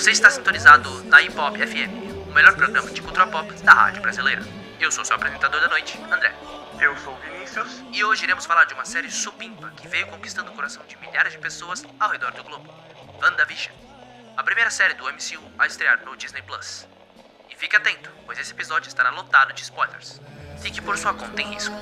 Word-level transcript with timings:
Você 0.00 0.12
está 0.12 0.30
sintonizado 0.30 1.04
na 1.04 1.20
Hip 1.20 1.38
Hop 1.38 1.54
FM, 1.54 2.26
o 2.26 2.32
melhor 2.32 2.56
programa 2.56 2.90
de 2.90 3.02
cultura 3.02 3.26
pop 3.26 3.52
da 3.62 3.74
rádio 3.74 4.00
brasileira. 4.00 4.42
Eu 4.80 4.90
sou 4.90 5.04
seu 5.04 5.14
apresentador 5.14 5.60
da 5.60 5.68
noite, 5.68 6.00
André. 6.10 6.34
Eu 6.80 6.96
sou 6.96 7.12
o 7.12 7.18
Vinícius. 7.18 7.82
E 7.92 8.02
hoje 8.02 8.24
iremos 8.24 8.46
falar 8.46 8.64
de 8.64 8.72
uma 8.72 8.86
série 8.86 9.10
supimpa 9.10 9.70
que 9.76 9.86
veio 9.86 10.06
conquistando 10.06 10.50
o 10.52 10.54
coração 10.54 10.82
de 10.88 10.96
milhares 10.96 11.34
de 11.34 11.38
pessoas 11.38 11.84
ao 12.00 12.08
redor 12.08 12.32
do 12.32 12.42
globo. 12.42 12.72
WandaVision. 13.22 13.74
A 14.38 14.42
primeira 14.42 14.70
série 14.70 14.94
do 14.94 15.04
MCU 15.04 15.42
a 15.58 15.66
estrear 15.66 16.02
no 16.02 16.16
Disney 16.16 16.40
Plus. 16.40 16.88
E 17.50 17.54
fique 17.54 17.76
atento, 17.76 18.10
pois 18.24 18.38
esse 18.38 18.52
episódio 18.52 18.88
estará 18.88 19.10
lotado 19.10 19.52
de 19.52 19.60
spoilers. 19.60 20.18
Fique 20.62 20.80
por 20.80 20.96
sua 20.96 21.12
conta 21.12 21.42
em 21.42 21.52
risco. 21.52 21.76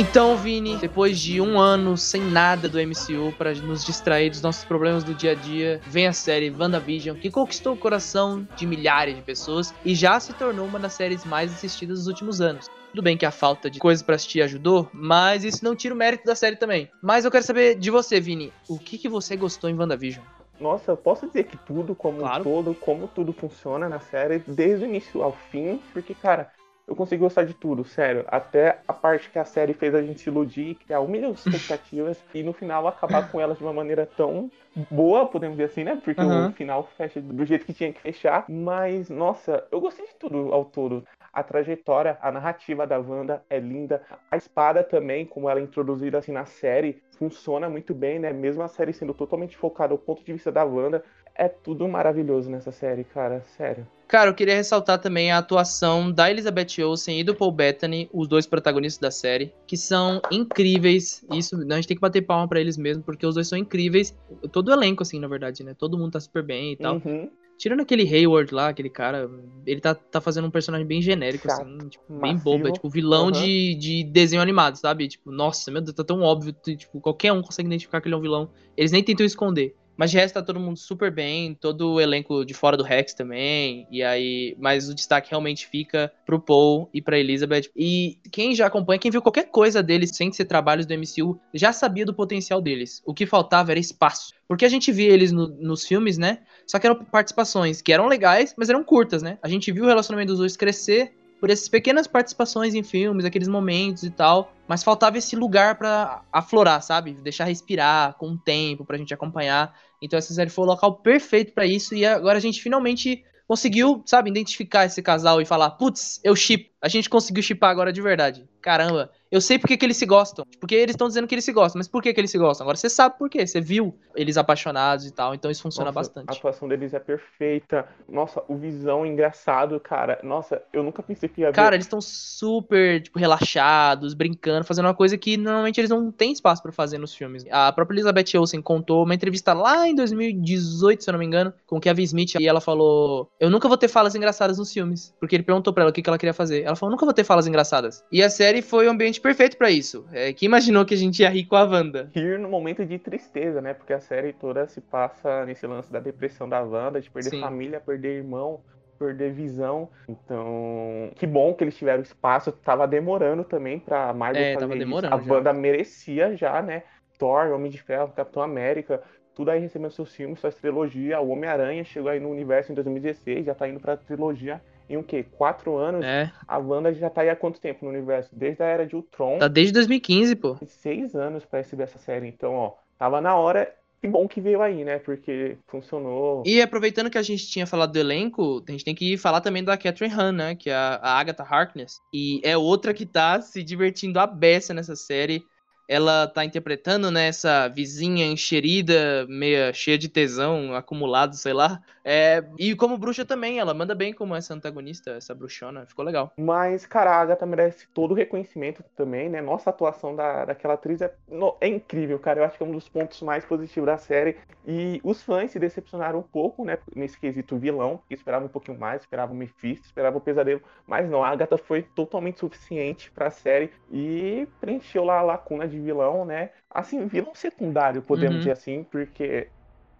Então, 0.00 0.36
Vini, 0.36 0.76
depois 0.76 1.18
de 1.18 1.40
um 1.40 1.58
ano 1.58 1.96
sem 1.96 2.20
nada 2.20 2.68
do 2.68 2.78
MCU 2.78 3.34
para 3.36 3.52
nos 3.52 3.84
distrair 3.84 4.30
dos 4.30 4.40
nossos 4.40 4.64
problemas 4.64 5.02
do 5.02 5.12
dia 5.12 5.32
a 5.32 5.34
dia, 5.34 5.80
vem 5.88 6.06
a 6.06 6.12
série 6.12 6.52
WandaVision, 6.56 7.16
que 7.16 7.28
conquistou 7.28 7.74
o 7.74 7.76
coração 7.76 8.46
de 8.54 8.64
milhares 8.64 9.16
de 9.16 9.22
pessoas 9.22 9.74
e 9.84 9.96
já 9.96 10.20
se 10.20 10.32
tornou 10.34 10.68
uma 10.68 10.78
das 10.78 10.92
séries 10.92 11.24
mais 11.24 11.52
assistidas 11.52 11.98
dos 11.98 12.06
últimos 12.06 12.40
anos. 12.40 12.66
Tudo 12.92 13.02
bem 13.02 13.16
que 13.16 13.26
a 13.26 13.32
falta 13.32 13.68
de 13.68 13.80
coisas 13.80 14.00
para 14.00 14.14
assistir 14.14 14.40
ajudou, 14.40 14.88
mas 14.92 15.42
isso 15.42 15.64
não 15.64 15.74
tira 15.74 15.92
o 15.92 15.98
mérito 15.98 16.24
da 16.24 16.36
série 16.36 16.54
também. 16.54 16.88
Mas 17.02 17.24
eu 17.24 17.30
quero 17.32 17.42
saber 17.42 17.74
de 17.74 17.90
você, 17.90 18.20
Vini, 18.20 18.52
o 18.68 18.78
que, 18.78 18.98
que 18.98 19.08
você 19.08 19.36
gostou 19.36 19.68
em 19.68 19.76
WandaVision? 19.76 20.24
Nossa, 20.60 20.92
eu 20.92 20.96
posso 20.96 21.26
dizer 21.26 21.42
que 21.42 21.56
tudo, 21.56 21.96
como 21.96 22.18
Claro. 22.18 22.40
um 22.40 22.44
todo, 22.44 22.74
como 22.76 23.08
tudo 23.08 23.32
funciona 23.32 23.88
na 23.88 23.98
série, 23.98 24.38
desde 24.46 24.84
o 24.84 24.88
início 24.88 25.24
ao 25.24 25.36
fim, 25.50 25.80
porque, 25.92 26.14
cara, 26.14 26.52
eu 26.88 26.96
consegui 26.96 27.20
gostar 27.20 27.44
de 27.44 27.52
tudo, 27.52 27.84
sério. 27.84 28.24
Até 28.28 28.80
a 28.88 28.94
parte 28.94 29.30
que 29.30 29.38
a 29.38 29.44
série 29.44 29.74
fez 29.74 29.94
a 29.94 30.02
gente 30.02 30.20
se 30.20 30.30
iludir, 30.30 30.74
criar 30.76 31.02
um 31.02 31.06
milhão 31.06 31.32
de 31.32 31.38
expectativas 31.38 32.24
e 32.34 32.42
no 32.42 32.54
final 32.54 32.88
acabar 32.88 33.28
com 33.28 33.38
elas 33.38 33.58
de 33.58 33.62
uma 33.62 33.74
maneira 33.74 34.06
tão 34.16 34.50
boa, 34.90 35.26
podemos 35.26 35.56
dizer 35.56 35.70
assim, 35.70 35.84
né? 35.84 36.00
Porque 36.02 36.20
Aham. 36.20 36.48
o 36.48 36.52
final 36.52 36.88
fecha 36.96 37.20
do 37.20 37.44
jeito 37.44 37.66
que 37.66 37.74
tinha 37.74 37.92
que 37.92 38.00
fechar. 38.00 38.46
Mas, 38.48 39.10
nossa, 39.10 39.66
eu 39.70 39.80
gostei 39.80 40.06
de 40.06 40.14
tudo 40.14 40.52
ao 40.52 40.64
todo. 40.64 41.04
A 41.30 41.42
trajetória, 41.42 42.16
a 42.22 42.32
narrativa 42.32 42.86
da 42.86 42.98
Wanda 42.98 43.44
é 43.50 43.58
linda. 43.58 44.02
A 44.30 44.36
espada 44.36 44.82
também, 44.82 45.26
como 45.26 45.48
ela 45.48 45.60
é 45.60 45.62
introduzida 45.62 46.18
assim 46.18 46.32
na 46.32 46.46
série, 46.46 47.02
funciona 47.18 47.68
muito 47.68 47.94
bem, 47.94 48.18
né? 48.18 48.32
Mesmo 48.32 48.62
a 48.62 48.68
série 48.68 48.94
sendo 48.94 49.12
totalmente 49.12 49.56
focada 49.56 49.92
ao 49.92 49.98
ponto 49.98 50.24
de 50.24 50.32
vista 50.32 50.50
da 50.50 50.64
Wanda, 50.64 51.04
é 51.38 51.48
tudo 51.48 51.88
maravilhoso 51.88 52.50
nessa 52.50 52.72
série, 52.72 53.04
cara, 53.04 53.42
sério. 53.56 53.86
Cara, 54.08 54.30
eu 54.30 54.34
queria 54.34 54.56
ressaltar 54.56 54.98
também 54.98 55.30
a 55.30 55.38
atuação 55.38 56.10
da 56.10 56.30
Elizabeth 56.30 56.82
Olsen 56.82 57.20
e 57.20 57.24
do 57.24 57.34
Paul 57.34 57.52
Bettany, 57.52 58.08
os 58.12 58.26
dois 58.26 58.46
protagonistas 58.46 59.00
da 59.00 59.10
série, 59.10 59.52
que 59.66 59.76
são 59.76 60.20
incríveis. 60.30 61.22
Isso, 61.30 61.54
a 61.56 61.74
gente 61.76 61.86
tem 61.86 61.96
que 61.96 62.00
bater 62.00 62.22
palma 62.22 62.48
pra 62.48 62.58
eles 62.58 62.78
mesmo, 62.78 63.02
porque 63.02 63.26
os 63.26 63.34
dois 63.34 63.46
são 63.46 63.58
incríveis. 63.58 64.16
Todo 64.50 64.68
o 64.68 64.72
elenco, 64.72 65.02
assim, 65.02 65.20
na 65.20 65.28
verdade, 65.28 65.62
né? 65.62 65.74
Todo 65.74 65.98
mundo 65.98 66.12
tá 66.12 66.20
super 66.20 66.42
bem 66.42 66.72
e 66.72 66.76
tal. 66.76 66.94
Uhum. 67.04 67.30
Tirando 67.58 67.80
aquele 67.80 68.02
Hayward 68.02 68.54
lá, 68.54 68.68
aquele 68.68 68.88
cara, 68.88 69.28
ele 69.66 69.80
tá, 69.80 69.94
tá 69.94 70.20
fazendo 70.20 70.46
um 70.46 70.50
personagem 70.50 70.86
bem 70.86 71.02
genérico, 71.02 71.48
Chato, 71.48 71.62
assim, 71.62 71.88
tipo, 71.88 72.18
bem 72.18 72.36
bobo. 72.36 72.68
É 72.68 72.72
tipo 72.72 72.88
vilão 72.88 73.24
Aham. 73.24 73.32
de, 73.32 73.74
de 73.74 74.04
desenho 74.04 74.40
animado, 74.40 74.76
sabe? 74.76 75.06
Tipo, 75.08 75.30
nossa, 75.30 75.70
meu 75.70 75.82
Deus, 75.82 75.94
tá 75.94 76.04
tão 76.04 76.22
óbvio. 76.22 76.52
Tipo, 76.52 77.00
qualquer 77.00 77.32
um 77.32 77.42
consegue 77.42 77.66
identificar 77.66 78.00
que 78.00 78.08
ele 78.08 78.14
é 78.14 78.18
um 78.18 78.22
vilão. 78.22 78.48
Eles 78.76 78.92
nem 78.92 79.02
tentam 79.02 79.26
esconder. 79.26 79.74
Mas 79.98 80.12
de 80.12 80.16
resto 80.16 80.34
tá 80.34 80.42
todo 80.42 80.60
mundo 80.60 80.78
super 80.78 81.10
bem, 81.12 81.54
todo 81.54 81.94
o 81.94 82.00
elenco 82.00 82.44
de 82.44 82.54
fora 82.54 82.76
do 82.76 82.84
Rex 82.84 83.14
também. 83.14 83.86
E 83.90 84.02
aí, 84.02 84.56
mas 84.58 84.88
o 84.88 84.94
destaque 84.94 85.30
realmente 85.30 85.66
fica 85.66 86.12
pro 86.24 86.40
Paul 86.40 86.88
e 86.94 87.02
pra 87.02 87.18
Elizabeth. 87.18 87.68
E 87.76 88.16
quem 88.30 88.54
já 88.54 88.66
acompanha, 88.66 88.98
quem 89.00 89.10
viu 89.10 89.20
qualquer 89.20 89.50
coisa 89.50 89.82
deles 89.82 90.16
sem 90.16 90.32
ser 90.32 90.44
trabalhos 90.44 90.86
do 90.86 90.92
MCU, 90.94 91.38
já 91.52 91.72
sabia 91.72 92.06
do 92.06 92.14
potencial 92.14 92.60
deles. 92.62 93.02
O 93.04 93.12
que 93.12 93.26
faltava 93.26 93.72
era 93.72 93.80
espaço. 93.80 94.32
Porque 94.46 94.64
a 94.64 94.68
gente 94.68 94.92
via 94.92 95.10
eles 95.12 95.32
no- 95.32 95.48
nos 95.48 95.84
filmes, 95.84 96.16
né? 96.16 96.38
Só 96.66 96.78
que 96.78 96.86
eram 96.86 97.04
participações 97.04 97.82
que 97.82 97.92
eram 97.92 98.06
legais, 98.06 98.54
mas 98.56 98.70
eram 98.70 98.84
curtas, 98.84 99.20
né? 99.22 99.36
A 99.42 99.48
gente 99.48 99.72
viu 99.72 99.84
o 99.84 99.88
relacionamento 99.88 100.28
dos 100.28 100.38
dois 100.38 100.56
crescer 100.56 101.12
por 101.40 101.50
essas 101.50 101.68
pequenas 101.68 102.06
participações 102.06 102.74
em 102.74 102.82
filmes, 102.82 103.24
aqueles 103.24 103.46
momentos 103.48 104.02
e 104.02 104.10
tal. 104.10 104.52
Mas 104.66 104.82
faltava 104.82 105.18
esse 105.18 105.36
lugar 105.36 105.76
pra 105.78 106.22
aflorar, 106.32 106.82
sabe? 106.82 107.14
Deixar 107.14 107.44
respirar 107.44 108.14
com 108.14 108.30
o 108.32 108.38
tempo 108.38 108.84
pra 108.84 108.98
gente 108.98 109.14
acompanhar. 109.14 109.72
Então 110.00 110.18
essa 110.18 110.32
série 110.32 110.50
foi 110.50 110.64
o 110.64 110.68
local 110.68 110.96
perfeito 110.96 111.52
pra 111.52 111.66
isso. 111.66 111.94
E 111.94 112.04
agora 112.04 112.38
a 112.38 112.40
gente 112.40 112.62
finalmente 112.62 113.24
conseguiu, 113.46 114.02
sabe, 114.04 114.30
identificar 114.30 114.84
esse 114.84 115.02
casal 115.02 115.40
e 115.40 115.46
falar: 115.46 115.70
putz, 115.70 116.20
eu 116.22 116.36
ship. 116.36 116.70
A 116.80 116.88
gente 116.88 117.08
conseguiu 117.08 117.42
chipar 117.42 117.70
agora 117.70 117.92
de 117.92 118.02
verdade. 118.02 118.48
Caramba, 118.60 119.10
eu 119.30 119.40
sei 119.40 119.58
por 119.58 119.68
que, 119.68 119.78
eles 119.84 119.96
se 119.96 120.06
gostam. 120.06 120.44
Porque 120.58 120.74
eles 120.74 120.94
estão 120.94 121.08
dizendo 121.08 121.26
que 121.26 121.34
eles 121.34 121.44
se 121.44 121.52
gostam, 121.52 121.78
mas 121.78 121.88
por 121.88 122.02
que, 122.02 122.12
que 122.12 122.20
eles 122.20 122.30
se 122.30 122.38
gostam? 122.38 122.64
Agora 122.64 122.76
você 122.76 122.88
sabe 122.88 123.18
por 123.18 123.28
quê. 123.28 123.46
Você 123.46 123.60
viu 123.60 123.94
eles 124.14 124.36
apaixonados 124.36 125.06
e 125.06 125.12
tal. 125.12 125.34
Então 125.34 125.50
isso 125.50 125.62
funciona 125.62 125.90
Nossa, 125.92 125.98
A 125.98 126.02
bastante. 126.02 126.38
atuação 126.38 126.68
deles 126.68 126.94
é 126.94 126.98
perfeita. 126.98 127.86
Nossa, 128.08 128.42
o 128.48 128.56
visão 128.56 129.04
é 129.04 129.08
engraçado, 129.08 129.78
cara. 129.80 130.18
Nossa, 130.22 130.62
eu 130.72 130.82
nunca 130.82 131.02
pensei 131.02 131.28
que 131.28 131.40
ia 131.42 131.48
ver. 131.48 131.54
Cara, 131.54 131.74
eles 131.74 131.86
estão 131.86 132.00
super, 132.00 133.02
tipo, 133.02 133.18
relaxados, 133.18 134.14
brincando, 134.14 134.64
fazendo 134.64 134.86
uma 134.86 134.94
coisa 134.94 135.16
que 135.16 135.36
normalmente 135.36 135.80
eles 135.80 135.90
não 135.90 136.10
têm 136.10 136.32
espaço 136.32 136.62
pra 136.62 136.72
fazer 136.72 136.98
nos 136.98 137.14
filmes. 137.14 137.44
A 137.50 137.72
própria 137.72 137.96
Elizabeth 137.96 138.36
Olsen 138.36 138.60
contou 138.62 139.04
uma 139.04 139.14
entrevista 139.14 139.52
lá 139.52 139.88
em 139.88 139.94
2018, 139.94 141.04
se 141.04 141.10
eu 141.10 141.12
não 141.12 141.18
me 141.18 141.26
engano, 141.26 141.52
com 141.66 141.76
o 141.76 141.80
Kevin 141.80 142.02
Smith, 142.02 142.34
e 142.38 142.46
ela 142.46 142.60
falou: 142.60 143.30
Eu 143.38 143.50
nunca 143.50 143.68
vou 143.68 143.76
ter 143.76 143.88
falas 143.88 144.14
engraçadas 144.14 144.58
nos 144.58 144.72
filmes. 144.72 145.14
Porque 145.20 145.36
ele 145.36 145.42
perguntou 145.42 145.72
pra 145.72 145.82
ela 145.82 145.90
o 145.90 145.92
que 145.92 146.02
que 146.02 146.08
ela 146.08 146.18
queria 146.18 146.34
fazer. 146.34 146.62
Ela 146.62 146.76
falou: 146.76 146.90
Nunca 146.90 147.04
vou 147.04 147.14
ter 147.14 147.24
falas 147.24 147.46
engraçadas. 147.46 148.04
E 148.10 148.22
a 148.22 148.30
série 148.30 148.62
foi 148.62 148.86
o 148.86 148.90
ambiente 148.90 149.17
perfeito 149.20 149.56
pra 149.56 149.70
isso. 149.70 150.06
É, 150.12 150.32
quem 150.32 150.46
imaginou 150.46 150.84
que 150.84 150.94
a 150.94 150.96
gente 150.96 151.20
ia 151.20 151.28
rir 151.28 151.44
com 151.46 151.56
a 151.56 151.64
Wanda? 151.64 152.10
rir 152.14 152.38
no 152.38 152.48
momento 152.48 152.84
de 152.84 152.98
tristeza, 152.98 153.60
né? 153.60 153.74
Porque 153.74 153.92
a 153.92 154.00
série 154.00 154.32
toda 154.32 154.66
se 154.66 154.80
passa 154.80 155.44
nesse 155.44 155.66
lance 155.66 155.92
da 155.92 156.00
depressão 156.00 156.48
da 156.48 156.62
Wanda, 156.62 157.00
de 157.00 157.10
perder 157.10 157.30
Sim. 157.30 157.40
família, 157.40 157.80
perder 157.80 158.16
irmão, 158.16 158.60
perder 158.98 159.32
visão. 159.32 159.88
Então, 160.08 161.10
que 161.16 161.26
bom 161.26 161.54
que 161.54 161.64
eles 161.64 161.76
tiveram 161.76 162.02
espaço. 162.02 162.50
Tava 162.52 162.86
demorando 162.86 163.44
também 163.44 163.78
pra 163.78 164.12
Marvel 164.12 164.42
É, 164.42 164.54
fazer 164.54 164.60
tava 164.60 164.74
isso. 164.74 164.84
demorando 164.84 165.14
A 165.14 165.20
já. 165.20 165.32
Wanda 165.34 165.52
merecia 165.52 166.36
já, 166.36 166.62
né? 166.62 166.82
Thor, 167.18 167.52
Homem 167.52 167.70
de 167.70 167.82
Ferro, 167.82 168.12
Capitão 168.12 168.42
América, 168.42 169.02
tudo 169.34 169.50
aí 169.50 169.60
recebendo 169.60 169.90
seus 169.90 170.14
filmes, 170.14 170.40
suas 170.40 170.54
trilogia. 170.54 171.20
O 171.20 171.30
Homem-Aranha 171.30 171.84
chegou 171.84 172.10
aí 172.10 172.20
no 172.20 172.30
universo 172.30 172.72
em 172.72 172.74
2016, 172.74 173.46
já 173.46 173.54
tá 173.54 173.68
indo 173.68 173.80
pra 173.80 173.96
trilogia 173.96 174.60
em 174.88 174.96
o 174.96 175.02
quê? 175.02 175.24
Quatro 175.36 175.76
anos? 175.76 176.04
É, 176.04 176.30
A 176.46 176.58
Wanda 176.58 176.92
já 176.94 177.10
tá 177.10 177.20
aí 177.22 177.30
há 177.30 177.36
quanto 177.36 177.60
tempo 177.60 177.84
no 177.84 177.90
universo? 177.90 178.30
Desde 178.32 178.62
a 178.62 178.66
Era 178.66 178.86
de 178.86 178.96
Ultron 178.96 179.38
tá 179.38 179.48
desde 179.48 179.72
2015, 179.72 180.36
pô. 180.36 180.56
seis 180.66 181.14
anos 181.14 181.44
pra 181.44 181.58
receber 181.58 181.84
essa 181.84 181.98
série. 181.98 182.26
Então, 182.26 182.54
ó, 182.54 182.72
tava 182.98 183.20
na 183.20 183.34
hora. 183.36 183.72
Que 184.00 184.06
bom 184.06 184.28
que 184.28 184.40
veio 184.40 184.62
aí, 184.62 184.84
né? 184.84 185.00
Porque 185.00 185.58
funcionou. 185.66 186.44
E 186.46 186.62
aproveitando 186.62 187.10
que 187.10 187.18
a 187.18 187.22
gente 187.22 187.48
tinha 187.48 187.66
falado 187.66 187.90
do 187.92 187.98
elenco, 187.98 188.62
a 188.68 188.70
gente 188.70 188.84
tem 188.84 188.94
que 188.94 189.16
falar 189.18 189.40
também 189.40 189.64
da 189.64 189.76
Catherine 189.76 190.14
Han, 190.14 190.32
né? 190.32 190.54
Que 190.54 190.70
é 190.70 190.74
a, 190.74 191.18
Agatha 191.18 191.42
Harkness. 191.42 191.94
E 192.14 192.40
é 192.44 192.56
outra 192.56 192.94
que 192.94 193.04
tá 193.04 193.40
se 193.40 193.60
divertindo 193.62 194.20
a 194.20 194.26
beça 194.26 194.72
nessa 194.72 194.94
série. 194.94 195.42
Ela 195.88 196.26
tá 196.28 196.44
interpretando, 196.44 197.10
né, 197.10 197.28
essa 197.28 197.66
vizinha 197.68 198.26
encherida, 198.26 199.26
meia 199.26 199.72
cheia 199.72 199.96
de 199.98 200.08
tesão, 200.08 200.74
acumulado, 200.74 201.34
sei 201.34 201.54
lá. 201.54 201.80
É, 202.04 202.44
e 202.58 202.74
como 202.76 202.98
bruxa 202.98 203.24
também, 203.24 203.58
ela 203.58 203.74
manda 203.74 203.94
bem 203.94 204.12
como 204.12 204.34
essa 204.34 204.54
antagonista, 204.54 205.12
essa 205.12 205.34
bruxona. 205.34 205.86
Ficou 205.86 206.04
legal. 206.04 206.32
Mas, 206.38 206.86
cara, 206.86 207.10
a 207.10 207.20
Agatha 207.20 207.44
merece 207.46 207.86
todo 207.92 208.12
o 208.12 208.14
reconhecimento 208.14 208.82
também, 208.96 209.28
né? 209.28 209.40
Nossa 209.40 209.70
atuação 209.70 210.14
da, 210.14 210.44
daquela 210.44 210.74
atriz 210.74 211.00
é, 211.00 211.12
no- 211.28 211.56
é 211.60 211.66
incrível, 211.68 212.18
cara. 212.18 212.40
Eu 212.40 212.44
acho 212.44 212.56
que 212.56 212.62
é 212.62 212.66
um 212.66 212.72
dos 212.72 212.88
pontos 212.88 213.20
mais 213.22 213.44
positivos 213.44 213.86
da 213.86 213.98
série. 213.98 214.36
E 214.66 215.00
os 215.02 215.22
fãs 215.22 215.50
se 215.50 215.58
decepcionaram 215.58 216.18
um 216.20 216.22
pouco, 216.22 216.64
né? 216.64 216.78
Nesse 216.94 217.18
quesito 217.18 217.58
vilão. 217.58 218.00
Esperavam 218.10 218.46
um 218.46 218.50
pouquinho 218.50 218.78
mais, 218.78 219.02
esperavam 219.02 219.34
o 219.34 219.38
Mephisto, 219.38 219.86
esperavam 219.86 220.18
o 220.18 220.22
Pesadelo. 220.22 220.62
Mas 220.86 221.08
não, 221.10 221.22
a 221.24 221.28
Agatha 221.28 221.58
foi 221.58 221.82
totalmente 221.82 222.40
suficiente 222.40 223.10
pra 223.10 223.30
série 223.30 223.70
e 223.90 224.46
preencheu 224.60 225.04
lá 225.04 225.18
a 225.18 225.22
lacuna 225.22 225.66
de 225.66 225.77
vilão, 225.80 226.24
né? 226.24 226.50
Assim, 226.70 227.06
vilão 227.06 227.34
secundário, 227.34 228.02
podemos 228.02 228.38
Uhum. 228.38 228.40
dizer 228.40 228.52
assim, 228.52 228.84
porque 228.84 229.52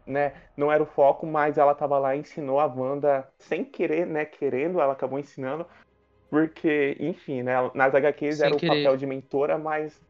né, 0.06 0.34
não 0.56 0.72
era 0.72 0.82
o 0.82 0.86
foco, 0.86 1.26
mas 1.26 1.58
ela 1.58 1.74
tava 1.74 1.98
lá 1.98 2.16
e 2.16 2.20
ensinou 2.20 2.60
a 2.60 2.66
Wanda 2.66 3.28
sem 3.38 3.64
querer, 3.64 4.06
né, 4.06 4.24
querendo, 4.26 4.80
ela 4.80 4.92
acabou 4.94 5.18
ensinando, 5.18 5.66
porque, 6.30 6.96
enfim, 7.00 7.42
né, 7.42 7.54
nas 7.74 7.94
HQs 7.94 8.40
Sem 8.40 8.40
era 8.40 8.56
o 8.56 8.60
querer. 8.60 8.62
papel 8.62 8.96
de 8.96 9.06
mentora, 9.06 9.58
mas 9.58 10.00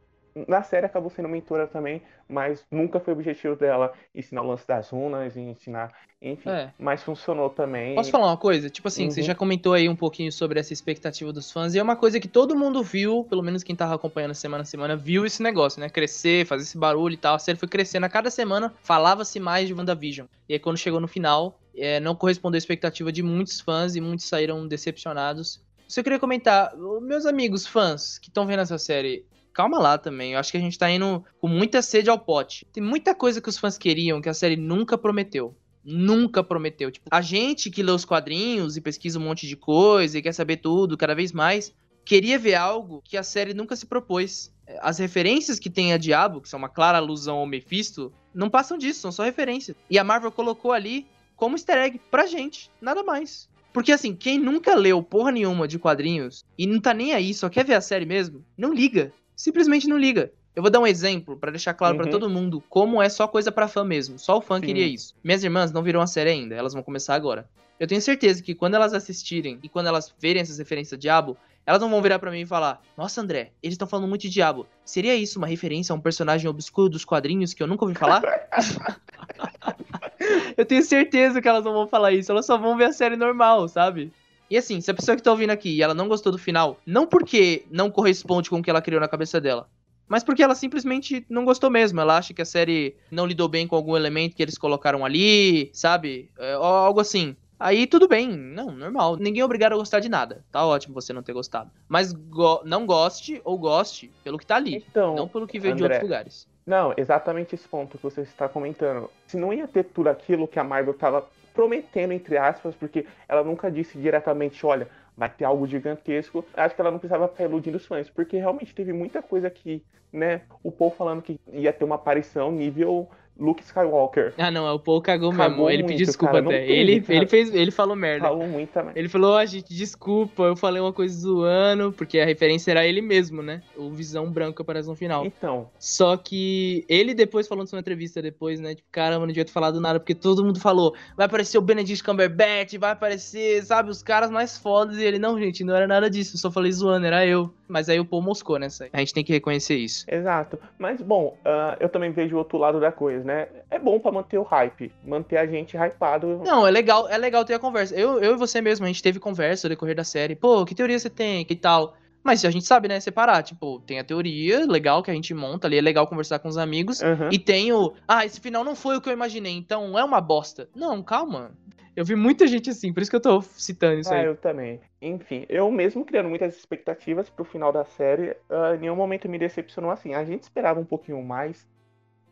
na 0.47 0.63
série 0.63 0.87
acabou 0.87 1.11
sendo 1.11 1.29
mentora 1.29 1.67
também, 1.67 2.03
mas 2.29 2.65
nunca 2.71 3.01
foi 3.01 3.15
o 3.15 3.17
objetivo 3.17 3.57
dela 3.57 3.93
ensinar 4.15 4.43
o 4.43 4.47
lance 4.47 4.67
das 4.69 4.91
runas 4.91 5.35
e 5.37 5.41
ensinar, 5.41 5.93
enfim, 6.21 6.49
É. 6.51 6.71
mas 6.79 7.03
funcionou 7.03 7.49
também. 7.51 7.95
Posso 7.95 8.11
falar 8.11 8.27
uma 8.27 8.37
coisa? 8.37 8.69
Tipo 8.69 8.89
assim, 8.89 9.11
você 9.11 9.21
Uhum. 9.21 9.27
já 9.27 9.35
comentou 9.35 9.73
aí 9.73 9.89
um 9.89 9.97
pouquinho 9.97 10.31
sobre 10.31 10.61
essa 10.61 10.73
expectativa 10.73 11.33
dos 11.33 11.51
fãs, 11.51 11.75
e 11.75 11.79
é 11.79 11.83
uma 11.83 11.97
coisa 11.97 12.21
que 12.21 12.29
todo 12.29 12.55
mundo 12.57 12.83
viu, 12.83 13.25
pelo 13.25 13.43
menos 13.43 13.63
quem 13.63 13.75
tava 13.75 13.95
acompanhando 13.95 14.35
semana 14.35 14.63
a 14.63 14.67
semana, 14.67 14.97
viu 14.97 15.25
esse 15.25 15.43
negócio, 15.43 15.81
né? 15.81 15.89
Crescer, 15.89 16.47
fazer 16.47 16.63
esse 16.65 16.77
barulho 16.79 17.15
e 17.15 17.19
tal. 17.19 17.35
A 17.35 17.39
série 17.39 17.59
foi 17.59 17.69
crescendo 17.69 18.05
a 18.05 18.09
cada 18.09 18.31
semana, 18.31 18.75
falava-se 18.83 19.41
mais 19.41 19.67
de 19.69 19.75
WandaVision. 19.75 20.27
E 20.49 20.53
aí 20.55 20.59
quando 20.59 20.77
chegou 20.77 21.01
no 21.01 21.09
final, 21.09 21.59
é, 21.77 22.01
não 22.01 22.15
correspondeu 22.15 22.57
à 22.57 22.59
expectativa 22.59 23.11
de 23.13 23.23
muitos 23.23 23.61
fãs 23.61 23.95
e 23.97 24.01
muitos 24.01 24.27
saíram 24.27 24.67
decepcionados. 24.67 25.61
Só 25.87 26.03
queria 26.03 26.19
comentar, 26.19 26.77
meus 27.01 27.25
amigos 27.25 27.67
fãs 27.67 28.19
que 28.19 28.29
estão 28.29 28.47
vendo 28.47 28.61
essa 28.61 28.77
série, 28.77 29.25
calma 29.59 29.77
lá 29.77 29.99
também. 29.99 30.35
Eu 30.35 30.39
acho 30.39 30.53
que 30.53 30.57
a 30.57 30.61
gente 30.61 30.79
tá 30.79 30.89
indo 30.89 31.25
com 31.41 31.49
muita 31.49 31.83
sede 31.83 32.09
ao 32.09 32.17
pote. 32.17 32.65
Tem 32.73 32.81
muita 32.81 33.13
coisa 33.13 33.41
que 33.41 33.49
os 33.49 33.59
fãs 33.59 33.77
queriam 33.77 34.21
que 34.21 34.29
a 34.29 34.35
série 34.35 34.57
nunca 34.57 34.97
prometeu. 34.97 35.53
Nunca 35.85 36.45
prometeu. 36.45 36.93
Tipo, 36.93 37.09
a 37.11 37.21
gente 37.21 37.69
que 37.69 37.83
lê 37.83 37.91
os 37.91 38.05
quadrinhos 38.05 38.77
e 38.77 38.81
pesquisa 38.81 39.19
um 39.19 39.23
monte 39.23 39.49
de 39.49 39.57
coisa 39.57 40.17
e 40.17 40.23
quer 40.23 40.33
saber 40.33 40.59
tudo 40.59 40.97
cada 40.97 41.13
vez 41.13 41.33
mais, 41.33 41.75
queria 42.05 42.39
ver 42.39 42.55
algo 42.55 43.03
que 43.05 43.17
a 43.17 43.25
série 43.25 43.53
nunca 43.53 43.75
se 43.75 43.85
propôs. 43.85 44.55
As 44.81 44.99
referências 44.99 45.59
que 45.59 45.69
tem 45.69 45.93
a 45.93 45.99
Diabo, 45.99 46.41
que 46.41 46.49
são 46.49 46.59
uma 46.59 46.69
clara 46.69 46.99
alusão 46.99 47.39
ao 47.39 47.47
Mephisto, 47.47 48.13
não 48.33 48.49
passam 48.49 48.79
disso, 48.79 49.01
são 49.01 49.11
só 49.11 49.25
referências. 49.25 49.77
E 49.91 49.99
a 49.99 50.05
Marvel 50.05 50.31
colocou 50.31 50.71
ali 50.71 51.05
como 51.35 51.57
easter 51.57 51.79
egg 51.79 52.01
pra 52.13 52.27
gente, 52.27 52.71
nada 52.81 53.03
mais. 53.03 53.49
Porque 53.73 53.91
assim, 53.91 54.15
quem 54.15 54.39
nunca 54.39 54.77
leu 54.77 55.03
porra 55.03 55.33
nenhuma 55.33 55.67
de 55.67 55.81
quadrinhos 55.81 56.45
e 56.57 56.65
não 56.65 56.81
tá 56.81 56.95
nem 56.95 57.13
aí, 57.13 57.35
só 57.35 57.49
quer 57.49 57.65
ver 57.65 57.75
a 57.75 57.81
série 57.81 58.07
mesmo, 58.07 58.45
não 58.57 58.73
liga. 58.73 59.13
Simplesmente 59.39 59.87
não 59.87 59.97
liga. 59.97 60.33
Eu 60.55 60.63
vou 60.63 60.71
dar 60.71 60.81
um 60.81 60.87
exemplo 60.87 61.37
para 61.37 61.53
deixar 61.53 61.73
claro 61.73 61.95
uhum. 61.95 62.03
para 62.03 62.11
todo 62.11 62.29
mundo 62.29 62.61
como 62.69 63.01
é 63.01 63.09
só 63.09 63.29
coisa 63.29 63.53
para 63.53 63.69
fã 63.69 63.85
mesmo. 63.85 64.19
Só 64.19 64.39
o 64.39 64.41
fã 64.41 64.57
Sim. 64.57 64.67
queria 64.67 64.85
isso. 64.85 65.15
Minhas 65.23 65.45
irmãs 65.45 65.71
não 65.71 65.81
viram 65.81 66.01
a 66.01 66.09
série 66.09 66.31
ainda, 66.31 66.57
elas 66.57 66.75
vão 66.75 66.83
começar 66.83 67.15
agora. 67.15 67.49
Eu 67.79 67.87
tenho 67.87 68.03
certeza 68.03 68.43
que 68.43 68.53
quando 68.53 68.75
elas 68.75 68.93
assistirem 68.93 69.61
e 69.63 69.69
quando 69.69 69.87
elas 69.87 70.13
verem 70.19 70.43
essas 70.43 70.59
referências 70.59 70.95
a 70.95 71.01
Diabo, 71.01 71.37
elas 71.65 71.81
não 71.81 71.89
vão 71.89 72.03
virar 72.03 72.19
para 72.19 72.33
mim 72.33 72.41
e 72.41 72.47
falar: 72.47 72.83
Nossa, 72.97 73.21
André, 73.21 73.53
eles 73.63 73.75
estão 73.75 73.87
falando 73.87 74.09
muito 74.09 74.23
de 74.23 74.31
Diabo. 74.31 74.67
Seria 74.85 75.15
isso 75.15 75.39
uma 75.39 75.47
referência 75.47 75.93
a 75.93 75.97
um 75.97 76.01
personagem 76.01 76.51
obscuro 76.51 76.89
dos 76.89 77.05
quadrinhos 77.05 77.55
que 77.55 77.63
eu 77.63 77.69
nunca 77.69 77.85
ouvi 77.85 77.95
falar? 77.95 78.23
eu 80.59 80.67
tenho 80.67 80.83
certeza 80.83 81.41
que 81.41 81.47
elas 81.47 81.65
não 81.65 81.73
vão 81.73 81.87
falar 81.87 82.11
isso. 82.11 82.33
Elas 82.33 82.45
só 82.45 82.59
vão 82.59 82.77
ver 82.77 82.87
a 82.87 82.93
série 82.93 83.15
normal, 83.15 83.69
sabe? 83.69 84.13
E 84.51 84.57
assim, 84.57 84.81
se 84.81 84.91
a 84.91 84.95
pessoa 84.95 85.17
que 85.17 85.23
tá 85.23 85.31
ouvindo 85.31 85.51
aqui 85.51 85.71
e 85.71 85.83
ela 85.83 85.95
não 85.95 86.09
gostou 86.09 86.33
do 86.33 86.39
final, 86.39 86.79
não 86.87 87.07
porque 87.07 87.65
não 87.71 87.91
corresponde 87.91 88.49
com 88.49 88.59
o 88.59 88.63
que 88.63 88.71
ela 88.71 88.83
criou 88.83 89.01
na 89.01 89.09
cabeça 89.09 89.41
dela, 89.41 89.69
mas 90.09 90.25
porque 90.25 90.43
ela 90.43 90.55
simplesmente 90.55 91.25
não 91.29 91.45
gostou 91.45 91.69
mesmo. 91.69 92.01
Ela 92.01 92.17
acha 92.17 92.33
que 92.33 92.41
a 92.41 92.47
série 92.47 92.97
não 93.11 93.27
lidou 93.27 93.47
bem 93.47 93.67
com 93.67 93.77
algum 93.77 93.95
elemento 93.95 94.35
que 94.35 94.43
eles 94.43 94.57
colocaram 94.57 95.05
ali, 95.05 95.71
sabe? 95.73 96.31
É, 96.39 96.55
algo 96.55 97.01
assim. 97.01 97.37
Aí 97.61 97.87
tudo 97.87 98.09
bem, 98.09 98.29
não, 98.29 98.71
normal. 98.71 99.17
Ninguém 99.17 99.43
é 99.43 99.45
obrigado 99.45 99.73
a 99.73 99.77
gostar 99.77 100.01
de 100.01 100.09
nada. 100.09 100.45
Tá 100.51 100.65
ótimo 100.65 100.95
você 100.95 101.13
não 101.13 101.23
ter 101.23 101.33
gostado. 101.33 101.71
Mas 101.89 102.13
go 102.13 102.63
não 102.65 102.87
goste 102.87 103.41
ou 103.45 103.59
goste 103.59 104.11
pelo 104.25 104.39
que 104.39 104.47
tá 104.47 104.57
ali. 104.57 104.85
Então, 104.91 105.15
não 105.15 105.29
pelo 105.29 105.47
que 105.47 105.59
veio 105.59 105.75
André, 105.75 105.89
de 105.89 105.93
outros 105.93 106.03
lugares. 106.03 106.49
Não, 106.65 106.95
exatamente 106.97 107.55
esse 107.55 107.69
ponto 107.69 107.99
que 107.99 108.05
você 108.05 108.23
está 108.23 108.49
comentando. 108.49 109.11
Se 109.27 109.37
não 109.37 109.53
ia 109.53 109.67
ter 109.67 109.85
tudo 109.85 110.09
aquilo 110.09 110.47
que 110.47 110.59
a 110.59 110.65
Marvel 110.65 110.95
tava 110.95 111.27
prometendo, 111.59 112.13
entre 112.13 112.37
aspas, 112.39 112.73
porque 112.77 113.05
ela 113.29 113.43
nunca 113.43 113.69
disse 113.69 113.99
diretamente, 113.99 114.65
olha, 114.65 114.87
vai 115.17 115.29
ter 115.29 115.45
algo 115.45 115.67
gigantesco. 115.67 116.45
Acho 116.55 116.73
que 116.73 116.81
ela 116.81 116.93
não 116.93 117.01
precisava 117.01 117.27
ficar 117.27 117.43
iludindo 117.43 117.79
os 117.79 117.85
fãs, 117.85 118.09
porque 118.09 118.37
realmente 118.37 118.73
teve 118.73 118.93
muita 118.93 119.21
coisa 119.21 119.51
que, 119.51 119.85
né? 120.13 120.43
O 120.63 120.71
Paul 120.71 120.93
falando 120.93 121.21
que 121.21 121.41
ia 121.53 121.73
ter 121.73 121.85
uma 121.85 121.97
aparição 121.97 122.53
nível 122.53 123.11
Luke 123.39 123.63
Skywalker. 123.63 124.35
Ah, 124.37 124.51
não, 124.51 124.67
é 124.67 124.73
o 124.73 124.79
Paul 124.79 125.01
cagou, 125.01 125.31
cagou 125.33 125.67
mesmo. 125.67 125.71
Ele 125.71 125.85
pediu 125.85 126.07
desculpa 126.07 126.43
cara, 126.43 126.47
até. 126.47 126.69
ele, 126.69 127.05
ele 127.09 127.27
fez, 127.27 127.55
ele 127.55 127.71
falou 127.71 127.95
merda. 127.95 128.27
Falou 128.27 128.47
muito 128.47 128.71
também. 128.71 128.93
Ele 128.97 129.09
falou, 129.09 129.37
a 129.37 129.43
oh, 129.43 129.47
gente, 129.47 129.73
desculpa, 129.73 130.43
eu 130.43 130.57
falei 130.57 130.83
uma 130.83 130.93
coisa 130.93 131.17
zoando, 131.17 131.93
porque 131.93 132.19
a 132.19 132.25
referência 132.25 132.73
era 132.73 132.85
ele 132.85 133.01
mesmo, 133.01 133.43
né? 133.43 133.63
O 133.77 133.91
Visão 133.91 134.31
Branco 134.31 134.63
aparece 134.63 134.89
no 134.89 134.97
final. 134.97 135.25
Então. 135.25 135.69
Só 135.79 136.17
que 136.17 136.85
ele 136.89 137.15
depois 137.15 137.47
falando 137.47 137.71
numa 137.71 137.81
entrevista 137.81 138.21
depois, 138.21 138.59
né? 138.59 138.75
Tipo, 138.75 138.89
caramba, 138.91 139.21
não 139.21 139.29
devia 139.29 139.45
ter 139.45 139.53
falado 139.53 139.81
nada, 139.81 140.01
porque 140.01 140.15
todo 140.15 140.45
mundo 140.45 140.59
falou, 140.59 140.95
vai 141.17 141.27
aparecer 141.27 141.59
o 141.59 141.63
Benedict 141.63 142.03
Cumberbatch, 142.03 142.75
vai 142.75 142.91
aparecer, 142.91 143.63
sabe, 143.65 143.91
os 143.91 144.03
caras 144.03 144.31
mais 144.31 144.59
fodas. 144.59 144.97
E 144.97 145.05
ele, 145.05 145.19
não, 145.19 145.39
gente, 145.39 145.63
não 145.63 145.77
era 145.77 145.87
nada 145.87 146.11
disso, 146.11 146.35
eu 146.35 146.41
só 146.41 146.51
falei 146.51 146.73
zoando, 146.73 147.07
era 147.07 147.25
eu. 147.25 147.53
Mas 147.69 147.89
aí 147.89 148.01
o 148.01 148.05
Paul 148.05 148.23
moscou, 148.23 148.59
né? 148.59 148.69
A 148.93 148.99
gente 148.99 149.13
tem 149.13 149.23
que 149.23 149.33
reconhecer 149.33 149.77
isso. 149.77 150.07
Exato. 150.09 150.59
Mas, 150.79 151.03
bom, 151.03 151.37
uh, 151.45 151.77
eu 151.79 151.89
também 151.89 152.11
vejo 152.11 152.35
o 152.35 152.39
outro 152.39 152.57
lado 152.57 152.81
da 152.81 152.91
coisa, 152.91 153.23
né? 153.29 153.47
É 153.71 153.79
bom 153.79 154.01
para 154.01 154.11
manter 154.11 154.39
o 154.39 154.43
hype, 154.43 154.91
manter 155.05 155.37
a 155.37 155.47
gente 155.47 155.77
hypado. 155.77 156.41
Não, 156.45 156.67
é 156.67 156.71
legal, 156.71 157.07
é 157.09 157.19
legal 157.19 157.45
ter 157.45 157.55
a 157.55 157.59
conversa. 157.59 157.95
Eu, 157.95 158.19
eu 158.21 158.33
e 158.33 158.37
você 158.37 158.61
mesmo, 158.63 158.87
a 158.87 158.89
gente 158.89 159.03
teve 159.03 159.21
conversa 159.21 159.69
no 159.69 159.75
decorrer 159.75 159.95
da 159.95 160.03
série. 160.03 160.35
Pô, 160.35 160.65
que 160.65 160.75
teoria 160.75 160.99
você 160.99 161.11
tem? 161.11 161.45
Que 161.45 161.55
tal? 161.55 161.95
Mas 162.25 162.45
a 162.45 162.51
gente 162.51 162.65
sabe, 162.65 162.89
né, 162.89 162.99
separar. 162.99 163.43
Tipo, 163.43 163.81
tem 163.81 163.99
a 163.99 164.05
teoria 164.05 164.67
legal 164.67 165.03
que 165.03 165.11
a 165.11 165.15
gente 165.15 165.33
monta 165.35 165.67
ali, 165.67 165.77
é 165.77 165.83
legal 165.83 166.07
conversar 166.07 166.39
com 166.39 166.49
os 166.49 166.57
amigos. 166.57 167.01
Uhum. 167.01 167.29
E 167.31 167.39
tem 167.39 167.73
o. 167.73 167.93
Ah, 168.09 168.25
esse 168.25 168.41
final 168.41 168.65
não 168.65 168.75
foi 168.75 168.97
o 168.97 169.01
que 169.01 169.09
eu 169.09 169.13
imaginei, 169.13 169.53
então 169.53 169.99
é 169.99 170.03
uma 170.03 170.21
bosta. 170.21 170.69
Não, 170.75 171.03
calma. 171.03 171.53
Eu 171.95 172.05
vi 172.05 172.15
muita 172.15 172.47
gente 172.47 172.71
assim, 172.71 172.93
por 172.93 173.03
isso 173.03 173.11
que 173.11 173.17
eu 173.17 173.21
tô 173.21 173.43
citando 173.43 174.01
isso 174.01 174.13
ah, 174.13 174.19
aí. 174.19 174.25
eu 174.25 174.37
também. 174.37 174.81
Enfim, 175.03 175.45
eu 175.49 175.71
mesmo 175.71 176.05
criando 176.05 176.29
muitas 176.29 176.57
expectativas 176.57 177.29
pro 177.29 177.45
final 177.45 177.73
da 177.73 177.85
série, 177.85 178.37
uh, 178.49 178.75
em 178.77 178.79
nenhum 178.79 178.95
momento 178.95 179.29
me 179.29 179.37
decepcionou 179.37 179.91
assim. 179.91 180.15
A 180.15 180.25
gente 180.25 180.45
esperava 180.45 180.79
um 180.79 180.85
pouquinho 180.85 181.21
mais, 181.23 181.67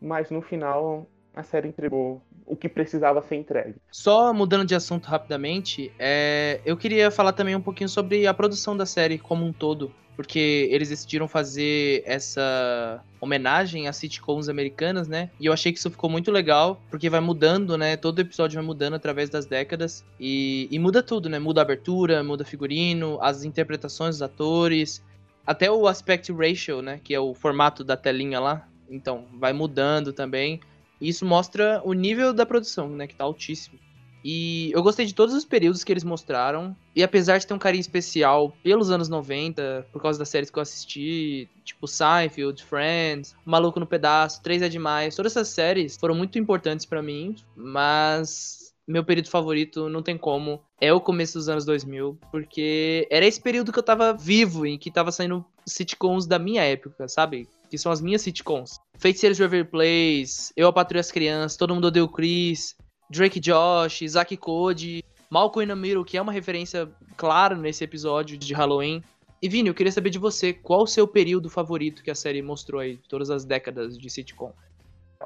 mas 0.00 0.30
no 0.30 0.42
final 0.42 1.06
a 1.34 1.42
série 1.42 1.68
entregou 1.68 2.22
o 2.46 2.56
que 2.56 2.68
precisava 2.68 3.20
ser 3.22 3.36
entregue. 3.36 3.74
Só 3.90 4.32
mudando 4.32 4.64
de 4.64 4.74
assunto 4.74 5.06
rapidamente, 5.06 5.92
é... 5.98 6.60
eu 6.64 6.76
queria 6.76 7.10
falar 7.10 7.32
também 7.32 7.54
um 7.54 7.60
pouquinho 7.60 7.88
sobre 7.88 8.26
a 8.26 8.32
produção 8.32 8.76
da 8.76 8.86
série 8.86 9.18
como 9.18 9.44
um 9.44 9.52
todo 9.52 9.92
porque 10.16 10.68
eles 10.72 10.88
decidiram 10.88 11.28
fazer 11.28 12.02
essa 12.06 13.04
homenagem 13.20 13.86
às 13.86 13.96
sitcoms 13.96 14.48
americanas, 14.48 15.06
né? 15.06 15.30
E 15.38 15.44
eu 15.44 15.52
achei 15.52 15.70
que 15.70 15.78
isso 15.78 15.90
ficou 15.90 16.08
muito 16.08 16.32
legal, 16.32 16.80
porque 16.90 17.10
vai 17.10 17.20
mudando, 17.20 17.76
né? 17.76 17.96
Todo 17.96 18.18
episódio 18.18 18.56
vai 18.56 18.64
mudando 18.64 18.94
através 18.94 19.28
das 19.28 19.44
décadas 19.44 20.04
e, 20.18 20.66
e 20.70 20.78
muda 20.78 21.02
tudo, 21.02 21.28
né? 21.28 21.38
Muda 21.38 21.60
a 21.60 21.62
abertura, 21.62 22.24
muda 22.24 22.44
figurino, 22.44 23.18
as 23.20 23.44
interpretações 23.44 24.16
dos 24.16 24.22
atores, 24.22 25.04
até 25.46 25.70
o 25.70 25.86
aspect 25.86 26.32
ratio, 26.32 26.80
né? 26.80 26.98
Que 27.04 27.14
é 27.14 27.20
o 27.20 27.34
formato 27.34 27.84
da 27.84 27.96
telinha 27.96 28.40
lá. 28.40 28.66
Então, 28.90 29.26
vai 29.34 29.52
mudando 29.52 30.12
também. 30.12 30.60
Isso 31.00 31.24
mostra 31.24 31.80
o 31.84 31.92
nível 31.92 32.32
da 32.32 32.46
produção, 32.46 32.88
né? 32.88 33.06
Que 33.06 33.14
tá 33.14 33.24
altíssimo. 33.24 33.78
E 34.28 34.72
eu 34.72 34.82
gostei 34.82 35.06
de 35.06 35.14
todos 35.14 35.32
os 35.32 35.44
períodos 35.44 35.84
que 35.84 35.92
eles 35.92 36.02
mostraram. 36.02 36.76
E 36.96 37.02
apesar 37.02 37.38
de 37.38 37.46
ter 37.46 37.54
um 37.54 37.58
carinho 37.58 37.80
especial 37.80 38.52
pelos 38.60 38.90
anos 38.90 39.08
90, 39.08 39.86
por 39.92 40.02
causa 40.02 40.18
das 40.18 40.28
séries 40.28 40.50
que 40.50 40.58
eu 40.58 40.62
assisti, 40.62 41.48
tipo 41.64 41.86
Seinfeld, 41.86 42.64
Friends, 42.64 43.36
Maluco 43.44 43.78
no 43.78 43.86
Pedaço, 43.86 44.42
Três 44.42 44.62
é 44.62 44.68
Demais, 44.68 45.14
todas 45.14 45.30
essas 45.30 45.48
séries 45.48 45.96
foram 45.96 46.14
muito 46.16 46.40
importantes 46.40 46.84
para 46.84 47.00
mim, 47.00 47.36
mas 47.54 48.74
meu 48.86 49.04
período 49.04 49.28
favorito 49.28 49.88
não 49.88 50.02
tem 50.02 50.18
como. 50.18 50.60
É 50.80 50.92
o 50.92 51.00
começo 51.00 51.38
dos 51.38 51.48
anos 51.48 51.64
2000, 51.64 52.18
porque 52.30 53.06
era 53.10 53.24
esse 53.24 53.40
período 53.40 53.72
que 53.72 53.78
eu 53.78 53.82
tava 53.82 54.12
vivo 54.12 54.66
e 54.66 54.76
que 54.76 54.90
tava 54.90 55.12
saindo 55.12 55.44
sitcoms 55.64 56.26
da 56.26 56.38
minha 56.38 56.62
época, 56.62 57.08
sabe? 57.08 57.48
Que 57.70 57.78
são 57.78 57.90
as 57.90 58.00
minhas 58.00 58.22
sitcoms. 58.22 58.78
Feiticeiros 58.98 59.36
de 59.36 59.42
Waverly 59.42 59.68
Place, 59.68 60.52
Eu, 60.56 60.68
a 60.68 60.72
Patrulha 60.72 61.00
as 61.00 61.10
Crianças, 61.10 61.56
Todo 61.56 61.74
Mundo 61.74 61.86
Odeia 61.86 62.04
o 62.04 62.08
Chris, 62.08 62.76
Drake 63.10 63.40
Josh, 63.40 64.02
Isaac 64.02 64.36
Code, 64.36 65.04
Malcolm 65.30 65.64
in 65.64 65.68
the 65.68 65.74
Middle, 65.74 66.04
que 66.04 66.16
é 66.16 66.22
uma 66.22 66.32
referência 66.32 66.88
clara 67.16 67.54
nesse 67.54 67.84
episódio 67.84 68.36
de 68.38 68.54
Halloween. 68.54 69.02
E 69.42 69.48
Vini, 69.48 69.68
eu 69.68 69.74
queria 69.74 69.92
saber 69.92 70.10
de 70.10 70.18
você, 70.18 70.52
qual 70.52 70.82
o 70.82 70.86
seu 70.86 71.06
período 71.06 71.50
favorito 71.50 72.02
que 72.02 72.10
a 72.10 72.14
série 72.14 72.40
mostrou 72.40 72.80
aí, 72.80 72.96
de 72.96 73.08
todas 73.08 73.30
as 73.30 73.44
décadas 73.44 73.98
de 73.98 74.08
sitcom? 74.08 74.52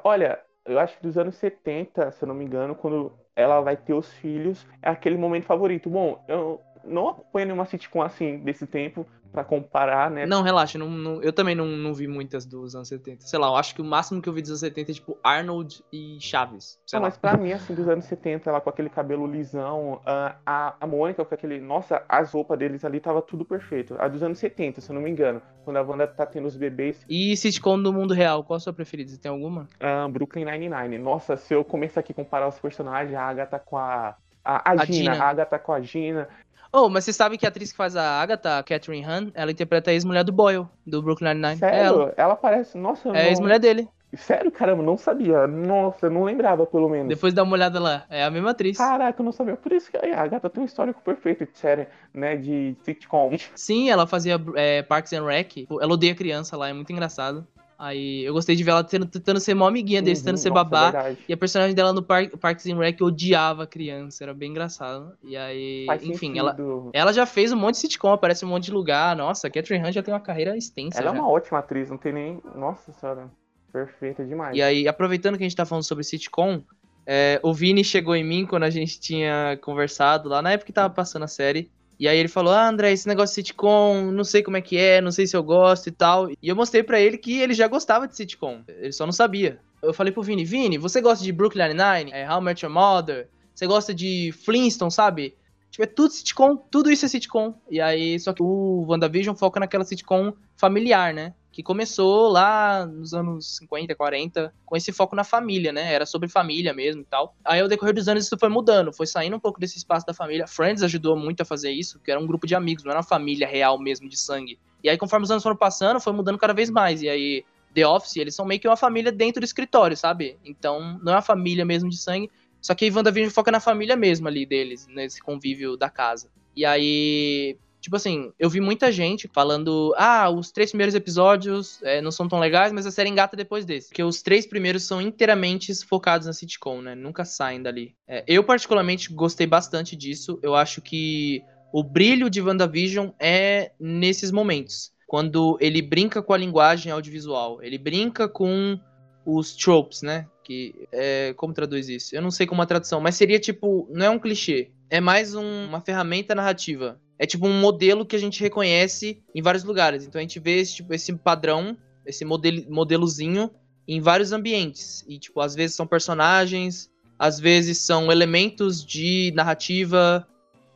Olha, 0.03 0.39
eu 0.65 0.79
acho 0.79 0.97
que 0.97 1.03
dos 1.03 1.17
anos 1.17 1.35
70, 1.35 2.11
se 2.11 2.23
eu 2.23 2.27
não 2.27 2.35
me 2.35 2.45
engano, 2.45 2.75
quando 2.75 3.11
ela 3.35 3.61
vai 3.61 3.77
ter 3.77 3.93
os 3.93 4.11
filhos, 4.13 4.65
é 4.81 4.89
aquele 4.89 5.17
momento 5.17 5.45
favorito. 5.45 5.89
Bom, 5.89 6.23
eu 6.27 6.61
não 6.83 7.09
acompanho 7.09 7.47
nenhuma 7.47 7.65
sitcom 7.65 8.01
assim 8.01 8.39
desse 8.39 8.65
tempo, 8.67 9.05
para 9.31 9.43
comparar, 9.43 10.11
né? 10.11 10.25
Não, 10.25 10.41
relaxa, 10.41 10.77
não, 10.77 10.89
não, 10.89 11.23
eu 11.23 11.31
também 11.31 11.55
não, 11.55 11.65
não 11.65 11.93
vi 11.93 12.07
muitas 12.07 12.45
dos 12.45 12.75
anos 12.75 12.89
70. 12.89 13.25
Sei 13.25 13.39
lá, 13.39 13.47
eu 13.47 13.55
acho 13.55 13.73
que 13.73 13.81
o 13.81 13.85
máximo 13.85 14.21
que 14.21 14.27
eu 14.27 14.33
vi 14.33 14.41
dos 14.41 14.49
anos 14.49 14.59
70 14.59 14.91
é 14.91 14.93
tipo 14.93 15.17
Arnold 15.23 15.83
e 15.91 16.17
Chaves. 16.19 16.79
Sei 16.85 16.97
não, 16.97 17.03
lá. 17.03 17.09
mas 17.09 17.17
pra 17.17 17.37
mim, 17.37 17.51
assim, 17.53 17.73
dos 17.73 17.87
anos 17.87 18.05
70, 18.05 18.49
ela 18.49 18.59
com 18.59 18.69
aquele 18.69 18.89
cabelo 18.89 19.25
lisão, 19.25 20.01
a, 20.05 20.75
a 20.79 20.85
Mônica 20.85 21.23
com 21.23 21.33
aquele. 21.33 21.59
Nossa, 21.61 22.03
as 22.09 22.31
roupas 22.31 22.59
deles 22.59 22.83
ali 22.83 22.99
tava 22.99 23.21
tudo 23.21 23.45
perfeito. 23.45 23.95
A 23.99 24.07
dos 24.07 24.21
anos 24.21 24.37
70, 24.37 24.81
se 24.81 24.91
eu 24.91 24.95
não 24.95 25.01
me 25.01 25.09
engano, 25.09 25.41
quando 25.63 25.77
a 25.77 25.81
Wanda 25.81 26.07
tá 26.07 26.25
tendo 26.25 26.47
os 26.47 26.57
bebês. 26.57 27.05
E 27.09 27.35
sitcom 27.37 27.81
do 27.81 27.93
mundo 27.93 28.13
real, 28.13 28.43
qual 28.43 28.57
a 28.57 28.59
sua 28.59 28.73
preferida? 28.73 29.11
Você 29.11 29.17
tem 29.17 29.31
alguma? 29.31 29.67
Uh, 29.79 30.09
Brooklyn 30.09 30.45
Nine-Nine. 30.45 30.97
Nossa, 30.97 31.37
se 31.37 31.53
eu 31.53 31.63
começar 31.63 32.01
aqui 32.01 32.11
a 32.11 32.15
comparar 32.15 32.47
os 32.47 32.59
personagens, 32.59 33.15
a 33.15 33.23
Agatha 33.23 33.59
com 33.59 33.77
a. 33.77 34.15
A, 34.43 34.71
a, 34.71 34.81
a 34.81 34.85
Gina, 34.85 35.13
Gina, 35.13 35.23
a 35.23 35.29
Agatha 35.29 35.59
com 35.59 35.71
a 35.71 35.79
Gina. 35.81 36.27
Oh, 36.73 36.89
mas 36.89 37.03
você 37.03 37.11
sabe 37.11 37.37
que 37.37 37.45
a 37.45 37.49
atriz 37.49 37.71
que 37.71 37.77
faz 37.77 37.95
a 37.95 38.21
Agatha, 38.21 38.57
a 38.57 38.63
Catherine 38.63 39.05
Hahn, 39.05 39.29
ela 39.33 39.51
interpreta 39.51 39.91
a 39.91 39.93
ex-mulher 39.93 40.23
do 40.23 40.31
Boyle, 40.31 40.67
do 40.85 41.01
Brooklyn 41.01 41.33
Nine-Nine. 41.33 41.57
Sério? 41.57 41.77
É 41.77 41.83
ela. 41.83 42.13
ela 42.15 42.35
parece... 42.35 42.77
Nossa, 42.77 43.09
É 43.09 43.23
a 43.23 43.27
ex-mulher 43.27 43.59
dele. 43.59 43.89
Sério? 44.15 44.51
Caramba, 44.51 44.83
não 44.83 44.97
sabia. 44.97 45.47
Nossa, 45.47 46.07
eu 46.07 46.09
não 46.09 46.23
lembrava, 46.23 46.65
pelo 46.65 46.89
menos. 46.89 47.07
Depois 47.07 47.33
dá 47.33 47.43
uma 47.43 47.53
olhada 47.53 47.79
lá. 47.79 48.05
É 48.09 48.23
a 48.23 48.29
mesma 48.29 48.51
atriz. 48.51 48.77
Caraca, 48.77 49.21
eu 49.21 49.23
não 49.23 49.31
sabia. 49.31 49.55
Por 49.55 49.71
isso 49.71 49.89
que 49.89 49.97
a 49.97 50.21
Agatha 50.21 50.49
tem 50.49 50.63
um 50.63 50.65
histórico 50.65 51.01
perfeito 51.01 51.45
de 51.45 51.57
série, 51.57 51.87
né? 52.13 52.35
De 52.35 52.75
sitcom. 52.83 53.31
Sim, 53.55 53.89
ela 53.89 54.05
fazia 54.05 54.39
é, 54.55 54.81
Parks 54.81 55.13
and 55.13 55.25
Rec. 55.25 55.65
Ela 55.69 55.93
odeia 55.93 56.13
criança 56.13 56.57
lá, 56.57 56.67
é 56.67 56.73
muito 56.73 56.91
engraçado. 56.91 57.47
Aí 57.83 58.23
eu 58.23 58.31
gostei 58.33 58.55
de 58.55 58.63
ver 58.63 58.69
ela 58.69 58.83
tentando, 58.83 59.09
tentando 59.09 59.39
ser 59.39 59.55
mó 59.55 59.67
amiguinha 59.67 60.03
deles, 60.03 60.19
Uhum, 60.19 60.25
tentando 60.25 60.37
ser 60.37 60.49
nossa, 60.49 60.63
babá. 60.65 60.91
verdade. 60.91 61.17
E 61.27 61.33
a 61.33 61.37
personagem 61.37 61.73
dela 61.75 61.91
no 61.91 62.03
Park, 62.03 62.37
Parks 62.37 62.67
and 62.67 62.77
Rec 62.77 63.01
odiava 63.01 63.63
a 63.63 63.67
criança, 63.67 64.23
era 64.23 64.35
bem 64.35 64.51
engraçado. 64.51 65.13
E 65.23 65.35
aí, 65.35 65.85
Faz 65.87 66.03
enfim, 66.03 66.37
ela, 66.37 66.51
sentido. 66.51 66.91
ela 66.93 67.11
já 67.11 67.25
fez 67.25 67.51
um 67.51 67.57
monte 67.57 67.75
de 67.75 67.79
sitcom, 67.81 68.11
aparece 68.13 68.45
em 68.45 68.47
um 68.47 68.51
monte 68.51 68.65
de 68.65 68.71
lugar. 68.71 69.15
Nossa, 69.15 69.47
a 69.47 69.49
Catherine 69.49 69.83
Hunt 69.83 69.93
já 69.95 70.03
tem 70.03 70.13
uma 70.13 70.19
carreira 70.19 70.55
extensa. 70.55 70.99
Ela 70.99 71.09
é 71.09 71.13
já. 71.13 71.19
uma 71.19 71.27
ótima 71.27 71.57
atriz, 71.57 71.89
não 71.89 71.97
tem 71.97 72.13
nem. 72.13 72.39
Nossa 72.55 72.93
senhora. 72.93 73.31
Perfeita 73.73 74.23
demais. 74.23 74.55
E 74.55 74.61
aí, 74.61 74.87
aproveitando 74.87 75.35
que 75.35 75.43
a 75.43 75.47
gente 75.47 75.55
tá 75.57 75.65
falando 75.65 75.83
sobre 75.83 76.03
sitcom, 76.03 76.61
é, 77.07 77.39
o 77.41 77.51
Vini 77.51 77.83
chegou 77.83 78.15
em 78.15 78.23
mim 78.23 78.45
quando 78.45 78.61
a 78.63 78.69
gente 78.69 78.99
tinha 78.99 79.57
conversado 79.59 80.29
lá, 80.29 80.39
na 80.39 80.51
época 80.51 80.67
que 80.67 80.73
tava 80.73 80.93
passando 80.93 81.23
a 81.23 81.27
série. 81.27 81.71
E 82.01 82.07
aí 82.07 82.17
ele 82.17 82.27
falou, 82.27 82.51
ah, 82.51 82.67
André, 82.67 82.91
esse 82.91 83.07
negócio 83.07 83.35
de 83.35 83.47
sitcom, 83.47 84.09
não 84.11 84.23
sei 84.23 84.41
como 84.41 84.57
é 84.57 84.61
que 84.61 84.75
é, 84.75 84.99
não 84.99 85.11
sei 85.11 85.27
se 85.27 85.37
eu 85.37 85.43
gosto 85.43 85.85
e 85.85 85.91
tal. 85.91 86.31
E 86.31 86.35
eu 86.41 86.55
mostrei 86.55 86.81
pra 86.81 86.99
ele 86.99 87.15
que 87.15 87.39
ele 87.39 87.53
já 87.53 87.67
gostava 87.67 88.07
de 88.07 88.15
sitcom, 88.15 88.63
ele 88.67 88.91
só 88.91 89.05
não 89.05 89.13
sabia. 89.13 89.59
Eu 89.83 89.93
falei 89.93 90.11
pro 90.11 90.23
Vini, 90.23 90.43
Vini, 90.43 90.79
você 90.79 90.99
gosta 90.99 91.23
de 91.23 91.31
Brooklyn 91.31 91.67
Nine-Nine, 91.67 92.11
é, 92.11 92.27
How 92.27 92.41
I 92.41 92.43
Met 92.43 92.65
Your 92.65 92.73
Mother, 92.73 93.29
você 93.53 93.67
gosta 93.67 93.93
de 93.93 94.31
Flintstone, 94.31 94.89
sabe? 94.89 95.35
Tipo, 95.69 95.83
é 95.83 95.85
tudo 95.85 96.11
sitcom, 96.11 96.57
tudo 96.57 96.89
isso 96.89 97.05
é 97.05 97.07
sitcom. 97.07 97.53
E 97.69 97.79
aí, 97.79 98.19
só 98.19 98.33
que 98.33 98.41
o 98.41 98.83
WandaVision 98.87 99.35
foca 99.35 99.59
naquela 99.59 99.83
sitcom 99.85 100.33
familiar, 100.57 101.13
né? 101.13 101.35
Que 101.51 101.61
começou 101.61 102.29
lá 102.29 102.85
nos 102.85 103.13
anos 103.13 103.57
50, 103.57 103.93
40, 103.93 104.53
com 104.65 104.77
esse 104.77 104.91
foco 104.91 105.15
na 105.15 105.23
família, 105.23 105.71
né? 105.71 105.93
Era 105.93 106.05
sobre 106.05 106.29
família 106.29 106.73
mesmo 106.73 107.01
e 107.01 107.05
tal. 107.05 107.35
Aí, 107.43 107.59
ao 107.59 107.67
decorrer 107.67 107.93
dos 107.93 108.07
anos, 108.07 108.25
isso 108.25 108.37
foi 108.39 108.49
mudando, 108.49 108.93
foi 108.93 109.05
saindo 109.05 109.35
um 109.35 109.39
pouco 109.39 109.59
desse 109.59 109.77
espaço 109.77 110.05
da 110.05 110.13
família. 110.13 110.47
Friends 110.47 110.81
ajudou 110.81 111.15
muito 111.17 111.41
a 111.41 111.45
fazer 111.45 111.71
isso, 111.71 111.97
porque 111.97 112.11
era 112.11 112.19
um 112.19 112.25
grupo 112.25 112.47
de 112.47 112.55
amigos, 112.55 112.83
não 112.83 112.91
era 112.91 112.99
uma 112.99 113.07
família 113.07 113.47
real 113.47 113.77
mesmo, 113.77 114.07
de 114.07 114.17
sangue. 114.17 114.57
E 114.83 114.89
aí, 114.89 114.97
conforme 114.97 115.25
os 115.25 115.31
anos 115.31 115.43
foram 115.43 115.57
passando, 115.57 115.99
foi 115.99 116.13
mudando 116.13 116.37
cada 116.37 116.53
vez 116.53 116.69
mais. 116.69 117.01
E 117.01 117.09
aí, 117.09 117.43
The 117.73 117.87
Office, 117.87 118.15
eles 118.17 118.35
são 118.35 118.45
meio 118.45 118.59
que 118.59 118.67
uma 118.67 118.77
família 118.77 119.11
dentro 119.11 119.41
do 119.41 119.45
escritório, 119.45 119.95
sabe? 119.95 120.37
Então, 120.43 120.99
não 121.03 121.13
é 121.13 121.15
uma 121.15 121.21
família 121.21 121.65
mesmo 121.65 121.89
de 121.89 121.97
sangue, 121.97 122.29
só 122.61 122.75
que 122.75 122.91
WandaVision 122.91 123.31
foca 123.31 123.51
na 123.51 123.59
família 123.59 123.95
mesmo 123.95 124.27
ali 124.27 124.45
deles, 124.45 124.87
nesse 124.87 125.21
convívio 125.21 125.77
da 125.77 125.89
casa. 125.89 126.29
E 126.55 126.65
aí, 126.65 127.57
tipo 127.81 127.95
assim, 127.95 128.31
eu 128.39 128.49
vi 128.49 128.61
muita 128.61 128.91
gente 128.91 129.27
falando: 129.33 129.93
ah, 129.97 130.29
os 130.29 130.51
três 130.51 130.69
primeiros 130.71 130.95
episódios 130.95 131.79
é, 131.83 131.99
não 132.01 132.11
são 132.11 132.27
tão 132.27 132.39
legais, 132.39 132.71
mas 132.71 132.85
a 132.85 132.91
série 132.91 133.09
engata 133.09 133.35
depois 133.35 133.65
desse. 133.65 133.89
Porque 133.89 134.03
os 134.03 134.21
três 134.21 134.45
primeiros 134.45 134.83
são 134.83 135.01
inteiramente 135.01 135.73
focados 135.85 136.27
na 136.27 136.33
sitcom, 136.33 136.81
né? 136.81 136.95
Nunca 136.95 137.25
saem 137.25 137.61
dali. 137.61 137.95
É, 138.07 138.23
eu, 138.27 138.43
particularmente, 138.43 139.11
gostei 139.11 139.47
bastante 139.47 139.95
disso. 139.95 140.39
Eu 140.41 140.55
acho 140.55 140.81
que 140.81 141.43
o 141.73 141.83
brilho 141.83 142.29
de 142.29 142.41
WandaVision 142.41 143.09
é 143.19 143.71
nesses 143.79 144.31
momentos. 144.31 144.91
Quando 145.07 145.57
ele 145.59 145.81
brinca 145.81 146.21
com 146.21 146.33
a 146.33 146.37
linguagem 146.37 146.91
audiovisual. 146.91 147.61
Ele 147.61 147.77
brinca 147.77 148.29
com 148.29 148.79
os 149.25 149.55
tropes, 149.55 150.01
né? 150.01 150.27
Que 150.43 150.73
é, 150.91 151.33
como 151.35 151.53
traduz 151.53 151.89
isso? 151.89 152.15
Eu 152.15 152.21
não 152.21 152.31
sei 152.31 152.47
como 152.47 152.61
a 152.61 152.65
tradução, 152.65 152.99
mas 152.99 153.15
seria 153.15 153.39
tipo, 153.39 153.87
não 153.91 154.05
é 154.05 154.09
um 154.09 154.19
clichê, 154.19 154.71
é 154.89 154.99
mais 154.99 155.35
um- 155.35 155.65
uma 155.65 155.79
ferramenta 155.81 156.33
narrativa. 156.33 156.99
É 157.21 157.25
tipo 157.27 157.45
um 157.45 157.59
modelo 157.59 158.03
que 158.03 158.15
a 158.15 158.19
gente 158.19 158.41
reconhece 158.41 159.21
em 159.35 159.43
vários 159.43 159.63
lugares. 159.63 160.07
Então 160.07 160.17
a 160.17 160.23
gente 160.23 160.39
vê 160.39 160.57
esse, 160.57 160.77
tipo, 160.77 160.91
esse 160.91 161.13
padrão, 161.13 161.77
esse 162.03 162.25
modelo, 162.25 162.65
modelozinho 162.67 163.51
em 163.87 164.01
vários 164.01 164.31
ambientes. 164.31 165.05
E 165.07 165.19
tipo, 165.19 165.39
às 165.39 165.53
vezes 165.53 165.75
são 165.75 165.85
personagens, 165.85 166.89
às 167.19 167.39
vezes 167.39 167.77
são 167.77 168.11
elementos 168.11 168.83
de 168.83 169.31
narrativa. 169.35 170.27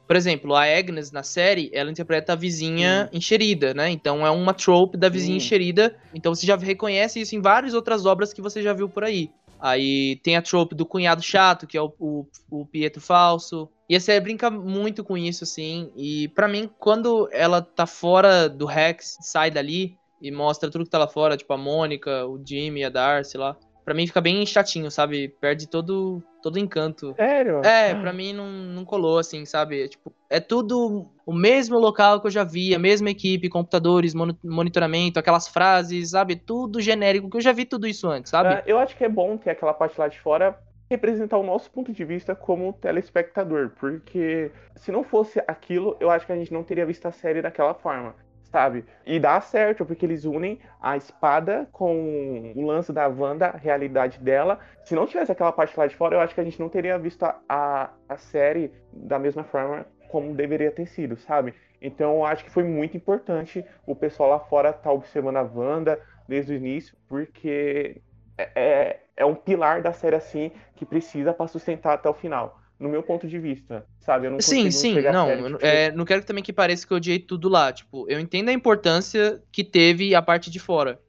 Por 0.05 0.15
exemplo, 0.15 0.53
a 0.53 0.65
Agnes 0.65 1.11
na 1.11 1.23
série, 1.23 1.71
ela 1.73 1.89
interpreta 1.89 2.33
a 2.33 2.35
vizinha 2.35 3.09
enxerida, 3.11 3.73
né? 3.73 3.89
Então 3.89 4.23
é 4.23 4.29
uma 4.29 4.53
trope 4.53 4.97
da 4.97 5.09
vizinha 5.09 5.37
enxerida. 5.37 5.95
Então 6.13 6.35
você 6.35 6.45
já 6.45 6.55
reconhece 6.55 7.19
isso 7.19 7.35
em 7.35 7.41
várias 7.41 7.73
outras 7.73 8.05
obras 8.05 8.31
que 8.31 8.39
você 8.39 8.61
já 8.61 8.71
viu 8.71 8.87
por 8.87 9.03
aí. 9.03 9.31
Aí 9.65 10.17
tem 10.17 10.38
a 10.38 10.43
trope 10.43 10.75
do 10.75 10.86
cunhado 10.86 11.24
chato, 11.24 11.65
que 11.65 11.75
é 11.75 11.81
o, 11.81 11.91
o, 12.00 12.27
o 12.51 12.67
Pietro 12.67 13.01
falso. 13.01 13.67
E 13.89 13.95
a 13.95 14.00
série 14.00 14.22
brinca 14.22 14.51
muito 14.51 15.03
com 15.03 15.17
isso, 15.17 15.43
assim. 15.43 15.91
E 15.95 16.27
pra 16.36 16.48
mim, 16.48 16.69
quando 16.77 17.27
ela 17.31 17.63
tá 17.63 17.88
fora 17.88 18.48
do 18.48 18.67
Rex, 18.67 19.17
sai 19.22 19.50
dali 19.50 19.98
e 20.22 20.29
mostra 20.29 20.69
tudo 20.69 20.84
que 20.84 20.91
tá 20.91 21.00
lá 21.00 21.07
fora, 21.07 21.36
tipo 21.36 21.51
a 21.51 21.57
Mônica, 21.57 22.27
o 22.27 22.39
Jimmy, 22.45 22.84
a 22.84 22.89
Darcy 22.89 23.39
lá. 23.39 23.57
Pra 23.86 23.94
mim 23.94 24.08
fica 24.08 24.20
bem 24.20 24.44
chatinho, 24.48 24.89
sabe? 24.89 25.30
Perde 25.39 25.68
todo, 25.70 26.22
todo 26.42 26.56
o 26.56 26.60
encanto. 26.60 27.13
Sério? 27.15 27.63
É, 27.63 27.94
pra 27.94 28.12
mim 28.12 28.34
não, 28.34 28.48
não 28.50 28.84
colou, 28.84 29.20
assim, 29.20 29.46
sabe? 29.46 29.84
É, 29.84 29.88
Tipo, 29.88 30.12
é 30.27 30.39
tudo 30.39 31.06
o 31.24 31.34
mesmo 31.34 31.77
local 31.77 32.20
que 32.20 32.25
eu 32.25 32.32
já 32.32 32.44
vi, 32.44 32.74
a 32.74 32.80
mesma 32.80 33.12
equipe, 33.12 33.48
computadores, 33.48 34.15
moni- 34.15 34.38
monitoramento, 34.44 35.20
aquelas 35.20 35.48
frases, 35.48 36.10
sabe? 36.10 36.36
Tudo 36.36 36.82
genérico, 36.82 37.30
que 37.30 37.38
eu 37.38 37.42
já 37.42 37.51
vi 37.51 37.63
tudo 37.63 37.86
isso 37.88 38.08
antes, 38.10 38.32
sabe? 38.32 38.56
Ah, 38.56 38.63
eu 38.65 38.80
acho 38.80 38.98
que 38.98 39.04
é 39.04 39.10
bom 39.10 39.38
ter 39.38 39.51
aquela 39.51 39.74
parte 39.74 40.00
lá 40.00 40.08
de 40.08 40.20
fora 40.20 40.58
representar 40.89 41.38
o 41.38 41.44
nosso 41.44 41.70
ponto 41.72 41.92
de 41.92 42.06
vista 42.06 42.36
como 42.36 42.72
telespectador, 42.74 43.72
porque 43.80 44.51
se 44.75 44.92
não 44.92 45.04
fosse 45.04 45.42
aquilo, 45.48 45.96
eu 46.00 46.10
acho 46.12 46.25
que 46.25 46.32
a 46.32 46.36
gente 46.36 46.54
não 46.54 46.63
teria 46.63 46.86
visto 46.86 47.06
a 47.08 47.12
série 47.12 47.42
daquela 47.42 47.74
forma, 47.74 48.15
sabe? 48.55 48.85
E 49.05 49.19
dá 49.19 49.41
certo, 49.41 49.85
porque 49.85 50.05
eles 50.05 50.24
unem 50.24 50.59
a 50.81 50.95
espada 50.95 51.67
com 51.74 52.53
o 52.55 52.65
lance 52.65 52.93
da 52.93 53.05
Wanda, 53.05 53.47
a 53.47 53.57
realidade 53.57 54.17
dela. 54.17 54.59
Se 54.85 54.95
não 54.95 55.05
tivesse 55.05 55.29
aquela 55.29 55.51
parte 55.51 55.77
lá 55.77 55.85
de 55.88 55.93
fora, 55.93 56.15
eu 56.15 56.21
acho 56.21 56.33
que 56.33 56.39
a 56.39 56.43
gente 56.45 56.57
não 56.57 56.69
teria 56.69 56.97
visto 56.97 57.24
a, 57.24 57.38
a, 57.50 57.89
a 58.07 58.15
série 58.15 58.71
da 58.93 59.19
mesma 59.19 59.43
forma 59.43 59.85
como 60.07 60.33
deveria 60.33 60.71
ter 60.71 60.85
sido, 60.85 61.17
sabe? 61.17 61.53
Então 61.81 62.15
eu 62.15 62.25
acho 62.25 62.45
que 62.45 62.50
foi 62.50 62.63
muito 62.63 62.95
importante 62.95 63.65
o 63.85 63.93
pessoal 63.93 64.29
lá 64.29 64.39
fora 64.39 64.69
estar 64.69 64.93
observando 64.93 65.35
a 65.35 65.41
Wanda 65.41 66.00
desde 66.25 66.53
o 66.53 66.55
início, 66.55 66.95
porque 67.09 68.01
é, 68.38 68.51
é, 68.55 69.00
é 69.17 69.25
um 69.25 69.35
pilar 69.35 69.81
da 69.81 69.91
série 69.91 70.15
assim 70.15 70.50
que 70.77 70.85
precisa 70.85 71.33
para 71.33 71.47
sustentar 71.47 71.95
até 71.95 72.07
o 72.07 72.13
final. 72.13 72.57
No 72.79 72.89
meu 72.89 73.01
ponto 73.01 73.27
de 73.27 73.39
vista, 73.39 73.86
sabe? 74.00 74.27
Eu 74.27 74.32
não 74.32 74.41
Sim, 74.41 74.70
sim, 74.70 74.94
não, 75.01 75.27
série, 75.27 75.41
eu 75.41 75.50
não- 75.50 75.58
tipo, 75.58 75.65
é, 75.65 75.91
não 75.91 76.05
quero 76.05 76.22
que 76.22 76.27
também 76.27 76.44
que 76.44 76.51
pareça 76.51 76.86
que 76.86 76.91
eu 76.91 76.98
odiei 76.98 77.20
tudo 77.20 77.48
lá, 77.48 77.72
tipo, 77.72 78.10
eu 78.10 78.20
entendo 78.20 78.50
a 78.50 78.53
importância 78.53 79.41
que 79.51 79.63
teve 79.63 80.13
a 80.13 80.22
parte 80.22 80.51
de 80.51 80.60
fora. 80.60 81.00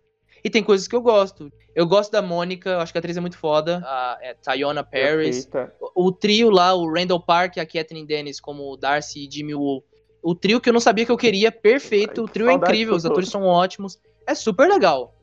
E 0.45 0.51
tem 0.51 0.63
coisas 0.63 0.87
que 0.87 0.95
eu 0.95 1.03
gosto. 1.03 1.51
Eu 1.75 1.87
gosto 1.89 2.13
da 2.13 2.23
Mônica, 2.23 2.71
eu 2.71 2.79
acho 2.79 2.93
que 2.93 2.99
a 2.99 3.01
atriz 3.01 3.17
é 3.17 3.21
muito 3.21 3.37
foda, 3.37 3.83
a 3.85 4.19
é, 4.23 4.35
Tayona 4.35 4.85
Paris. 4.85 5.49
O, 5.81 6.07
o 6.07 6.13
trio 6.13 6.51
lá, 6.51 6.73
o 6.73 6.89
Randall 6.89 7.21
Park 7.21 7.57
e 7.57 7.61
a 7.61 7.67
Kathleen 7.67 8.07
Dennis 8.07 8.39
como 8.39 8.63
o 8.71 8.77
Darcy 8.77 9.27
e 9.27 9.31
Jimmy 9.31 9.57
Woo. 9.57 9.83
O 10.23 10.35
trio 10.35 10.61
que 10.61 10.69
eu 10.69 10.73
não 10.73 10.81
sabia 10.81 11.05
que 11.05 11.11
eu 11.11 11.17
queria, 11.17 11.51
perfeito, 11.51 12.21
Ai, 12.21 12.25
o 12.25 12.29
trio 12.29 12.49
é 12.49 12.53
incrível, 12.53 12.95
os 12.95 13.05
atores 13.05 13.29
são 13.29 13.43
ótimos, 13.43 13.99
é 14.25 14.35
super 14.37 14.69
legal. 14.69 15.16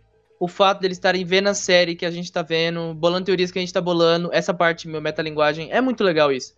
O 0.44 0.48
fato 0.50 0.82
deles 0.82 0.98
estarem 0.98 1.24
vendo 1.24 1.48
a 1.48 1.54
série 1.54 1.96
que 1.96 2.06
a 2.06 2.12
gente 2.12 2.30
tá 2.30 2.42
vendo, 2.42 2.94
bolando 2.94 3.26
teorias 3.26 3.50
que 3.50 3.58
a 3.58 3.62
gente 3.62 3.72
tá 3.72 3.80
bolando, 3.80 4.30
essa 4.34 4.54
parte, 4.54 4.90
meu 4.90 5.00
metalinguagem, 5.00 5.72
é 5.72 5.80
muito 5.80 6.04
legal 6.04 6.34
isso. 6.34 6.54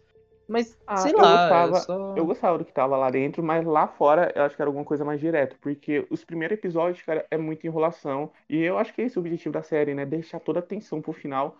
Mas, 0.47 0.75
Ah, 0.87 0.95
sei 0.97 1.11
eu 1.11 1.17
lá, 1.17 1.31
gostava- 1.31 1.69
eu 1.69 1.81
só... 1.81 2.15
Eu 2.17 2.25
gostava 2.25 2.57
do 2.57 2.65
que 2.65 2.73
tava 2.73 2.97
lá 2.97 3.11
dentro, 3.11 3.43
mas 3.43 3.63
lá 3.63 3.87
fora 3.87 4.33
eu 4.35 4.41
acho 4.41 4.55
que 4.55 4.61
era 4.63 4.69
alguma 4.69 4.85
coisa 4.85 5.05
mais 5.05 5.19
direta, 5.19 5.55
porque 5.61 6.03
os 6.09 6.25
primeiros 6.25 6.57
episódios, 6.57 7.03
cara, 7.03 7.27
é 7.29 7.37
muita 7.37 7.67
enrolação. 7.67 8.31
E 8.49 8.57
eu 8.57 8.77
acho 8.79 8.91
que 8.91 9.03
esse 9.03 9.17
é 9.17 9.19
o 9.19 9.23
objetivo 9.23 9.53
da 9.53 9.61
série, 9.61 9.93
né? 9.93 10.03
Deixar 10.03 10.39
toda 10.39 10.59
a 10.59 10.63
tensão 10.63 10.99
pro 10.99 11.13
final. 11.13 11.55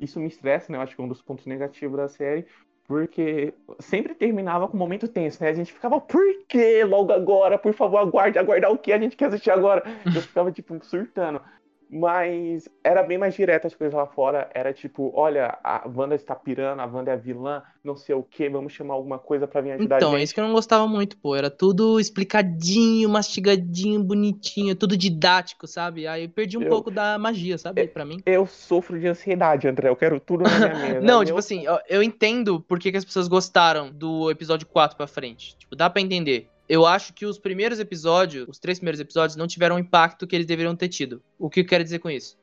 Isso 0.00 0.18
me 0.18 0.26
estressa, 0.26 0.72
né? 0.72 0.78
Eu 0.78 0.82
acho 0.82 0.96
que 0.96 1.00
é 1.00 1.04
um 1.04 1.08
dos 1.08 1.22
pontos 1.22 1.46
negativos 1.46 1.96
da 1.96 2.08
série. 2.08 2.44
Porque 2.86 3.52
sempre 3.80 4.14
terminava 4.14 4.66
com 4.66 4.74
um 4.74 4.80
momento 4.80 5.06
tenso, 5.06 5.42
né? 5.42 5.50
A 5.50 5.54
gente 5.54 5.72
ficava, 5.72 6.00
por 6.00 6.22
que 6.48 6.82
logo 6.84 7.12
agora? 7.12 7.58
Por 7.58 7.74
favor, 7.74 7.98
aguarde, 7.98 8.38
aguardar 8.38 8.72
o 8.72 8.78
que 8.78 8.92
a 8.92 8.98
gente 8.98 9.14
quer 9.14 9.26
assistir 9.26 9.50
agora? 9.50 9.82
Eu 10.14 10.22
ficava, 10.22 10.50
tipo, 10.50 10.82
surtando. 10.82 11.38
Mas 11.90 12.68
era 12.84 13.02
bem 13.02 13.16
mais 13.16 13.34
direto 13.34 13.66
as 13.66 13.74
coisas 13.74 13.94
lá 13.94 14.06
fora. 14.06 14.50
Era 14.54 14.72
tipo, 14.72 15.10
olha, 15.14 15.58
a 15.64 15.88
Wanda 15.88 16.14
está 16.14 16.34
pirando, 16.34 16.80
a 16.80 16.86
Wanda 16.86 17.10
é 17.10 17.14
a 17.14 17.16
vilã, 17.16 17.62
não 17.82 17.96
sei 17.96 18.14
o 18.14 18.22
que, 18.22 18.48
vamos 18.48 18.72
chamar 18.74 18.94
alguma 18.94 19.18
coisa 19.18 19.46
pra 19.46 19.60
vir 19.62 19.72
ajudar 19.72 19.96
Então, 19.96 20.10
a 20.10 20.14
é 20.14 20.18
gente. 20.18 20.24
isso 20.26 20.34
que 20.34 20.40
eu 20.40 20.44
não 20.44 20.52
gostava 20.52 20.86
muito, 20.86 21.16
pô. 21.16 21.34
Era 21.34 21.48
tudo 21.50 21.98
explicadinho, 21.98 23.08
mastigadinho, 23.08 24.02
bonitinho, 24.02 24.76
tudo 24.76 24.96
didático, 24.96 25.66
sabe? 25.66 26.06
Aí 26.06 26.24
eu 26.24 26.28
perdi 26.28 26.58
um 26.58 26.62
Eu- 26.62 26.68
pouco 26.68 26.90
da 26.90 27.18
magia, 27.18 27.56
sabe? 27.58 27.86
Pra 27.88 28.04
mim. 28.04 28.20
Eu 28.26 28.46
sofro 28.46 28.98
de 29.00 29.06
ansiedade, 29.08 29.66
André. 29.66 29.88
Eu 29.88 29.96
quero 29.96 30.20
tudo 30.20 30.44
na 30.44 30.50
minha 30.58 30.68
mesa. 31.00 31.00
Não, 31.00 31.20
tipo 31.24 31.34
eu- 31.36 31.38
assim, 31.38 31.64
eu, 31.64 31.78
eu 31.88 32.02
entendo 32.02 32.60
por 32.60 32.78
que, 32.78 32.90
que 32.90 32.98
as 32.98 33.04
pessoas 33.04 33.28
gostaram 33.28 33.90
do 33.90 34.30
episódio 34.30 34.66
4 34.66 34.96
pra 34.96 35.06
frente. 35.06 35.56
Tipo, 35.56 35.74
dá 35.74 35.88
pra 35.88 36.02
entender. 36.02 36.48
Eu 36.68 36.84
acho 36.84 37.14
que 37.14 37.24
os 37.24 37.38
primeiros 37.38 37.80
episódios, 37.80 38.46
os 38.48 38.58
três 38.58 38.78
primeiros 38.78 39.00
episódios, 39.00 39.36
não 39.36 39.46
tiveram 39.46 39.76
o 39.76 39.78
impacto 39.78 40.26
que 40.26 40.36
eles 40.36 40.46
deveriam 40.46 40.76
ter 40.76 40.88
tido. 40.88 41.22
O 41.38 41.48
que 41.48 41.60
eu 41.60 41.66
quero 41.66 41.82
dizer 41.82 41.98
com 41.98 42.10
isso? 42.10 42.36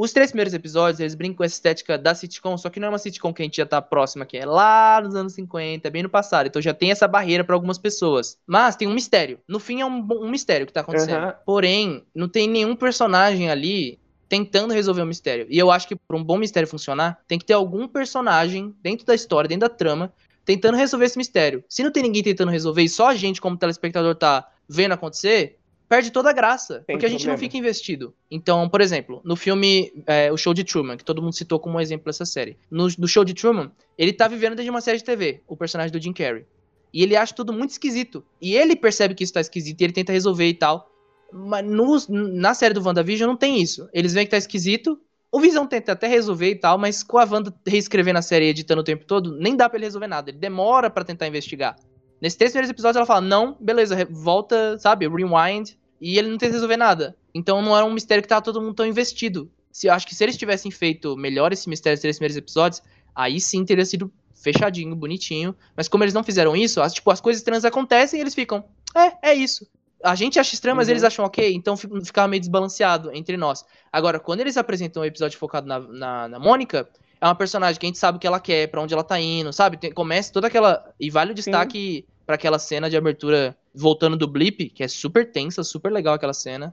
Os 0.00 0.12
três 0.12 0.30
primeiros 0.30 0.54
episódios, 0.54 1.00
eles 1.00 1.16
brincam 1.16 1.38
com 1.38 1.44
essa 1.44 1.56
estética 1.56 1.98
da 1.98 2.14
sitcom, 2.14 2.56
só 2.56 2.70
que 2.70 2.78
não 2.78 2.86
é 2.86 2.90
uma 2.90 2.98
sitcom 2.98 3.34
que 3.34 3.42
a 3.42 3.44
gente 3.44 3.56
já 3.56 3.66
tá 3.66 3.82
próxima 3.82 4.22
aqui. 4.22 4.36
É 4.36 4.46
lá 4.46 5.00
nos 5.02 5.16
anos 5.16 5.32
50, 5.32 5.88
é 5.88 5.90
bem 5.90 6.04
no 6.04 6.08
passado. 6.08 6.46
Então 6.46 6.62
já 6.62 6.72
tem 6.72 6.92
essa 6.92 7.08
barreira 7.08 7.42
pra 7.42 7.56
algumas 7.56 7.78
pessoas. 7.78 8.38
Mas 8.46 8.76
tem 8.76 8.86
um 8.86 8.94
mistério. 8.94 9.40
No 9.48 9.58
fim 9.58 9.80
é 9.80 9.86
um, 9.86 10.06
um 10.08 10.30
mistério 10.30 10.66
que 10.66 10.72
tá 10.72 10.82
acontecendo. 10.82 11.16
Aham. 11.16 11.34
Porém, 11.44 12.04
não 12.14 12.28
tem 12.28 12.48
nenhum 12.48 12.76
personagem 12.76 13.50
ali 13.50 13.98
tentando 14.28 14.72
resolver 14.72 15.02
o 15.02 15.06
mistério. 15.06 15.48
E 15.50 15.58
eu 15.58 15.68
acho 15.68 15.88
que 15.88 15.96
pra 15.96 16.16
um 16.16 16.22
bom 16.22 16.38
mistério 16.38 16.68
funcionar, 16.68 17.18
tem 17.26 17.38
que 17.38 17.44
ter 17.44 17.54
algum 17.54 17.88
personagem 17.88 18.72
dentro 18.80 19.04
da 19.04 19.16
história, 19.16 19.48
dentro 19.48 19.68
da 19.68 19.74
trama, 19.74 20.12
tentando 20.48 20.78
resolver 20.78 21.04
esse 21.04 21.18
mistério. 21.18 21.62
Se 21.68 21.82
não 21.82 21.92
tem 21.92 22.02
ninguém 22.02 22.22
tentando 22.22 22.50
resolver 22.50 22.82
e 22.82 22.88
só 22.88 23.08
a 23.08 23.14
gente, 23.14 23.38
como 23.38 23.54
telespectador, 23.58 24.14
tá 24.14 24.50
vendo 24.66 24.92
acontecer, 24.92 25.58
perde 25.86 26.10
toda 26.10 26.30
a 26.30 26.32
graça. 26.32 26.82
Tem 26.86 26.96
porque 26.96 27.04
a 27.04 27.08
gente 27.10 27.20
não 27.26 27.34
problema. 27.34 27.38
fica 27.50 27.58
investido. 27.58 28.14
Então, 28.30 28.66
por 28.66 28.80
exemplo, 28.80 29.20
no 29.26 29.36
filme 29.36 29.92
é, 30.06 30.32
O 30.32 30.38
Show 30.38 30.54
de 30.54 30.64
Truman, 30.64 30.96
que 30.96 31.04
todo 31.04 31.20
mundo 31.20 31.34
citou 31.34 31.60
como 31.60 31.76
um 31.76 31.80
exemplo 31.80 32.06
dessa 32.06 32.24
série. 32.24 32.56
No, 32.70 32.88
no 32.98 33.06
Show 33.06 33.26
de 33.26 33.34
Truman, 33.34 33.70
ele 33.98 34.10
tá 34.10 34.26
vivendo 34.26 34.54
desde 34.54 34.70
uma 34.70 34.80
série 34.80 34.96
de 34.96 35.04
TV, 35.04 35.42
o 35.46 35.54
personagem 35.54 35.92
do 35.92 36.02
Jim 36.02 36.14
Carrey. 36.14 36.46
E 36.94 37.02
ele 37.02 37.14
acha 37.14 37.34
tudo 37.34 37.52
muito 37.52 37.68
esquisito. 37.72 38.24
E 38.40 38.54
ele 38.56 38.74
percebe 38.74 39.14
que 39.14 39.24
isso 39.24 39.34
tá 39.34 39.42
esquisito 39.42 39.78
e 39.82 39.84
ele 39.84 39.92
tenta 39.92 40.12
resolver 40.14 40.46
e 40.46 40.54
tal. 40.54 40.90
Mas 41.30 41.62
no- 41.62 41.98
na 42.08 42.54
série 42.54 42.72
do 42.72 42.82
WandaVision 42.82 43.28
não 43.28 43.36
tem 43.36 43.60
isso. 43.60 43.86
Eles 43.92 44.14
veem 44.14 44.24
que 44.24 44.30
tá 44.30 44.38
esquisito. 44.38 44.98
O 45.30 45.40
Visão 45.40 45.66
tenta 45.66 45.92
até 45.92 46.06
resolver 46.06 46.50
e 46.50 46.54
tal, 46.54 46.78
mas 46.78 47.02
com 47.02 47.18
a 47.18 47.24
Wanda 47.24 47.54
reescrevendo 47.66 48.18
a 48.18 48.22
série 48.22 48.46
e 48.46 48.48
editando 48.48 48.80
o 48.80 48.84
tempo 48.84 49.04
todo, 49.04 49.36
nem 49.36 49.54
dá 49.54 49.68
pra 49.68 49.78
ele 49.78 49.86
resolver 49.86 50.06
nada. 50.06 50.30
Ele 50.30 50.38
demora 50.38 50.88
pra 50.88 51.04
tentar 51.04 51.26
investigar. 51.26 51.76
Nesses 52.20 52.36
três 52.36 52.52
primeiros 52.52 52.70
episódios 52.70 52.96
ela 52.96 53.06
fala, 53.06 53.20
não, 53.20 53.56
beleza, 53.60 53.96
volta, 54.10 54.78
sabe, 54.78 55.06
rewind. 55.06 55.76
E 56.00 56.18
ele 56.18 56.30
não 56.30 56.38
tenta 56.38 56.52
resolver 56.52 56.76
nada. 56.76 57.16
Então 57.34 57.60
não 57.60 57.76
era 57.76 57.84
um 57.84 57.92
mistério 57.92 58.22
que 58.22 58.28
tava 58.28 58.42
todo 58.42 58.60
mundo 58.60 58.74
tão 58.74 58.86
investido. 58.86 59.50
Se, 59.70 59.88
acho 59.88 60.06
que 60.06 60.14
se 60.14 60.24
eles 60.24 60.36
tivessem 60.36 60.70
feito 60.70 61.16
melhor 61.16 61.52
esse 61.52 61.68
mistério 61.68 61.96
dos 61.96 62.02
três 62.02 62.16
primeiros 62.16 62.36
episódios, 62.36 62.82
aí 63.14 63.38
sim 63.40 63.64
teria 63.64 63.84
sido 63.84 64.10
fechadinho, 64.34 64.96
bonitinho. 64.96 65.54
Mas 65.76 65.88
como 65.88 66.04
eles 66.04 66.14
não 66.14 66.24
fizeram 66.24 66.56
isso, 66.56 66.80
as, 66.80 66.94
tipo, 66.94 67.10
as 67.10 67.20
coisas 67.20 67.40
estranhas 67.40 67.64
acontecem 67.64 68.18
e 68.18 68.22
eles 68.22 68.34
ficam, 68.34 68.64
é, 68.96 69.30
é 69.30 69.34
isso. 69.34 69.66
A 70.02 70.14
gente 70.14 70.38
acha 70.38 70.54
estranho, 70.54 70.76
mas 70.76 70.86
Uhum. 70.86 70.92
eles 70.92 71.04
acham 71.04 71.24
ok, 71.24 71.52
então 71.54 71.76
fi- 71.76 71.88
ficava 72.04 72.28
meio 72.28 72.40
desbalanceado 72.40 73.10
entre 73.12 73.36
nós. 73.36 73.64
Agora, 73.92 74.20
quando 74.20 74.40
eles 74.40 74.56
apresentam 74.56 75.02
um 75.02 75.06
episódio 75.06 75.38
focado 75.38 75.66
na, 75.66 75.80
na, 75.80 76.28
na 76.28 76.38
Mônica, 76.38 76.88
é 77.20 77.24
uma 77.26 77.34
personagem 77.34 77.80
que 77.80 77.86
a 77.86 77.88
gente 77.88 77.98
sabe 77.98 78.16
o 78.16 78.20
que 78.20 78.26
ela 78.26 78.38
quer, 78.38 78.68
pra 78.68 78.80
onde 78.80 78.94
ela 78.94 79.02
tá 79.02 79.18
indo, 79.18 79.52
sabe? 79.52 79.76
Tem- 79.76 79.92
começa 79.92 80.32
toda 80.32 80.46
aquela. 80.46 80.92
E 81.00 81.10
vale 81.10 81.32
o 81.32 81.34
destaque 81.34 82.06
pra 82.24 82.36
aquela 82.36 82.58
cena 82.60 82.88
de 82.88 82.96
abertura 82.96 83.56
voltando 83.74 84.16
do 84.16 84.28
blip, 84.28 84.70
que 84.70 84.84
é 84.84 84.88
super 84.88 85.30
tensa, 85.32 85.64
super 85.64 85.90
legal 85.90 86.14
aquela 86.14 86.34
cena. 86.34 86.72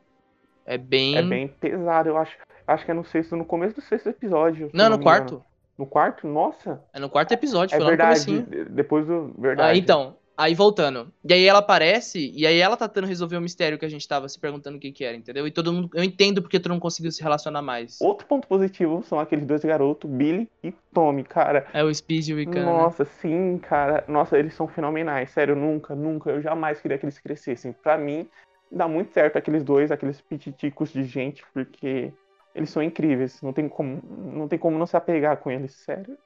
É 0.65 0.77
bem. 0.77 1.17
É 1.17 1.23
bem 1.23 1.47
pesado, 1.47 2.09
eu 2.09 2.17
acho. 2.17 2.35
Acho 2.67 2.85
que 2.85 2.91
é 2.91 2.93
no 2.93 3.05
sexto, 3.05 3.35
no 3.35 3.45
começo 3.45 3.75
do 3.75 3.81
sexto 3.81 4.09
episódio. 4.09 4.69
Não, 4.73 4.89
no 4.89 4.99
quarto. 4.99 5.43
No 5.77 5.85
quarto? 5.85 6.25
Nossa, 6.27 6.81
É 6.93 6.99
no 6.99 7.09
quarto 7.09 7.31
episódio, 7.31 7.75
é 7.75 7.77
foi 7.77 7.83
lá 7.85 7.91
no 7.91 7.97
verdade. 7.97 8.25
comecinho. 8.25 8.45
de- 8.65 8.69
Depois 8.71 9.05
do. 9.05 9.33
Verdade. 9.37 9.69
Ah, 9.69 9.75
então, 9.77 10.15
aí 10.37 10.53
voltando. 10.53 11.11
E 11.23 11.33
aí 11.33 11.45
ela 11.45 11.59
aparece, 11.59 12.31
e 12.35 12.45
aí 12.45 12.59
ela 12.59 12.77
tá 12.77 12.87
tentando 12.87 13.07
resolver 13.07 13.37
o 13.37 13.41
mistério 13.41 13.77
que 13.77 13.85
a 13.85 13.89
gente 13.89 14.07
tava 14.07 14.27
se 14.29 14.39
perguntando 14.39 14.77
o 14.77 14.79
que 14.79 14.91
que 14.91 15.03
era, 15.03 15.15
entendeu? 15.15 15.47
E 15.47 15.51
todo 15.51 15.71
mundo. 15.71 15.89
Eu 15.93 16.03
entendo 16.03 16.41
porque 16.41 16.59
todo 16.59 16.71
mundo 16.71 16.81
conseguiu 16.81 17.11
se 17.11 17.21
relacionar 17.21 17.61
mais. 17.61 17.99
Outro 18.01 18.27
ponto 18.27 18.47
positivo 18.47 19.03
são 19.03 19.19
aqueles 19.19 19.45
dois 19.45 19.61
garotos, 19.63 20.09
Billy 20.09 20.49
e 20.63 20.73
Tommy, 20.93 21.23
cara. 21.23 21.67
É 21.73 21.83
o 21.83 21.93
Speed 21.93 22.27
e 22.27 22.33
o 22.33 22.39
Icano. 22.39 22.65
né? 22.65 22.71
Nossa, 22.71 23.05
sim, 23.05 23.57
cara. 23.57 24.03
Nossa, 24.07 24.37
eles 24.37 24.53
são 24.53 24.67
fenomenais. 24.67 25.31
Sério, 25.31 25.55
nunca, 25.55 25.95
nunca. 25.95 26.29
Eu 26.29 26.41
jamais 26.41 26.79
queria 26.79 26.97
que 26.97 27.05
eles 27.05 27.19
crescessem. 27.19 27.73
Pra 27.73 27.97
mim, 27.97 28.27
dá 28.71 28.87
muito 28.87 29.13
certo 29.13 29.37
aqueles 29.37 29.63
dois, 29.63 29.91
aqueles 29.91 30.19
pititicos 30.21 30.91
de 30.91 31.03
gente, 31.03 31.43
porque 31.53 32.11
eles 32.55 32.69
são 32.69 32.81
incríveis. 32.81 33.41
Não 33.41 33.51
tem 33.53 33.67
como 33.67 34.01
não, 34.33 34.47
tem 34.47 34.57
como 34.57 34.77
não 34.79 34.85
se 34.87 34.95
apegar 34.95 35.37
com 35.37 35.51
eles, 35.51 35.73
sério. 35.73 36.17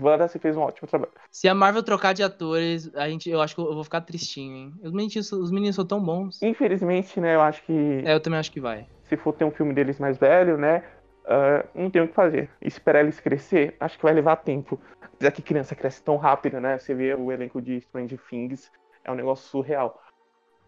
Wanda, 0.00 0.28
fez 0.28 0.56
um 0.56 0.60
ótimo 0.60 0.86
trabalho. 0.86 1.12
Se 1.30 1.48
a 1.48 1.54
Marvel 1.54 1.82
trocar 1.82 2.12
de 2.12 2.22
atores, 2.22 2.94
a 2.94 3.08
gente, 3.08 3.28
eu 3.30 3.40
acho 3.40 3.54
que 3.54 3.60
eu 3.60 3.74
vou 3.74 3.82
ficar 3.82 4.02
tristinho, 4.02 4.54
hein? 4.54 4.74
Os 4.82 4.92
meninos, 4.92 5.32
os 5.32 5.50
meninos 5.50 5.74
são 5.74 5.86
tão 5.86 6.00
bons. 6.00 6.40
Infelizmente, 6.42 7.18
né, 7.18 7.34
eu 7.34 7.40
acho 7.40 7.62
que 7.64 8.02
É, 8.04 8.14
eu 8.14 8.20
também 8.20 8.38
acho 8.38 8.52
que 8.52 8.60
vai. 8.60 8.86
se 9.04 9.16
for 9.16 9.32
ter 9.32 9.44
um 9.44 9.50
filme 9.50 9.72
deles 9.72 9.98
mais 9.98 10.18
velho, 10.18 10.58
né, 10.58 10.84
ah, 11.26 11.64
não 11.74 11.90
tem 11.90 12.02
o 12.02 12.08
que 12.08 12.14
fazer. 12.14 12.50
Esperar 12.60 13.00
eles 13.00 13.18
crescer, 13.20 13.74
acho 13.80 13.96
que 13.96 14.02
vai 14.02 14.12
levar 14.12 14.36
tempo. 14.36 14.78
Apesar 15.02 15.30
que 15.32 15.42
criança 15.42 15.74
cresce 15.74 16.02
tão 16.02 16.16
rápido, 16.16 16.60
né? 16.60 16.78
Você 16.78 16.94
vê 16.94 17.14
o 17.14 17.32
elenco 17.32 17.60
de 17.60 17.80
Stranger 17.80 18.20
Things, 18.30 18.70
é 19.04 19.10
um 19.10 19.14
negócio 19.14 19.48
surreal. 19.48 20.00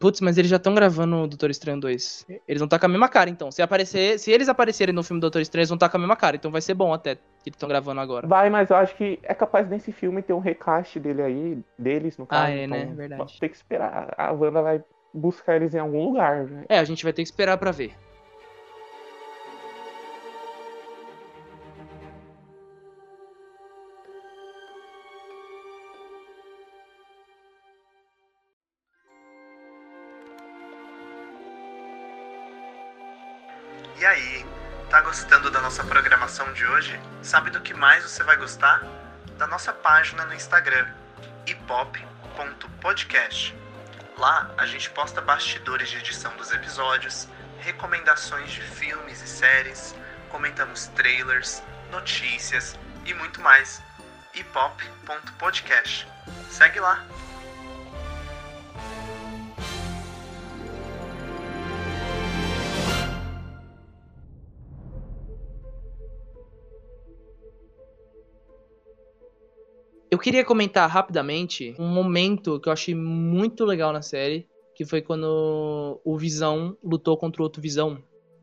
Putz, 0.01 0.23
mas 0.23 0.39
eles 0.39 0.51
já 0.51 0.57
estão 0.57 0.75
gravando 0.75 1.15
o 1.25 1.27
Doutor 1.27 1.51
Estranho 1.51 1.79
2. 1.79 2.27
Eles 2.49 2.59
vão 2.59 2.65
estar 2.65 2.79
com 2.79 2.87
a 2.87 2.89
mesma 2.89 3.07
cara, 3.07 3.29
então. 3.29 3.51
Se 3.51 3.61
aparecer, 3.61 4.19
se 4.19 4.33
eles 4.33 4.49
aparecerem 4.49 4.95
no 4.95 5.03
filme 5.03 5.21
Doutor 5.21 5.43
Estranho, 5.43 5.61
eles 5.61 5.69
vão 5.69 5.77
estar 5.77 5.91
com 5.91 5.99
a 5.99 6.01
mesma 6.01 6.17
cara. 6.17 6.37
Então 6.37 6.51
vai 6.51 6.63
ser 6.63 6.73
bom 6.73 6.95
até 6.95 7.17
que 7.17 7.21
eles 7.47 7.57
estão 7.57 7.69
gravando 7.69 8.01
agora. 8.01 8.27
Vai, 8.27 8.49
mas 8.49 8.71
eu 8.71 8.77
acho 8.77 8.97
que 8.97 9.19
é 9.23 9.35
capaz 9.35 9.69
nesse 9.69 9.93
filme 9.93 10.23
ter 10.23 10.33
um 10.33 10.39
recast 10.39 10.99
dele 10.99 11.21
aí, 11.21 11.59
deles, 11.79 12.17
no 12.17 12.27
caso. 12.27 12.45
Ah, 12.45 12.51
é, 12.51 12.65
então, 12.65 12.79
né? 12.79 12.95
Verdade. 12.95 13.39
Tem 13.39 13.51
que 13.51 13.57
esperar. 13.57 14.15
A 14.17 14.33
Wanda 14.33 14.63
vai 14.63 14.83
buscar 15.13 15.57
eles 15.57 15.75
em 15.75 15.79
algum 15.79 16.03
lugar, 16.03 16.47
né? 16.47 16.65
É, 16.67 16.79
a 16.79 16.85
gente 16.85 17.05
vai 17.05 17.13
ter 17.13 17.23
que 17.23 17.29
esperar 17.29 17.59
pra 17.59 17.71
ver. 17.71 17.93
Da 35.61 35.65
nossa 35.65 35.85
programação 35.85 36.51
de 36.55 36.65
hoje? 36.65 36.99
Sabe 37.23 37.51
do 37.51 37.61
que 37.61 37.75
mais 37.75 38.03
você 38.03 38.23
vai 38.23 38.35
gostar? 38.35 38.83
Da 39.37 39.47
nossa 39.47 39.75
página 39.75 40.25
no 40.25 40.33
Instagram, 40.33 40.89
hipop.podcast. 41.47 43.55
Lá 44.17 44.51
a 44.57 44.65
gente 44.65 44.89
posta 44.89 45.21
bastidores 45.21 45.91
de 45.91 45.99
edição 45.99 46.35
dos 46.39 46.51
episódios, 46.51 47.29
recomendações 47.59 48.51
de 48.51 48.63
filmes 48.63 49.21
e 49.21 49.29
séries, 49.29 49.95
comentamos 50.31 50.87
trailers, 50.87 51.63
notícias 51.91 52.79
e 53.05 53.13
muito 53.13 53.43
mais. 53.43 53.83
hipop.podcast. 54.33 56.09
Segue 56.49 56.81
lá! 56.81 57.05
Queria 70.21 70.45
comentar 70.45 70.89
rapidamente 70.89 71.75
um 71.79 71.89
momento 71.89 72.61
que 72.61 72.69
eu 72.69 72.73
achei 72.73 72.95
muito 72.95 73.65
legal 73.65 73.93
na 73.93 74.03
série, 74.03 74.47
que 74.75 74.85
foi 74.85 75.03
quando 75.03 76.01
o 76.05 76.17
Visão 76.17 76.77
lutou 76.83 77.17
contra 77.17 77.43
o 77.43 77.45
outro 77.45 77.61
Visão. 77.61 77.99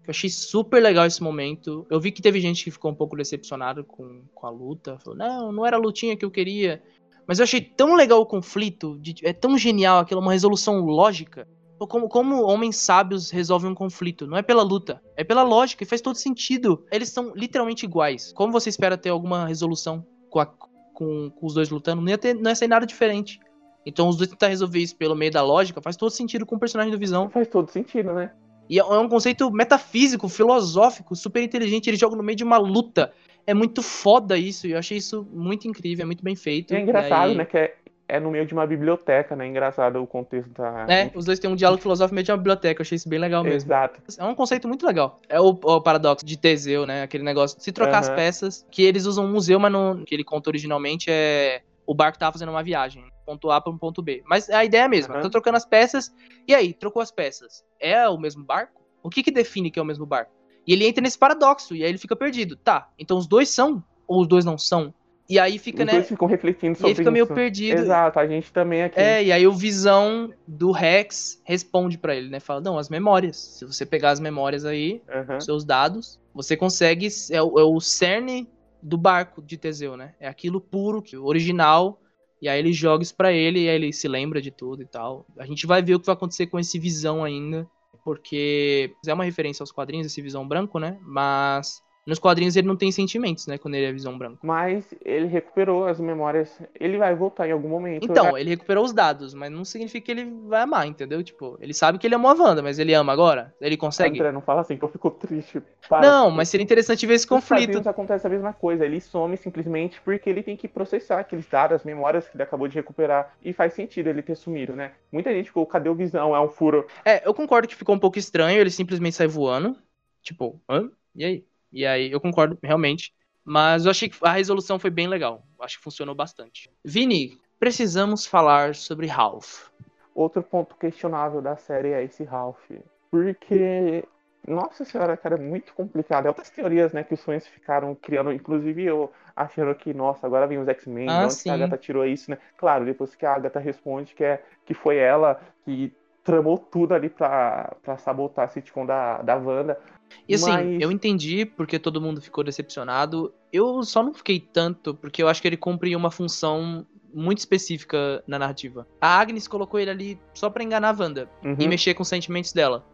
Eu 0.05 0.11
achei 0.11 0.29
super 0.29 0.81
legal 0.81 1.05
esse 1.05 1.21
momento. 1.21 1.85
Eu 1.89 1.99
vi 1.99 2.11
que 2.11 2.21
teve 2.21 2.39
gente 2.39 2.63
que 2.63 2.71
ficou 2.71 2.91
um 2.91 2.95
pouco 2.95 3.15
decepcionado 3.17 3.83
com, 3.83 4.23
com 4.33 4.47
a 4.47 4.49
luta. 4.49 4.97
Falou, 4.99 5.17
não, 5.17 5.51
não 5.51 5.65
era 5.65 5.75
a 5.75 5.79
lutinha 5.79 6.15
que 6.15 6.23
eu 6.23 6.31
queria. 6.31 6.81
Mas 7.27 7.39
eu 7.39 7.43
achei 7.43 7.59
tão 7.59 7.93
legal 7.95 8.21
o 8.21 8.25
conflito, 8.25 8.97
de- 8.99 9.15
é 9.25 9.33
tão 9.33 9.57
genial 9.57 9.99
aquilo, 9.99 10.21
uma 10.21 10.31
resolução 10.31 10.79
lógica. 10.85 11.45
Como, 11.77 12.07
como 12.07 12.41
homens 12.43 12.77
sábios 12.77 13.29
resolvem 13.29 13.69
um 13.69 13.75
conflito? 13.75 14.25
Não 14.25 14.37
é 14.37 14.41
pela 14.41 14.63
luta, 14.63 15.01
é 15.15 15.23
pela 15.23 15.43
lógica, 15.43 15.83
e 15.83 15.87
faz 15.87 16.01
todo 16.01 16.15
sentido. 16.15 16.85
Eles 16.91 17.09
são 17.09 17.33
literalmente 17.35 17.85
iguais. 17.85 18.31
Como 18.33 18.51
você 18.51 18.69
espera 18.69 18.97
ter 18.97 19.09
alguma 19.09 19.45
resolução 19.45 20.03
com, 20.29 20.39
a- 20.39 20.51
com- 20.97 21.29
com 21.29 21.45
os 21.45 21.53
dois 21.53 21.69
lutando? 21.69 22.01
Não 22.01 22.09
ia, 22.09 22.17
ter, 22.17 22.33
não 22.33 22.49
ia 22.49 22.55
ser 22.55 22.67
nada 22.67 22.85
diferente. 22.85 23.39
Então 23.85 24.09
os 24.09 24.17
dois 24.17 24.29
tentar 24.29 24.47
resolver 24.47 24.79
isso 24.79 24.95
pelo 24.95 25.15
meio 25.15 25.31
da 25.31 25.43
lógica 25.43 25.79
faz 25.79 25.95
todo 25.95 26.09
sentido 26.09 26.43
com 26.45 26.55
o 26.55 26.59
personagem 26.59 26.91
do 26.91 26.97
Visão. 26.97 27.29
Faz 27.29 27.47
todo 27.47 27.69
sentido, 27.69 28.13
né? 28.13 28.31
E 28.69 28.79
é 28.79 28.81
é 28.81 28.97
um 28.99 29.07
conceito 29.07 29.49
metafísico, 29.51 30.27
filosófico, 30.27 31.15
super 31.15 31.41
inteligente. 31.43 31.87
Ele 31.87 31.95
joga 31.97 32.15
no 32.15 32.23
meio 32.23 32.35
de 32.35 32.43
uma 32.43 32.57
luta. 32.57 33.13
É 33.45 33.53
muito 33.53 33.81
foda 33.83 34.37
isso. 34.37 34.65
E 34.67 34.71
eu 34.71 34.77
achei 34.79 34.97
isso 34.97 35.25
muito 35.31 35.67
incrível, 35.67 36.03
é 36.03 36.05
muito 36.05 36.23
bem 36.23 36.35
feito. 36.35 36.73
E 36.73 36.77
é 36.77 36.81
engraçado, 36.81 37.29
aí- 37.29 37.35
né? 37.37 37.45
Que 37.45 37.57
é, 37.57 37.75
é 38.07 38.19
no 38.19 38.31
meio 38.31 38.45
de 38.45 38.53
uma 38.53 38.65
biblioteca, 38.65 39.35
né? 39.35 39.45
Engraçado 39.45 40.01
o 40.01 40.07
contexto 40.07 40.49
da. 40.53 40.85
É, 40.89 41.11
os 41.13 41.25
dois 41.25 41.39
têm 41.39 41.49
um 41.49 41.55
diálogo 41.55 41.81
filosófico 41.81 42.13
no 42.13 42.15
meio 42.15 42.25
de 42.25 42.31
uma 42.31 42.37
biblioteca. 42.37 42.81
Eu 42.81 42.83
achei 42.83 42.95
isso 42.95 43.09
bem 43.09 43.19
legal 43.19 43.43
mesmo. 43.43 43.67
Exato. 43.69 44.01
É 44.17 44.23
um 44.23 44.35
conceito 44.35 44.67
muito 44.67 44.85
legal. 44.85 45.19
É 45.27 45.39
o, 45.39 45.49
o 45.49 45.81
paradoxo 45.81 46.25
de 46.25 46.37
Teseu, 46.37 46.85
né? 46.85 47.03
Aquele 47.03 47.23
negócio 47.23 47.57
de 47.57 47.63
se 47.63 47.71
trocar 47.71 47.99
as 47.99 48.07
Aham. 48.07 48.15
peças, 48.15 48.65
que 48.71 48.83
eles 48.83 49.05
usam 49.05 49.25
um 49.25 49.31
museu, 49.31 49.59
mas 49.59 49.71
não, 49.71 50.03
que 50.05 50.15
ele 50.15 50.23
conta 50.23 50.49
originalmente 50.49 51.09
é 51.09 51.61
o 51.85 51.95
barco 51.95 52.19
tava 52.19 52.33
fazendo 52.33 52.49
uma 52.49 52.61
viagem, 52.61 53.01
ponto 53.25 53.49
A 53.49 53.61
para 53.61 53.71
um 53.71 53.77
ponto 53.77 54.01
B. 54.01 54.21
Mas 54.25 54.49
a 54.49 54.65
ideia 54.65 54.81
é 54.81 54.85
a 54.85 54.89
mesma. 54.89 55.15
Aham. 55.15 55.21
Tô 55.21 55.29
trocando 55.29 55.55
as 55.55 55.65
peças. 55.65 56.11
E 56.45 56.53
aí, 56.53 56.73
trocou 56.73 57.01
as 57.01 57.11
peças. 57.11 57.63
É 57.79 58.07
o 58.09 58.17
mesmo 58.17 58.43
barco? 58.43 58.81
O 59.01 59.09
que 59.09 59.23
que 59.23 59.31
define 59.31 59.71
que 59.71 59.79
é 59.79 59.81
o 59.81 59.85
mesmo 59.85 60.05
barco? 60.05 60.33
E 60.67 60.73
ele 60.73 60.85
entra 60.85 61.01
nesse 61.01 61.17
paradoxo 61.17 61.73
e 61.73 61.83
aí 61.83 61.89
ele 61.89 61.97
fica 61.97 62.13
perdido. 62.13 62.57
Tá, 62.57 62.89
então 62.99 63.17
os 63.17 63.25
dois 63.25 63.49
são 63.49 63.81
ou 64.05 64.21
os 64.21 64.27
dois 64.27 64.43
não 64.43 64.57
são? 64.57 64.93
E 65.29 65.37
aí 65.37 65.59
fica, 65.59 65.83
né? 65.83 65.91
dois 65.93 66.07
ficam 66.07 66.27
refletindo 66.27 66.73
E 66.73 66.75
sobre 66.77 66.91
aí 66.91 66.95
fica 66.95 67.11
meio 67.11 67.25
isso. 67.25 67.33
perdido. 67.33 67.79
Exato, 67.81 68.17
a 68.19 68.25
gente 68.25 68.51
também 68.51 68.83
aqui. 68.83 68.97
É, 68.99 69.23
e 69.25 69.31
aí 69.31 69.45
o 69.45 69.51
Visão 69.51 70.33
do 70.47 70.71
Rex 70.71 71.41
responde 71.43 71.97
pra 71.97 72.15
ele, 72.15 72.29
né? 72.29 72.39
Fala, 72.39 72.61
não, 72.61 72.77
as 72.77 72.87
memórias. 72.89 73.35
Se 73.35 73.65
você 73.65 73.85
pegar 73.85 74.11
as 74.11 74.19
memórias 74.21 74.63
aí, 74.63 75.01
os 75.37 75.43
seus 75.43 75.65
dados, 75.65 76.17
você 76.33 76.55
consegue. 76.55 77.07
É, 77.31 77.41
o- 77.41 77.59
é 77.59 77.63
o 77.63 77.79
cerne 77.81 78.47
do 78.81 78.97
barco 78.97 79.41
de 79.41 79.57
Teseu, 79.57 79.97
né? 79.97 80.13
É 80.19 80.27
aquilo 80.29 80.61
puro, 80.61 81.01
que- 81.01 81.17
original. 81.17 81.99
E 82.41 82.47
aí 82.47 82.59
ele 82.59 82.71
joga 82.71 83.01
isso 83.03 83.15
pra 83.15 83.33
ele, 83.33 83.63
e 83.63 83.69
aí 83.69 83.75
ele 83.75 83.91
se 83.91 84.07
lembra 84.07 84.39
de 84.41 84.51
tudo 84.51 84.81
e 84.83 84.85
tal. 84.85 85.25
A 85.39 85.45
gente 85.45 85.65
vai 85.67 85.81
ver 85.81 85.95
o 85.95 85.99
que 85.99 86.05
vai 86.05 86.13
acontecer 86.13 86.47
com 86.47 86.59
esse 86.59 86.77
Visão 86.79 87.23
ainda. 87.23 87.67
Porque 88.05 88.93
é 89.05 89.13
uma 89.13 89.25
referência 89.25 89.61
aos 89.61 89.71
quadrinhos, 89.71 90.07
esse 90.07 90.21
Visão 90.21 90.47
branco, 90.47 90.79
né? 90.79 90.97
Mas 91.01 91.81
Nos 92.07 92.19
quadrinhos 92.19 92.55
ele 92.55 92.65
não 92.65 92.77
tem 92.77 92.89
sentimentos, 92.89 93.47
né? 93.47 93.57
Quando 93.57 93.75
ele 93.75 93.85
é 93.85 93.91
Visão 93.91 94.17
Branco. 94.17 94.39
Mas 94.41 94.85
ele 95.03 95.27
recuperou 95.27 95.85
as 95.85 95.99
memórias. 95.99 96.57
Ele 96.79 96.97
vai 96.97 97.13
voltar 97.13 97.49
em 97.49 97.51
algum 97.51 97.67
momento. 97.67 98.05
Então, 98.09 98.31
né? 98.31 98.39
ele 98.39 98.51
recuperou 98.51 98.85
os 98.85 98.93
dados, 98.93 99.33
mas 99.33 99.51
não 99.51 99.65
significa 99.65 100.05
que 100.05 100.11
ele 100.11 100.33
vai 100.47 100.61
amar, 100.61 100.87
entendeu? 100.87 101.21
Tipo, 101.21 101.57
ele 101.59 101.73
sabe 101.73 101.97
que 101.97 102.07
ele 102.07 102.15
amou 102.15 102.31
a 102.31 102.33
Wanda, 102.33 102.63
mas 102.63 102.79
ele 102.79 102.93
ama 102.93 103.11
agora? 103.11 103.53
Ele 103.59 103.75
consegue? 103.75 104.17
André, 104.17 104.31
não 104.31 104.39
fala 104.39 104.61
assim 104.61 104.77
que 104.77 104.85
eu 104.85 104.87
fico 104.87 105.11
triste. 105.11 105.61
Para. 105.89 106.07
Não, 106.07 106.31
mas 106.31 106.47
seria 106.47 106.63
interessante 106.63 107.05
ver 107.05 107.15
esse 107.15 107.29
Nos 107.29 107.41
conflito. 107.43 107.89
acontece 107.89 108.25
a 108.25 108.29
mesma 108.29 108.53
coisa. 108.53 108.85
Ele 108.85 109.01
some 109.01 109.35
simplesmente 109.35 109.99
porque 109.99 110.29
ele 110.29 110.41
tem 110.41 110.55
que 110.55 110.69
processar 110.69 111.19
aqueles 111.19 111.45
dados, 111.45 111.75
as 111.75 111.83
memórias 111.83 112.25
que 112.29 112.37
ele 112.37 112.43
acabou 112.43 112.69
de 112.69 112.75
recuperar. 112.75 113.35
E 113.43 113.51
faz 113.51 113.73
sentido 113.73 114.07
ele 114.07 114.21
ter 114.21 114.35
sumido, 114.35 114.73
né? 114.73 114.93
Muita 115.11 115.33
gente 115.33 115.47
ficou, 115.47 115.65
cadê 115.65 115.89
o 115.89 115.95
Visão? 115.95 116.33
É 116.33 116.39
um 116.39 116.47
furo. 116.47 116.87
É, 117.03 117.27
eu 117.27 117.33
concordo 117.33 117.67
que 117.67 117.75
ficou 117.75 117.93
um 117.93 117.99
pouco 117.99 118.17
estranho, 118.17 118.61
ele 118.61 118.71
simplesmente 118.71 119.17
sai 119.17 119.27
voando. 119.27 119.75
Tipo, 120.21 120.61
hã? 120.69 120.89
E 121.13 121.25
aí? 121.25 121.45
E 121.71 121.85
aí, 121.85 122.11
eu 122.11 122.19
concordo, 122.19 122.57
realmente. 122.63 123.13
Mas 123.43 123.85
eu 123.85 123.91
achei 123.91 124.09
que 124.09 124.17
a 124.21 124.33
resolução 124.33 124.77
foi 124.77 124.89
bem 124.89 125.07
legal. 125.07 125.43
Acho 125.61 125.77
que 125.77 125.83
funcionou 125.83 126.13
bastante. 126.13 126.69
Vini, 126.83 127.39
precisamos 127.57 128.25
falar 128.25 128.75
sobre 128.75 129.07
Ralph. 129.07 129.69
Outro 130.13 130.43
ponto 130.43 130.75
questionável 130.75 131.41
da 131.41 131.55
série 131.55 131.93
é 131.93 132.03
esse 132.03 132.23
Ralph. 132.23 132.69
Porque, 133.09 134.03
nossa 134.45 134.83
senhora, 134.83 135.15
cara, 135.15 135.35
é 135.35 135.39
muito 135.39 135.73
complicado. 135.73 136.25
É 136.25 136.29
outras 136.29 136.49
teorias, 136.49 136.91
né, 136.91 137.03
que 137.03 137.13
os 137.13 137.23
fãs 137.23 137.47
ficaram 137.47 137.95
criando, 137.95 138.33
inclusive 138.33 138.83
eu 138.83 139.11
achando 139.35 139.73
que, 139.75 139.93
nossa, 139.93 140.25
agora 140.27 140.47
vem 140.47 140.57
os 140.57 140.67
X-Men, 140.67 141.09
Ah, 141.09 141.27
de 141.27 141.33
onde 141.33 141.49
a 141.49 141.53
Agatha 141.53 141.77
tirou 141.77 142.05
isso, 142.05 142.31
né? 142.31 142.37
Claro, 142.57 142.83
depois 142.83 143.15
que 143.15 143.25
a 143.25 143.33
Agatha 143.33 143.59
responde 143.59 144.13
que, 144.13 144.23
é, 144.23 144.43
que 144.65 144.73
foi 144.73 144.97
ela 144.97 145.39
que 145.63 145.93
tramou 146.27 146.57
tudo 146.57 146.93
ali 146.93 147.09
pra, 147.09 147.73
pra 147.81 147.97
sabotar 147.97 148.43
a 148.45 148.47
sitcom 148.49 148.85
da, 148.85 149.21
da 149.21 149.37
Wanda. 149.37 149.79
E 150.27 150.35
assim, 150.35 150.51
Mas- 150.51 150.81
eu 150.81 150.91
entendi 150.91 151.45
porque 151.45 151.79
todo 151.79 152.01
mundo 152.01 152.21
ficou 152.21 152.43
decepcionado. 152.43 153.33
Eu 153.51 153.81
só 153.83 154.03
não 154.03 154.13
fiquei 154.13 154.37
tanto 154.39 154.93
porque 154.93 155.23
eu 155.23 155.29
acho 155.29 155.41
que 155.41 155.47
ele 155.47 155.55
cumpre 155.57 155.95
uma 155.95 156.11
função 156.11 156.85
muito 157.13 157.37
específica 157.39 158.21
na 158.27 158.37
narrativa. 158.37 158.85
A 158.99 159.17
Agnes 159.19 159.47
colocou 159.47 159.79
ele 159.79 159.89
ali 159.89 160.19
só 160.33 160.49
pra 160.49 160.63
enganar 160.63 160.93
a 160.93 161.01
Wanda 161.01 161.29
Uhum. 161.43 161.55
e 161.57 161.67
mexer 161.67 161.93
com 161.93 162.03
os 162.03 162.09
sentimentos 162.09 162.51
dela. 162.51 162.85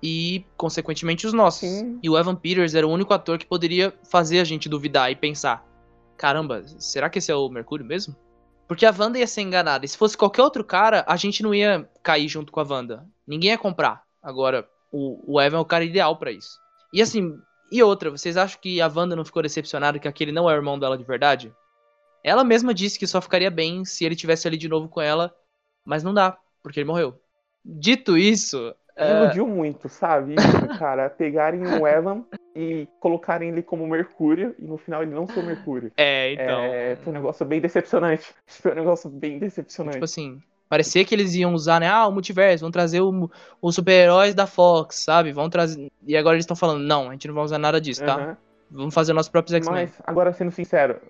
E, 0.00 0.44
consequentemente, 0.56 1.26
os 1.26 1.32
nossos. 1.32 1.68
Sim. 1.68 1.98
E 2.00 2.08
o 2.08 2.16
Evan 2.16 2.36
Peters 2.36 2.76
era 2.76 2.86
o 2.86 2.90
único 2.90 3.12
ator 3.12 3.36
que 3.38 3.44
poderia 3.46 3.92
fazer 4.08 4.38
a 4.38 4.44
gente 4.44 4.68
duvidar 4.68 5.10
e 5.10 5.16
pensar: 5.16 5.66
caramba, 6.16 6.62
será 6.78 7.10
que 7.10 7.18
esse 7.18 7.32
é 7.32 7.34
o 7.34 7.48
Mercúrio 7.48 7.84
mesmo? 7.84 8.14
Porque 8.68 8.84
a 8.84 8.94
Wanda 8.96 9.18
ia 9.18 9.26
ser 9.26 9.40
enganada. 9.40 9.84
E 9.86 9.88
se 9.88 9.96
fosse 9.96 10.16
qualquer 10.16 10.42
outro 10.42 10.62
cara, 10.62 11.02
a 11.08 11.16
gente 11.16 11.42
não 11.42 11.54
ia 11.54 11.88
cair 12.02 12.28
junto 12.28 12.52
com 12.52 12.60
a 12.60 12.66
Wanda. 12.68 13.06
Ninguém 13.26 13.50
ia 13.50 13.58
comprar. 13.58 14.02
Agora, 14.22 14.68
o, 14.92 15.34
o 15.34 15.40
Evan 15.40 15.56
é 15.56 15.60
o 15.60 15.64
cara 15.64 15.84
ideal 15.84 16.16
pra 16.16 16.30
isso. 16.30 16.58
E 16.92 17.00
assim, 17.00 17.40
e 17.72 17.82
outra, 17.82 18.10
vocês 18.10 18.36
acham 18.36 18.60
que 18.60 18.80
a 18.80 18.86
Wanda 18.86 19.16
não 19.16 19.24
ficou 19.24 19.42
decepcionada 19.42 19.98
que 19.98 20.06
aquele 20.06 20.32
não 20.32 20.48
é 20.48 20.52
o 20.52 20.56
irmão 20.56 20.78
dela 20.78 20.98
de 20.98 21.04
verdade? 21.04 21.52
Ela 22.22 22.44
mesma 22.44 22.74
disse 22.74 22.98
que 22.98 23.06
só 23.06 23.20
ficaria 23.20 23.50
bem 23.50 23.84
se 23.84 24.04
ele 24.04 24.14
tivesse 24.14 24.46
ali 24.46 24.58
de 24.58 24.68
novo 24.68 24.88
com 24.88 25.00
ela, 25.00 25.34
mas 25.84 26.02
não 26.02 26.12
dá, 26.12 26.36
porque 26.62 26.80
ele 26.80 26.88
morreu. 26.88 27.18
Dito 27.64 28.18
isso, 28.18 28.74
é, 28.98 29.22
Iludiu 29.22 29.46
muito, 29.46 29.88
sabe? 29.88 30.34
Isso, 30.34 30.78
cara, 30.78 31.08
pegarem 31.16 31.62
o 31.62 31.86
Evan 31.86 32.24
e 32.58 32.88
colocarem 32.98 33.50
ele 33.50 33.62
como 33.62 33.86
Mercúrio 33.86 34.54
e 34.58 34.64
no 34.64 34.76
final 34.76 35.02
ele 35.02 35.14
não 35.14 35.26
ser 35.26 35.38
o 35.38 35.46
Mercúrio. 35.46 35.92
é, 35.96 36.32
então. 36.32 36.60
É, 36.64 36.96
foi 36.96 37.12
um 37.12 37.14
negócio 37.16 37.46
bem 37.46 37.60
decepcionante. 37.60 38.34
Foi 38.46 38.72
um 38.72 38.74
negócio 38.74 39.08
bem 39.08 39.38
decepcionante. 39.38 39.94
Tipo 39.96 40.04
assim, 40.04 40.42
parecia 40.68 41.04
que 41.04 41.14
eles 41.14 41.34
iam 41.34 41.54
usar, 41.54 41.78
né? 41.80 41.88
Ah, 41.88 42.06
o 42.08 42.12
multiverso, 42.12 42.64
vão 42.64 42.70
trazer 42.70 43.00
o- 43.00 43.30
os 43.62 43.74
super-heróis 43.74 44.34
da 44.34 44.46
Fox, 44.46 44.96
sabe? 45.04 45.32
Vão 45.32 45.48
trazer. 45.48 45.90
E 46.06 46.16
agora 46.16 46.34
eles 46.34 46.42
estão 46.44 46.56
falando, 46.56 46.82
não, 46.82 47.08
a 47.08 47.12
gente 47.12 47.28
não 47.28 47.34
vai 47.34 47.44
usar 47.44 47.58
nada 47.58 47.80
disso, 47.80 48.02
tá? 48.02 48.16
Aham. 48.16 48.36
Vamos 48.70 48.94
fazer 48.94 49.12
nossos 49.14 49.30
próprios 49.30 49.54
X-Men. 49.54 49.86
Mas, 49.86 49.92
agora 50.04 50.32
sendo 50.32 50.50
sincero, 50.50 51.00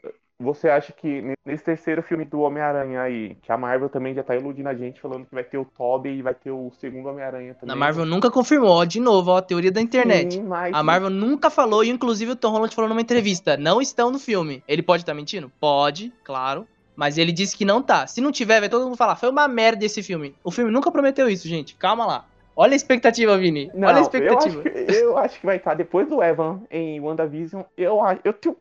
você 0.40 0.68
acha 0.68 0.92
que 0.92 1.34
nesse 1.44 1.64
terceiro 1.64 2.02
filme 2.02 2.24
do 2.24 2.40
Homem-Aranha 2.40 3.00
aí, 3.00 3.36
que 3.42 3.50
a 3.50 3.56
Marvel 3.56 3.88
também 3.88 4.14
já 4.14 4.22
tá 4.22 4.36
iludindo 4.36 4.68
a 4.68 4.74
gente, 4.74 5.00
falando 5.00 5.26
que 5.26 5.34
vai 5.34 5.42
ter 5.42 5.58
o 5.58 5.64
Tobey 5.64 6.18
e 6.18 6.22
vai 6.22 6.34
ter 6.34 6.50
o 6.50 6.70
segundo 6.80 7.08
Homem-Aranha 7.08 7.54
também. 7.54 7.74
Na 7.74 7.76
Marvel 7.76 8.06
nunca 8.06 8.30
confirmou, 8.30 8.70
ó, 8.70 8.84
de 8.84 9.00
novo, 9.00 9.32
ó, 9.32 9.38
a 9.38 9.42
teoria 9.42 9.72
da 9.72 9.80
internet. 9.80 10.34
Sim, 10.34 10.44
mas... 10.44 10.72
A 10.72 10.82
Marvel 10.82 11.10
nunca 11.10 11.50
falou, 11.50 11.82
e 11.82 11.90
inclusive 11.90 12.32
o 12.32 12.36
Tom 12.36 12.50
Holland 12.50 12.74
falou 12.74 12.88
numa 12.88 13.00
entrevista, 13.00 13.56
não 13.56 13.80
estão 13.80 14.10
no 14.10 14.18
filme. 14.18 14.62
Ele 14.68 14.82
pode 14.82 15.02
estar 15.02 15.14
mentindo? 15.14 15.50
Pode, 15.60 16.12
claro. 16.22 16.66
Mas 16.94 17.16
ele 17.16 17.30
disse 17.30 17.56
que 17.56 17.64
não 17.64 17.80
tá. 17.80 18.06
Se 18.06 18.20
não 18.20 18.32
tiver, 18.32 18.60
vai 18.60 18.68
todo 18.68 18.84
mundo 18.84 18.96
falar, 18.96 19.14
foi 19.16 19.30
uma 19.30 19.46
merda 19.46 19.84
esse 19.84 20.02
filme. 20.02 20.34
O 20.42 20.50
filme 20.50 20.70
nunca 20.70 20.90
prometeu 20.90 21.28
isso, 21.28 21.46
gente. 21.46 21.76
Calma 21.76 22.04
lá. 22.04 22.24
Olha 22.56 22.72
a 22.72 22.76
expectativa, 22.76 23.38
Vini. 23.38 23.70
Não, 23.72 23.86
Olha 23.86 23.98
a 23.98 24.00
eu 24.00 24.02
expectativa. 24.02 24.62
acho, 24.62 24.70
que, 24.72 24.92
eu 24.96 25.16
acho 25.16 25.38
que 25.38 25.46
vai 25.46 25.58
estar 25.58 25.74
depois 25.74 26.08
do 26.08 26.20
Evan 26.20 26.60
em 26.68 26.98
WandaVision. 26.98 27.62
Eu 27.76 28.02
acho. 28.02 28.20
Eu 28.24 28.32
tenho. 28.32 28.56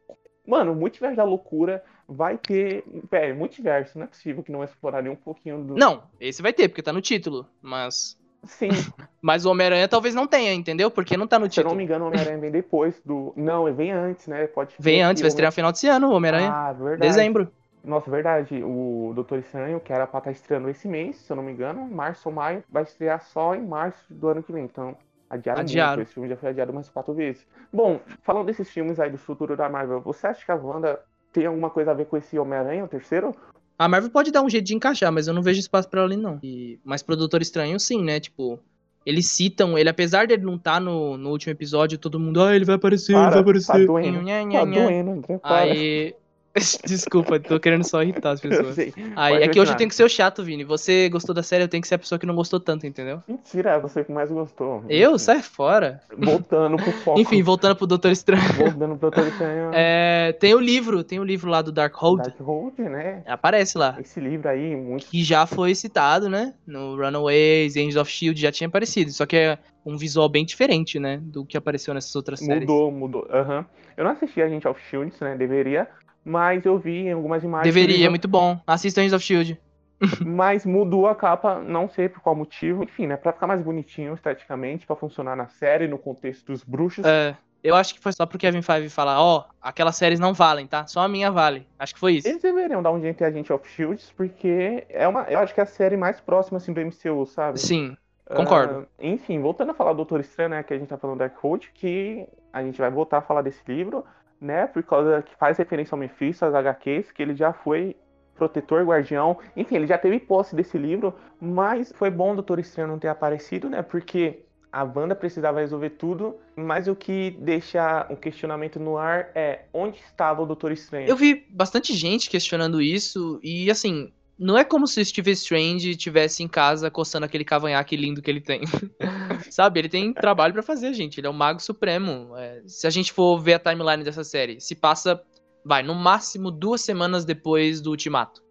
Mano, 0.47 0.71
o 0.71 0.75
multiverso 0.75 1.17
da 1.17 1.25
loucura 1.25 1.83
vai 2.07 2.37
ter. 2.37 2.83
Pera, 3.09 3.35
multiverso, 3.35 3.97
não 3.99 4.05
é 4.05 4.07
possível 4.07 4.41
que 4.41 4.51
não 4.51 4.63
explorar 4.63 5.01
nem 5.03 5.11
um 5.11 5.15
pouquinho 5.15 5.61
do. 5.61 5.75
Não, 5.75 6.03
esse 6.19 6.41
vai 6.41 6.53
ter, 6.53 6.69
porque 6.69 6.81
tá 6.81 6.93
no 6.93 7.01
título. 7.01 7.45
Mas. 7.61 8.17
Sim, 8.43 8.69
Mas 9.21 9.45
o 9.45 9.51
Homem-Aranha 9.51 9.87
talvez 9.87 10.15
não 10.15 10.25
tenha, 10.25 10.53
entendeu? 10.53 10.89
Porque 10.89 11.17
não 11.17 11.27
tá 11.27 11.37
no 11.37 11.51
se 11.51 11.59
eu 11.59 11.63
não 11.63 11.71
título. 11.71 11.75
me 11.75 11.83
engano, 11.83 12.05
o 12.05 12.07
Homem-Aranha 12.07 12.37
vem 12.37 12.51
depois 12.51 13.01
do. 13.03 13.33
Não, 13.35 13.71
vem 13.73 13.91
antes, 13.91 14.25
né? 14.27 14.47
Pode 14.47 14.73
Vem 14.79 15.01
antes, 15.01 15.21
vai 15.21 15.27
estrear 15.27 15.51
no 15.51 15.55
final 15.55 15.71
desse 15.71 15.87
ano, 15.87 16.07
o 16.09 16.13
Homem-Aranha. 16.13 16.49
Ah, 16.49 16.71
verdade. 16.71 17.01
Dezembro. 17.01 17.51
Nossa, 17.83 18.09
verdade. 18.09 18.61
O 18.63 19.11
Doutor 19.15 19.39
Estranho, 19.39 19.79
que 19.79 19.91
era 19.91 20.05
pra 20.07 20.19
estar 20.19 20.31
estreando 20.31 20.69
esse 20.69 20.87
mês, 20.87 21.17
se 21.17 21.31
eu 21.31 21.35
não 21.35 21.43
me 21.43 21.51
engano, 21.51 21.87
março 21.87 22.29
ou 22.29 22.35
maio, 22.35 22.63
vai 22.69 22.83
estrear 22.83 23.21
só 23.21 23.55
em 23.55 23.65
março 23.65 24.13
do 24.13 24.27
ano 24.27 24.43
que 24.43 24.51
vem. 24.51 24.63
Então, 24.63 24.95
adiaram, 25.29 25.61
Adiaram. 25.61 25.95
muito. 25.97 26.07
Esse 26.07 26.13
filme 26.13 26.29
já 26.29 26.37
foi 26.37 26.49
adiado 26.49 26.71
umas 26.71 26.89
quatro 26.89 27.13
vezes. 27.13 27.45
Bom, 27.71 27.99
falando 28.23 28.45
desses 28.45 28.69
filmes 28.69 28.99
aí 28.99 29.09
do 29.09 29.17
futuro 29.17 29.55
da 29.57 29.69
Marvel, 29.69 30.01
você 30.01 30.27
acha 30.27 30.45
que 30.45 30.51
a 30.51 30.55
Wanda 30.55 30.99
tem 31.33 31.45
alguma 31.45 31.69
coisa 31.69 31.91
a 31.91 31.93
ver 31.93 32.05
com 32.05 32.17
esse 32.17 32.37
Homem-Aranha, 32.39 32.83
o 32.83 32.87
terceiro? 32.87 33.35
A 33.77 33.87
Marvel 33.87 34.09
pode 34.09 34.31
dar 34.31 34.41
um 34.41 34.49
jeito 34.49 34.65
de 34.65 34.75
encaixar, 34.75 35.11
mas 35.11 35.27
eu 35.27 35.33
não 35.33 35.41
vejo 35.43 35.59
espaço 35.59 35.87
pra 35.89 36.01
ela 36.01 36.09
ali, 36.09 36.17
não. 36.17 36.39
E... 36.41 36.79
Mas 36.83 37.03
pro 37.03 37.15
Doutor 37.15 37.41
Estranho, 37.41 37.79
sim, 37.79 38.03
né? 38.03 38.19
Tipo, 38.19 38.59
eles 39.05 39.27
citam 39.27 39.77
ele, 39.77 39.87
apesar 39.89 40.25
dele 40.27 40.43
não 40.43 40.55
estar 40.55 40.81
no, 40.81 41.15
no 41.17 41.29
último 41.29 41.51
episódio, 41.51 41.97
todo 41.97 42.19
mundo, 42.19 42.41
ah, 42.41 42.55
ele 42.55 42.65
vai 42.65 42.75
aparecer, 42.75 43.11
ele 43.13 43.21
vai 43.21 43.29
Para, 43.31 43.41
aparecer. 43.41 43.71
tá 43.71 43.77
doendo. 43.85 44.21
Nha, 44.21 44.43
nha, 44.43 44.59
Tá 44.59 44.65
nha. 44.65 44.83
doendo, 44.83 45.11
André, 45.11 45.37
para. 45.37 45.55
Aí. 45.71 46.15
Desculpa, 46.85 47.39
tô 47.39 47.59
querendo 47.59 47.83
só 47.83 48.01
irritar 48.01 48.31
as 48.31 48.41
pessoas. 48.41 48.75
sei. 48.75 48.93
Aí 49.15 49.43
é 49.43 49.47
que 49.47 49.59
hoje 49.59 49.71
eu 49.71 49.77
tenho 49.77 49.89
que 49.89 49.95
ser 49.95 50.03
o 50.03 50.09
chato, 50.09 50.43
Vini. 50.43 50.63
Você 50.63 51.09
gostou 51.09 51.33
da 51.33 51.43
série, 51.43 51.63
eu 51.63 51.67
tenho 51.67 51.81
que 51.81 51.87
ser 51.87 51.95
a 51.95 51.99
pessoa 51.99 52.17
que 52.19 52.25
não 52.25 52.35
gostou 52.35 52.59
tanto, 52.59 52.85
entendeu? 52.85 53.21
Mentira, 53.27 53.71
é 53.71 53.79
você 53.79 54.03
que 54.03 54.11
mais 54.11 54.31
gostou. 54.31 54.83
Eu? 54.89 55.17
Sai 55.17 55.41
fora. 55.41 56.01
Voltando 56.17 56.77
pro 56.77 56.91
foco. 56.91 57.19
Enfim, 57.19 57.41
voltando 57.41 57.75
pro 57.75 57.87
Doutor 57.87 58.11
Estranho. 58.11 58.53
Voltando 58.53 58.97
pro 58.97 59.09
Doutor 59.11 59.27
Estranho. 59.27 59.71
É, 59.79 60.31
tem 60.39 60.53
o 60.55 60.59
livro, 60.59 61.03
tem 61.03 61.19
o 61.19 61.23
livro 61.23 61.49
lá 61.49 61.61
do 61.61 61.71
Darkhold. 61.71 62.23
Darkhold, 62.23 62.81
né? 62.81 63.21
Aparece 63.27 63.77
lá. 63.77 63.97
Esse 63.99 64.19
livro 64.19 64.49
aí, 64.49 64.75
muito 64.75 65.05
Que 65.05 65.23
já 65.23 65.45
foi 65.45 65.75
citado, 65.75 66.29
né? 66.29 66.53
No 66.65 66.95
Runaways, 66.95 67.75
Angels 67.77 67.95
of 67.95 68.11
Shield, 68.11 68.39
já 68.39 68.51
tinha 68.51 68.67
aparecido. 68.67 69.11
Só 69.11 69.25
que 69.25 69.35
é 69.35 69.57
um 69.85 69.97
visual 69.97 70.27
bem 70.27 70.45
diferente, 70.45 70.99
né? 70.99 71.19
Do 71.21 71.45
que 71.45 71.57
apareceu 71.57 71.93
nessas 71.93 72.15
outras 72.15 72.39
séries. 72.39 72.61
Mudou, 72.61 72.91
mudou. 72.91 73.27
Aham. 73.31 73.65
Eu 73.95 74.03
não 74.03 74.11
assisti 74.11 74.41
a 74.41 74.49
gente 74.49 74.67
of 74.67 74.79
Shields, 74.89 75.19
né? 75.19 75.35
Deveria. 75.35 75.87
Mas 76.27 76.65
eu 76.65 76.77
vi 76.77 77.07
em 77.07 77.13
algumas 77.13 77.41
imagens. 77.41 77.73
Deveria, 77.73 78.05
é 78.05 78.09
muito 78.09 78.27
bom. 78.27 78.59
Assista 78.67 78.99
Angels 78.99 79.13
of 79.13 79.23
Shield. 79.23 79.57
Mas 80.25 80.65
mudou 80.65 81.07
a 81.07 81.15
capa, 81.15 81.59
não 81.61 81.87
sei 81.87 82.09
por 82.09 82.19
qual 82.19 82.35
motivo. 82.35 82.83
Enfim, 82.83 83.07
né? 83.07 83.15
Pra 83.15 83.31
ficar 83.31 83.47
mais 83.47 83.61
bonitinho 83.61 84.13
esteticamente, 84.13 84.85
pra 84.85 84.95
funcionar 84.97 85.37
na 85.37 85.47
série, 85.47 85.87
no 85.87 85.97
contexto 85.97 86.51
dos 86.51 86.65
bruxos. 86.65 87.05
É, 87.05 87.33
eu 87.63 87.75
acho 87.75 87.93
que 87.93 88.01
foi 88.01 88.11
só 88.11 88.25
pro 88.25 88.37
Kevin 88.37 88.61
Feige 88.61 88.89
falar, 88.89 89.21
ó, 89.21 89.45
aquelas 89.61 89.95
séries 89.95 90.19
não 90.19 90.33
valem, 90.33 90.67
tá? 90.67 90.85
Só 90.85 90.99
a 90.99 91.07
minha 91.07 91.31
vale. 91.31 91.65
Acho 91.79 91.93
que 91.93 91.99
foi 91.99 92.15
isso. 92.15 92.27
Eles 92.27 92.41
deveriam 92.41 92.83
dar 92.83 92.91
um 92.91 92.99
jeito 92.99 93.21
em 93.21 93.25
Agente 93.25 93.53
of 93.53 93.65
Shields, 93.69 94.11
porque 94.15 94.85
é 94.89 95.07
uma, 95.07 95.21
eu 95.29 95.39
acho 95.39 95.53
que 95.53 95.61
é 95.61 95.63
a 95.63 95.67
série 95.67 95.95
mais 95.95 96.19
próxima 96.19 96.57
assim 96.57 96.73
do 96.73 96.81
MCU, 96.81 97.25
sabe? 97.25 97.57
Sim, 97.57 97.95
concordo. 98.35 98.81
Ah, 98.81 98.85
enfim, 98.99 99.39
voltando 99.39 99.71
a 99.71 99.73
falar 99.73 99.93
do 99.93 99.97
Doutor 99.97 100.19
Estranho, 100.19 100.49
né, 100.49 100.61
que 100.61 100.73
a 100.73 100.77
gente 100.77 100.89
tá 100.89 100.97
falando 100.97 101.15
do 101.15 101.19
Darkhold, 101.19 101.71
que 101.73 102.27
a 102.51 102.61
gente 102.61 102.77
vai 102.77 102.91
voltar 102.91 103.19
a 103.19 103.21
falar 103.21 103.41
desse 103.41 103.61
livro, 103.65 104.03
né, 104.39 104.67
por 104.67 104.83
causa 104.83 105.21
que 105.21 105.35
faz 105.35 105.57
referência 105.57 105.95
ao 105.95 105.99
Mephisto, 105.99 106.45
às 106.45 106.53
HQs, 106.53 107.11
que 107.11 107.21
ele 107.21 107.35
já 107.35 107.53
foi 107.53 107.95
protetor, 108.35 108.85
guardião, 108.85 109.39
enfim, 109.55 109.75
ele 109.75 109.87
já 109.87 109.97
teve 109.97 110.19
posse 110.19 110.55
desse 110.55 110.77
livro, 110.77 111.13
mas 111.41 111.91
foi 111.95 112.11
bom 112.11 112.31
o 112.33 112.35
Doutor 112.35 112.59
Estranho 112.59 112.87
não 112.87 112.99
ter 112.99 113.07
aparecido, 113.07 113.69
né, 113.69 113.81
porque 113.81 114.43
a 114.71 114.83
Wanda 114.83 115.15
precisava 115.15 115.59
resolver 115.59 115.91
tudo, 115.91 116.35
mas 116.55 116.87
o 116.87 116.95
que 116.95 117.31
deixa 117.39 118.05
um 118.09 118.15
questionamento 118.15 118.79
no 118.79 118.97
ar 118.97 119.31
é 119.33 119.61
onde 119.73 119.97
estava 119.99 120.43
o 120.43 120.45
Doutor 120.45 120.71
Estranho? 120.71 121.07
Eu 121.07 121.15
vi 121.15 121.47
bastante 121.49 121.93
gente 121.93 122.29
questionando 122.29 122.79
isso, 122.79 123.39
e 123.41 123.71
assim, 123.71 124.11
não 124.37 124.57
é 124.57 124.63
como 124.63 124.85
se 124.85 125.01
o 125.01 125.05
Steve 125.05 125.31
Strange 125.31 125.91
estivesse 125.91 126.43
em 126.43 126.47
casa 126.47 126.91
coçando 126.91 127.25
aquele 127.25 127.43
cavanhaque 127.43 127.95
lindo 127.95 128.21
que 128.21 128.29
ele 128.29 128.41
tem. 128.41 128.61
Sabe? 129.49 129.79
Ele 129.79 129.89
tem 129.89 130.13
trabalho 130.13 130.53
pra 130.53 130.61
fazer, 130.61 130.93
gente. 130.93 131.19
Ele 131.19 131.27
é 131.27 131.29
o 131.29 131.33
mago 131.33 131.59
supremo. 131.59 132.35
É, 132.37 132.61
se 132.67 132.85
a 132.85 132.89
gente 132.89 133.11
for 133.11 133.39
ver 133.39 133.55
a 133.55 133.59
timeline 133.59 134.03
dessa 134.03 134.23
série, 134.23 134.61
se 134.61 134.75
passa, 134.75 135.21
vai, 135.65 135.81
no 135.81 135.95
máximo 135.95 136.51
duas 136.51 136.81
semanas 136.81 137.25
depois 137.25 137.81
do 137.81 137.89
Ultimato. 137.89 138.43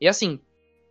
E 0.00 0.06
assim, 0.06 0.40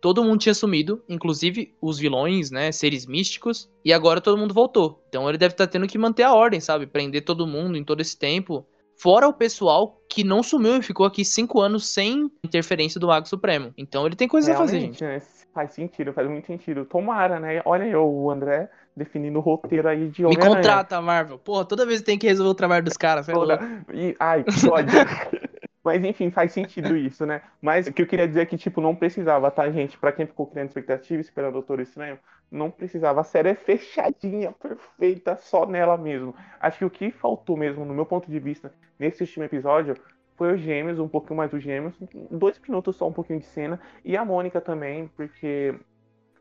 todo 0.02 0.24
mundo 0.24 0.40
tinha 0.40 0.54
sumido, 0.54 1.02
inclusive 1.08 1.74
os 1.80 1.98
vilões, 1.98 2.50
né, 2.50 2.72
seres 2.72 3.06
místicos, 3.06 3.70
e 3.84 3.92
agora 3.92 4.20
todo 4.20 4.36
mundo 4.36 4.52
voltou. 4.52 5.02
Então 5.08 5.28
ele 5.28 5.38
deve 5.38 5.54
estar 5.54 5.66
tendo 5.66 5.86
que 5.86 5.96
manter 5.96 6.24
a 6.24 6.34
ordem, 6.34 6.60
sabe? 6.60 6.86
Prender 6.86 7.24
todo 7.24 7.46
mundo 7.46 7.78
em 7.78 7.84
todo 7.84 8.00
esse 8.00 8.18
tempo. 8.18 8.66
Fora 9.02 9.26
o 9.26 9.32
pessoal 9.32 10.00
que 10.08 10.22
não 10.22 10.44
sumiu 10.44 10.76
e 10.76 10.82
ficou 10.82 11.04
aqui 11.04 11.24
cinco 11.24 11.60
anos 11.60 11.88
sem 11.88 12.30
interferência 12.44 13.00
do 13.00 13.08
Mago 13.08 13.26
Supremo. 13.26 13.74
Então 13.76 14.06
ele 14.06 14.14
tem 14.14 14.28
coisas 14.28 14.54
a 14.54 14.56
fazer, 14.56 14.78
gente. 14.78 15.02
Né? 15.02 15.20
Faz 15.52 15.72
sentido, 15.72 16.12
faz 16.12 16.30
muito 16.30 16.46
sentido. 16.46 16.84
Tomara, 16.84 17.40
né? 17.40 17.60
Olha 17.64 17.82
aí, 17.82 17.96
o 17.96 18.30
André 18.30 18.70
definindo 18.96 19.40
o 19.40 19.42
roteiro 19.42 19.88
aí 19.88 20.08
de 20.08 20.22
Me 20.22 20.36
contrata, 20.36 21.00
Marvel. 21.00 21.36
Porra, 21.36 21.64
toda 21.64 21.84
vez 21.84 22.00
tem 22.00 22.16
que 22.16 22.28
resolver 22.28 22.50
o 22.50 22.54
trabalho 22.54 22.84
dos 22.84 22.96
caras. 22.96 23.26
E, 23.92 24.14
ai, 24.20 24.44
pode. 24.68 24.92
Mas 25.84 26.04
enfim, 26.04 26.30
faz 26.30 26.52
sentido 26.52 26.96
isso, 26.96 27.26
né? 27.26 27.42
Mas 27.60 27.86
o 27.86 27.92
que 27.92 28.02
eu 28.02 28.06
queria 28.06 28.28
dizer 28.28 28.42
é 28.42 28.46
que, 28.46 28.56
tipo, 28.56 28.80
não 28.80 28.94
precisava, 28.94 29.50
tá, 29.50 29.70
gente? 29.70 29.98
Pra 29.98 30.12
quem 30.12 30.26
ficou 30.26 30.46
criando 30.46 30.68
expectativa 30.68 31.20
esperando 31.20 31.50
o 31.50 31.54
Doutor 31.54 31.80
Estranho, 31.80 32.18
não 32.50 32.70
precisava. 32.70 33.20
A 33.20 33.24
série 33.24 33.50
é 33.50 33.54
fechadinha, 33.54 34.52
perfeita, 34.52 35.36
só 35.36 35.66
nela 35.66 35.96
mesmo. 35.96 36.34
Acho 36.60 36.78
que 36.78 36.84
o 36.84 36.90
que 36.90 37.10
faltou 37.10 37.56
mesmo, 37.56 37.84
no 37.84 37.94
meu 37.94 38.06
ponto 38.06 38.30
de 38.30 38.38
vista, 38.38 38.72
nesse 38.98 39.22
último 39.22 39.44
episódio, 39.44 39.96
foi 40.36 40.54
os 40.54 40.60
gêmeos, 40.60 40.98
um 40.98 41.08
pouquinho 41.08 41.36
mais 41.36 41.50
dos 41.50 41.62
gêmeos, 41.62 41.94
dois 42.30 42.58
minutos 42.60 42.96
só, 42.96 43.08
um 43.08 43.12
pouquinho 43.12 43.38
de 43.40 43.46
cena, 43.46 43.80
e 44.04 44.16
a 44.16 44.24
Mônica 44.24 44.60
também, 44.60 45.08
porque 45.16 45.74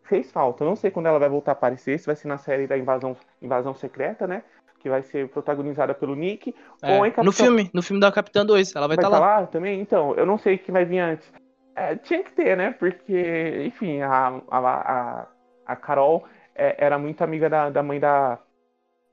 fez 0.04 0.32
falta. 0.32 0.64
Eu 0.64 0.68
não 0.70 0.76
sei 0.76 0.92
quando 0.92 1.06
ela 1.08 1.20
vai 1.20 1.30
voltar 1.30 1.52
a 1.52 1.54
aparecer, 1.54 2.00
se 2.00 2.06
vai 2.06 2.16
ser 2.16 2.28
na 2.28 2.38
série 2.38 2.68
da 2.68 2.78
Invasão, 2.78 3.16
Invasão 3.42 3.74
Secreta, 3.74 4.28
né? 4.28 4.44
Que 4.82 4.90
vai 4.90 5.04
ser 5.04 5.30
protagonizada 5.30 5.94
pelo 5.94 6.16
Nick. 6.16 6.56
É, 6.82 6.98
ou 6.98 7.06
em 7.06 7.12
Capitão... 7.12 7.24
No 7.24 7.32
filme, 7.32 7.70
no 7.74 7.84
filme 7.84 8.02
da 8.02 8.12
Capitã 8.12 8.46
2, 8.46 8.76
ela 8.76 8.88
vai 8.88 8.98
estar 8.98 9.10
tá 9.10 9.20
lá. 9.20 9.40
lá. 9.40 9.48
também? 9.48 9.80
Então, 9.80 10.16
eu 10.16 10.26
não 10.26 10.38
sei 10.38 10.56
o 10.56 10.60
que 10.60 10.72
vai 10.72 10.86
vir 10.86 11.00
antes. 11.00 11.32
É, 11.76 11.96
tinha 11.96 12.24
que 12.24 12.32
ter, 12.32 12.58
né? 12.58 12.72
Porque, 12.78 13.64
enfim, 13.66 14.02
a, 14.02 14.42
a, 14.50 14.58
a, 14.60 15.28
a 15.66 15.76
Carol 15.76 16.26
é, 16.56 16.76
era 16.78 16.98
muito 16.98 17.24
amiga 17.24 17.50
da, 17.50 17.70
da 17.70 17.84
mãe 17.84 18.00
da, 18.00 18.40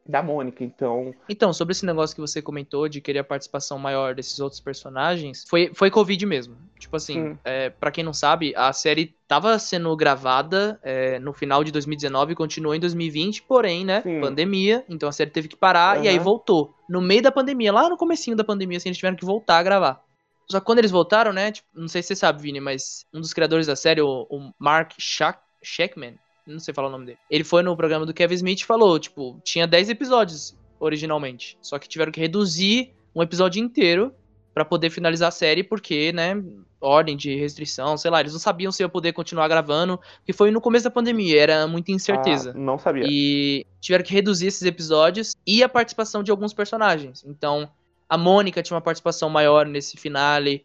da 0.08 0.22
Mônica, 0.22 0.64
então. 0.64 1.14
Então, 1.28 1.52
sobre 1.52 1.72
esse 1.72 1.84
negócio 1.84 2.16
que 2.16 2.20
você 2.20 2.40
comentou 2.40 2.88
de 2.88 2.98
querer 2.98 3.18
a 3.18 3.24
participação 3.24 3.78
maior 3.78 4.14
desses 4.14 4.40
outros 4.40 4.58
personagens, 4.58 5.44
foi, 5.46 5.70
foi 5.74 5.90
Covid 5.90 6.24
mesmo. 6.24 6.56
Tipo 6.78 6.96
assim, 6.96 7.36
é, 7.44 7.68
para 7.68 7.90
quem 7.90 8.02
não 8.02 8.14
sabe, 8.14 8.54
a 8.56 8.72
série 8.72 9.14
tava 9.26 9.58
sendo 9.58 9.94
gravada 9.94 10.80
é, 10.82 11.18
no 11.18 11.34
final 11.34 11.62
de 11.62 11.70
2019 11.70 12.32
e 12.32 12.36
continuou 12.36 12.74
em 12.74 12.80
2020, 12.80 13.42
porém, 13.42 13.84
né, 13.84 14.00
Sim. 14.00 14.20
pandemia, 14.20 14.82
então 14.88 15.08
a 15.08 15.12
série 15.12 15.30
teve 15.30 15.46
que 15.46 15.56
parar 15.56 15.98
uhum. 15.98 16.04
e 16.04 16.08
aí 16.08 16.18
voltou. 16.18 16.74
No 16.88 17.02
meio 17.02 17.20
da 17.20 17.30
pandemia, 17.30 17.70
lá 17.70 17.88
no 17.90 17.96
comecinho 17.98 18.36
da 18.36 18.44
pandemia, 18.44 18.78
assim, 18.78 18.88
eles 18.88 18.96
tiveram 18.96 19.16
que 19.16 19.26
voltar 19.26 19.58
a 19.58 19.62
gravar. 19.62 20.02
Só 20.50 20.58
que 20.58 20.64
quando 20.64 20.78
eles 20.78 20.90
voltaram, 20.90 21.34
né, 21.34 21.52
tipo, 21.52 21.68
não 21.74 21.88
sei 21.88 22.00
se 22.00 22.08
você 22.08 22.16
sabe, 22.16 22.40
Vini, 22.40 22.60
mas 22.60 23.04
um 23.12 23.20
dos 23.20 23.34
criadores 23.34 23.66
da 23.66 23.76
série, 23.76 24.00
o, 24.00 24.26
o 24.30 24.50
Mark 24.58 24.92
Shackman, 24.98 26.14
não 26.52 26.60
sei 26.60 26.74
falar 26.74 26.88
o 26.88 26.92
nome 26.92 27.06
dele. 27.06 27.18
Ele 27.30 27.44
foi 27.44 27.62
no 27.62 27.76
programa 27.76 28.06
do 28.06 28.14
Kevin 28.14 28.34
Smith 28.34 28.60
e 28.60 28.64
falou, 28.64 28.98
tipo, 28.98 29.40
tinha 29.44 29.66
10 29.66 29.90
episódios 29.90 30.56
originalmente. 30.80 31.58
Só 31.60 31.78
que 31.78 31.88
tiveram 31.88 32.12
que 32.12 32.20
reduzir 32.20 32.92
um 33.14 33.22
episódio 33.22 33.62
inteiro 33.62 34.12
para 34.54 34.64
poder 34.64 34.90
finalizar 34.90 35.28
a 35.28 35.32
série, 35.32 35.62
porque, 35.62 36.12
né, 36.12 36.42
ordem 36.80 37.16
de 37.16 37.34
restrição, 37.36 37.96
sei 37.96 38.10
lá, 38.10 38.20
eles 38.20 38.32
não 38.32 38.40
sabiam 38.40 38.72
se 38.72 38.82
ia 38.82 38.88
poder 38.88 39.12
continuar 39.12 39.48
gravando, 39.48 39.98
porque 40.18 40.32
foi 40.32 40.50
no 40.50 40.60
começo 40.60 40.84
da 40.84 40.90
pandemia, 40.90 41.40
era 41.40 41.66
muita 41.66 41.92
incerteza. 41.92 42.52
Ah, 42.54 42.58
não 42.58 42.78
sabia. 42.78 43.04
E 43.08 43.64
tiveram 43.80 44.04
que 44.04 44.12
reduzir 44.12 44.46
esses 44.46 44.62
episódios 44.62 45.34
e 45.46 45.62
a 45.62 45.68
participação 45.68 46.22
de 46.22 46.30
alguns 46.30 46.52
personagens. 46.52 47.24
Então, 47.26 47.70
a 48.08 48.16
Mônica 48.16 48.62
tinha 48.62 48.74
uma 48.74 48.82
participação 48.82 49.28
maior 49.28 49.66
nesse 49.66 49.96
finale, 49.96 50.64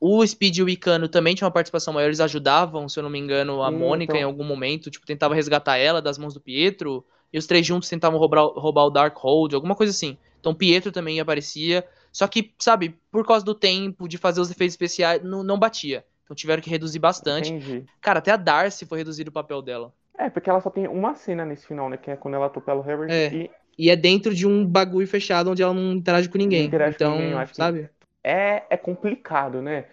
o 0.00 0.26
Speed 0.26 0.56
e 0.56 0.62
o 0.62 0.68
Icano 0.68 1.08
também 1.08 1.34
tinham 1.34 1.46
uma 1.46 1.52
participação 1.52 1.92
maior, 1.92 2.06
eles 2.06 2.20
ajudavam, 2.20 2.88
se 2.88 2.98
eu 2.98 3.02
não 3.02 3.10
me 3.10 3.18
engano, 3.18 3.62
a 3.62 3.68
hum, 3.68 3.78
Mônica 3.78 4.12
então... 4.12 4.20
em 4.20 4.24
algum 4.24 4.44
momento, 4.44 4.90
tipo, 4.90 5.04
tentava 5.04 5.34
resgatar 5.34 5.76
ela 5.76 6.00
das 6.00 6.16
mãos 6.16 6.32
do 6.32 6.40
Pietro, 6.40 7.04
e 7.32 7.38
os 7.38 7.46
três 7.46 7.66
juntos 7.66 7.88
tentavam 7.88 8.18
roubar, 8.18 8.46
roubar 8.46 8.86
o 8.86 8.90
Darkhold, 8.90 9.54
alguma 9.54 9.76
coisa 9.76 9.90
assim. 9.90 10.16
Então 10.40 10.54
Pietro 10.54 10.90
também 10.90 11.20
aparecia, 11.20 11.86
só 12.10 12.26
que, 12.26 12.52
sabe, 12.58 12.98
por 13.12 13.26
causa 13.26 13.44
do 13.44 13.54
tempo, 13.54 14.08
de 14.08 14.16
fazer 14.16 14.40
os 14.40 14.50
efeitos 14.50 14.72
especiais, 14.72 15.22
não, 15.22 15.44
não 15.44 15.58
batia. 15.58 16.04
Então 16.24 16.34
tiveram 16.34 16.62
que 16.62 16.70
reduzir 16.70 16.98
bastante. 16.98 17.52
Entendi. 17.52 17.84
Cara, 18.00 18.20
até 18.20 18.30
a 18.30 18.36
Darcy 18.36 18.86
foi 18.86 18.98
reduzido 18.98 19.30
o 19.30 19.32
papel 19.32 19.60
dela. 19.60 19.92
É, 20.18 20.30
porque 20.30 20.48
ela 20.48 20.60
só 20.60 20.70
tem 20.70 20.88
uma 20.88 21.14
cena 21.14 21.44
nesse 21.44 21.66
final, 21.66 21.88
né, 21.88 21.96
que 21.96 22.10
é 22.10 22.16
quando 22.16 22.34
ela 22.34 22.46
atropela 22.46 22.80
o 22.80 22.90
Herbert 22.90 23.10
é. 23.10 23.34
e... 23.34 23.50
E 23.78 23.88
é 23.88 23.96
dentro 23.96 24.34
de 24.34 24.46
um 24.46 24.66
bagulho 24.66 25.06
fechado 25.06 25.50
onde 25.50 25.62
ela 25.62 25.72
não 25.72 25.92
interage 25.92 26.28
com 26.28 26.36
ninguém. 26.36 26.62
Não 26.62 26.68
interage 26.68 26.96
então, 26.96 27.12
com 27.12 27.18
ninguém, 27.18 27.32
eu 27.32 27.38
acho 27.38 27.54
sabe? 27.54 27.88
Que 27.99 27.99
é, 28.24 28.64
é 28.70 28.76
complicado, 28.76 29.60
né? 29.62 29.86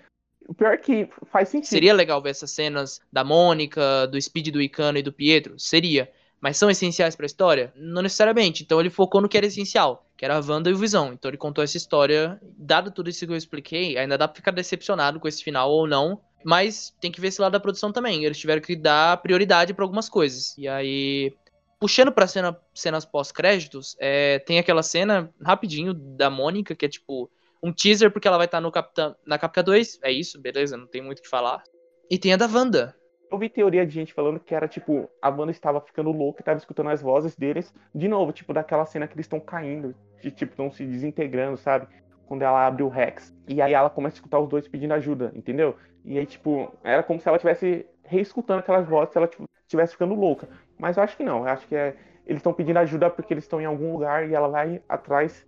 O 0.48 0.54
pior 0.54 0.74
é 0.74 0.78
que 0.78 1.10
faz 1.26 1.50
sentido. 1.50 1.70
Seria 1.70 1.94
legal 1.94 2.22
ver 2.22 2.30
essas 2.30 2.52
cenas 2.52 3.02
da 3.12 3.24
Mônica, 3.24 4.08
do 4.08 4.20
Speed, 4.22 4.50
do 4.50 4.62
Icano 4.62 4.98
e 4.98 5.04
do 5.04 5.12
Pietro? 5.12 5.60
Seria. 5.60 6.10
Mas 6.40 6.58
são 6.58 6.70
essenciais 6.70 7.16
para 7.16 7.26
a 7.26 7.28
história? 7.28 7.74
Não 7.76 8.02
necessariamente. 8.02 8.63
Então 8.63 8.80
ele 8.80 8.90
focou 8.90 9.20
no 9.20 9.28
que 9.28 9.38
era 9.38 9.48
essencial, 9.48 10.08
que 10.16 10.24
era 10.24 10.38
a 10.38 10.42
Wanda 10.42 10.70
e 10.70 10.74
o 10.74 10.78
Visão. 10.78 11.12
Então 11.12 11.30
ele 11.30 11.38
contou 11.38 11.63
essa 11.63 11.76
história. 11.76 12.40
Dado 12.58 12.92
tudo 12.92 13.10
isso 13.10 13.26
que 13.26 13.34
eu 13.34 13.38
expliquei, 13.38 13.98
ainda 13.98 14.18
dá 14.18 14.28
pra 14.28 14.36
ficar 14.36 14.52
decepcionado 14.52 15.20
com 15.20 15.28
esse 15.28 15.44
final 15.44 15.70
ou 15.72 15.88
não. 15.88 16.22
Mas 16.46 16.96
tem 17.02 17.12
que 17.12 17.20
ver 17.20 17.28
esse 17.28 17.42
lado 17.42 17.54
da 17.54 17.60
produção 17.60 17.92
também. 17.92 18.24
Eles 18.24 18.38
tiveram 18.38 18.62
que 18.62 18.76
dar 18.76 19.18
prioridade 19.18 19.74
para 19.74 19.84
algumas 19.84 20.08
coisas. 20.08 20.56
E 20.58 20.68
aí, 20.68 21.34
puxando 21.80 22.12
pra 22.12 22.28
cena, 22.28 22.58
cenas 22.74 23.04
pós-créditos, 23.04 23.98
é, 24.00 24.40
tem 24.40 24.60
aquela 24.60 24.84
cena, 24.84 25.34
rapidinho, 25.42 25.94
da 25.94 26.30
Mônica, 26.30 26.76
que 26.76 26.86
é 26.86 26.90
tipo 26.90 27.30
um 27.62 27.74
teaser 27.74 28.12
porque 28.12 28.28
ela 28.28 28.38
vai 28.38 28.46
estar 28.46 28.62
no 28.62 28.72
Capitã, 28.72 29.15
na 29.26 29.38
Capitã 29.38 29.63
2. 29.63 30.00
É 30.04 30.12
isso, 30.12 30.39
beleza, 30.41 30.78
não 30.78 30.88
tem 30.88 31.02
muito 31.02 31.20
o 31.20 31.22
que 31.22 31.30
falar. 31.30 31.63
E 32.10 32.17
tem 32.17 32.34
a 32.34 32.38
da 32.38 32.48
Wanda. 32.48 32.96
Eu 33.30 33.38
vi 33.38 33.50
teoria 33.50 33.86
de 33.86 33.93
gente 33.93 34.13
falando 34.13 34.39
que 34.39 34.56
era 34.56 34.67
tipo, 34.67 35.10
a 35.22 35.30
Wanda 35.30 35.52
estava 35.52 35.82
ficando 35.82 36.12
louca 36.12 36.39
e 36.39 36.41
estava 36.41 36.58
escutando 36.58 36.89
as 36.89 37.02
vozes 37.02 37.36
deles. 37.36 37.74
De 37.93 38.08
novo, 38.08 38.32
tipo, 38.32 38.54
daquela 38.54 38.86
cena 38.86 39.08
que 39.08 39.15
eles 39.15 39.26
estão 39.26 39.39
caindo, 39.39 39.93
que 40.22 40.32
tipo, 40.32 40.52
estão 40.52 40.72
se 40.72 40.86
desintegrando, 40.86 41.58
sabe? 41.58 41.88
Quando 42.26 42.41
ela 42.43 42.65
abre 42.65 42.84
o 42.84 42.89
Rex. 42.89 43.36
E 43.48 43.62
aí 43.62 43.74
ela 43.74 43.89
começa 43.89 44.15
a 44.15 44.17
escutar 44.17 44.39
os 44.39 44.48
dois 44.48 44.67
pedindo 44.67 44.93
ajuda, 44.93 45.32
entendeu? 45.36 45.76
E 46.06 46.17
aí, 46.17 46.26
tipo, 46.26 46.74
era 46.84 47.04
como 47.04 47.20
se 47.20 47.28
ela 47.28 47.36
estivesse 47.36 47.86
reescutando 48.04 48.60
aquelas 48.60 48.88
vozes 48.88 49.12
se 49.12 49.17
ela 49.17 49.30
estivesse 49.63 49.91
ficando 49.91 50.15
louca. 50.15 50.48
Mas 50.80 50.96
eu 50.96 51.04
acho 51.04 51.17
que 51.17 51.24
não. 51.24 51.39
Eu 51.39 51.50
acho 51.50 51.67
que 51.67 51.76
é, 51.76 51.98
eles 52.26 52.39
estão 52.39 52.54
pedindo 52.54 52.80
ajuda 52.80 53.10
porque 53.10 53.34
eles 53.34 53.43
estão 53.43 53.60
em 53.60 53.65
algum 53.65 53.91
lugar 53.91 54.30
e 54.30 54.34
ela 54.34 54.48
vai 54.48 54.82
atrás 54.88 55.46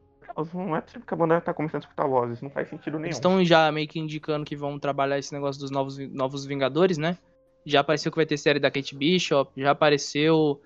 não 0.53 0.75
é 0.75 0.81
possível 0.81 1.05
que 1.05 1.13
a 1.13 1.17
banda 1.17 1.41
tá 1.41 1.53
começando 1.53 1.83
a 1.83 1.85
escutar 1.85 2.07
vozes, 2.07 2.41
não 2.41 2.49
faz 2.49 2.69
sentido 2.69 2.93
nenhum. 2.93 3.05
Eles 3.05 3.17
estão 3.17 3.43
já 3.43 3.71
meio 3.71 3.87
que 3.87 3.99
indicando 3.99 4.45
que 4.45 4.55
vão 4.55 4.79
trabalhar 4.79 5.17
esse 5.17 5.33
negócio 5.33 5.59
dos 5.61 5.71
novos, 5.71 5.97
novos 5.97 6.45
Vingadores, 6.45 6.97
né? 6.97 7.17
Já 7.65 7.81
apareceu 7.81 8.11
que 8.11 8.17
vai 8.17 8.25
ter 8.25 8.37
série 8.37 8.59
da 8.59 8.71
Kate 8.71 8.95
Bishop, 8.95 9.51
já 9.61 9.71
apareceu 9.71 10.61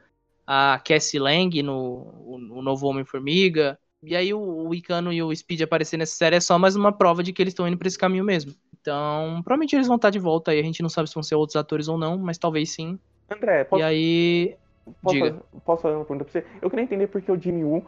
a 0.45 0.79
Cassie 0.85 1.19
Lang 1.19 1.61
no 1.63 1.75
o, 1.75 2.35
o 2.59 2.61
novo 2.61 2.87
Homem-Formiga. 2.87 3.77
E 4.01 4.15
aí 4.15 4.33
o, 4.33 4.39
o 4.39 4.75
Icano 4.75 5.13
e 5.13 5.23
o 5.23 5.33
Speed 5.33 5.61
aparecer 5.61 5.97
nessa 5.97 6.15
série 6.15 6.35
é 6.35 6.39
só 6.39 6.59
mais 6.59 6.75
uma 6.75 6.91
prova 6.91 7.23
de 7.23 7.31
que 7.31 7.41
eles 7.41 7.51
estão 7.51 7.67
indo 7.67 7.77
pra 7.77 7.87
esse 7.87 7.97
caminho 7.97 8.23
mesmo. 8.23 8.53
Então, 8.81 9.41
provavelmente 9.43 9.75
eles 9.75 9.87
vão 9.87 9.95
estar 9.95 10.09
de 10.09 10.19
volta 10.19 10.51
aí. 10.51 10.59
A 10.59 10.63
gente 10.63 10.81
não 10.81 10.89
sabe 10.89 11.07
se 11.07 11.15
vão 11.15 11.23
ser 11.23 11.35
outros 11.35 11.55
atores 11.55 11.87
ou 11.87 11.97
não, 11.97 12.17
mas 12.17 12.37
talvez 12.37 12.71
sim. 12.71 12.99
André, 13.29 13.63
posso... 13.63 13.81
E 13.81 13.83
aí. 13.83 14.55
Posso, 15.01 15.15
Diga. 15.15 15.27
Fazer, 15.27 15.43
posso 15.65 15.81
fazer 15.81 15.95
uma 15.95 16.03
pergunta 16.03 16.25
pra 16.25 16.33
você? 16.33 16.47
Eu 16.61 16.69
queria 16.69 16.83
entender 16.83 17.07
porque 17.07 17.31
o 17.31 17.39
Jimmy 17.39 17.63
Woo 17.63 17.85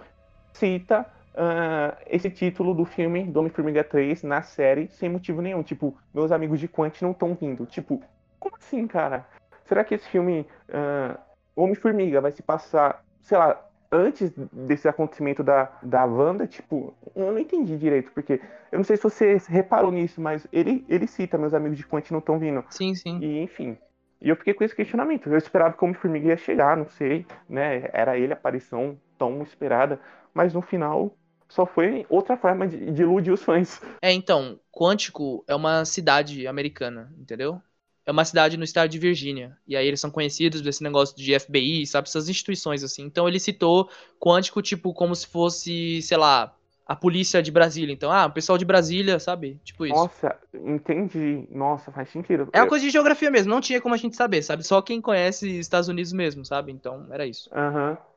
cita 0.53 1.05
uh, 1.35 1.95
esse 2.07 2.29
título 2.29 2.73
do 2.73 2.85
filme 2.85 3.23
do 3.23 3.39
Homem-Formiga 3.39 3.83
3 3.83 4.23
na 4.23 4.41
série 4.41 4.87
sem 4.87 5.09
motivo 5.09 5.41
nenhum. 5.41 5.61
Tipo, 5.61 5.95
meus 6.13 6.31
amigos 6.31 6.59
de 6.59 6.67
Quant 6.67 7.01
não 7.01 7.11
estão 7.11 7.35
vindo. 7.35 7.65
Tipo, 7.65 8.01
como 8.39 8.55
assim, 8.55 8.87
cara? 8.87 9.25
Será 9.65 9.83
que 9.83 9.95
esse 9.95 10.07
filme 10.09 10.45
uh, 10.69 11.17
Homem-Formiga 11.55 12.21
vai 12.21 12.31
se 12.31 12.41
passar, 12.41 13.03
sei 13.21 13.37
lá, 13.37 13.59
antes 13.91 14.31
desse 14.51 14.87
acontecimento 14.87 15.43
da, 15.43 15.71
da 15.81 16.05
Wanda? 16.05 16.47
Tipo, 16.47 16.93
eu 17.15 17.31
não 17.31 17.39
entendi 17.39 17.77
direito, 17.77 18.11
porque 18.13 18.39
eu 18.71 18.77
não 18.77 18.83
sei 18.83 18.97
se 18.97 19.03
você 19.03 19.37
reparou 19.47 19.91
nisso, 19.91 20.21
mas 20.21 20.47
ele, 20.51 20.85
ele 20.87 21.07
cita 21.07 21.37
meus 21.37 21.53
amigos 21.53 21.77
de 21.77 21.85
Quant 21.85 22.09
não 22.11 22.19
estão 22.19 22.39
vindo. 22.39 22.63
Sim, 22.69 22.95
sim. 22.95 23.19
E 23.19 23.41
enfim. 23.41 23.77
E 24.21 24.29
eu 24.29 24.35
fiquei 24.35 24.53
com 24.53 24.63
esse 24.63 24.75
questionamento. 24.75 25.29
Eu 25.29 25.37
esperava 25.37 25.73
que 25.75 25.83
o 25.83 25.85
Homem-Formiga 25.85 26.29
ia 26.29 26.37
chegar, 26.37 26.77
não 26.77 26.87
sei, 26.89 27.25
né? 27.49 27.89
Era 27.91 28.17
ele 28.17 28.33
a 28.33 28.35
aparição 28.35 28.97
tão 29.17 29.41
esperada, 29.41 29.99
mas 30.33 30.53
no 30.53 30.61
final 30.61 31.15
só 31.47 31.65
foi 31.65 32.05
outra 32.09 32.37
forma 32.37 32.67
de, 32.67 32.91
de 32.91 33.01
iludir 33.01 33.31
os 33.31 33.43
fãs. 33.43 33.81
É, 34.01 34.11
então, 34.11 34.59
Quântico 34.71 35.43
é 35.47 35.55
uma 35.55 35.85
cidade 35.85 36.47
americana, 36.47 37.13
entendeu? 37.17 37.61
É 38.05 38.11
uma 38.11 38.25
cidade 38.25 38.55
no 38.57 38.63
estado 38.63 38.89
de 38.89 38.99
Virgínia. 38.99 39.57
E 39.67 39.75
aí 39.75 39.87
eles 39.87 39.99
são 39.99 40.11
conhecidos 40.11 40.61
desse 40.61 40.83
negócio 40.83 41.15
de 41.15 41.39
FBI, 41.39 41.87
sabe? 41.87 42.07
Essas 42.07 42.29
instituições, 42.29 42.83
assim. 42.83 43.03
Então 43.03 43.27
ele 43.27 43.39
citou 43.39 43.89
Quântico, 44.19 44.61
tipo, 44.61 44.93
como 44.93 45.15
se 45.15 45.25
fosse, 45.27 46.01
sei 46.03 46.17
lá, 46.17 46.53
a 46.85 46.95
polícia 46.95 47.41
de 47.41 47.51
Brasília. 47.51 47.93
Então, 47.93 48.11
ah, 48.11 48.27
o 48.27 48.31
pessoal 48.31 48.57
de 48.59 48.65
Brasília, 48.65 49.19
sabe? 49.19 49.59
Tipo 49.63 49.87
isso. 49.87 49.95
Nossa, 49.95 50.37
entendi. 50.53 51.47
Nossa, 51.49 51.91
faz 51.91 52.09
sentido. 52.09 52.47
É 52.53 52.61
uma 52.61 52.67
coisa 52.67 52.85
de 52.85 52.91
geografia 52.91 53.31
mesmo, 53.31 53.49
não 53.49 53.59
tinha 53.61 53.81
como 53.81 53.95
a 53.95 53.97
gente 53.97 54.15
saber, 54.15 54.43
sabe? 54.43 54.63
Só 54.63 54.81
quem 54.81 55.01
conhece 55.01 55.49
Estados 55.57 55.89
Unidos 55.89 56.13
mesmo, 56.13 56.45
sabe? 56.45 56.71
Então, 56.71 57.07
era 57.11 57.25
isso. 57.25 57.49
Aham. 57.51 57.91
Uhum. 57.91 58.14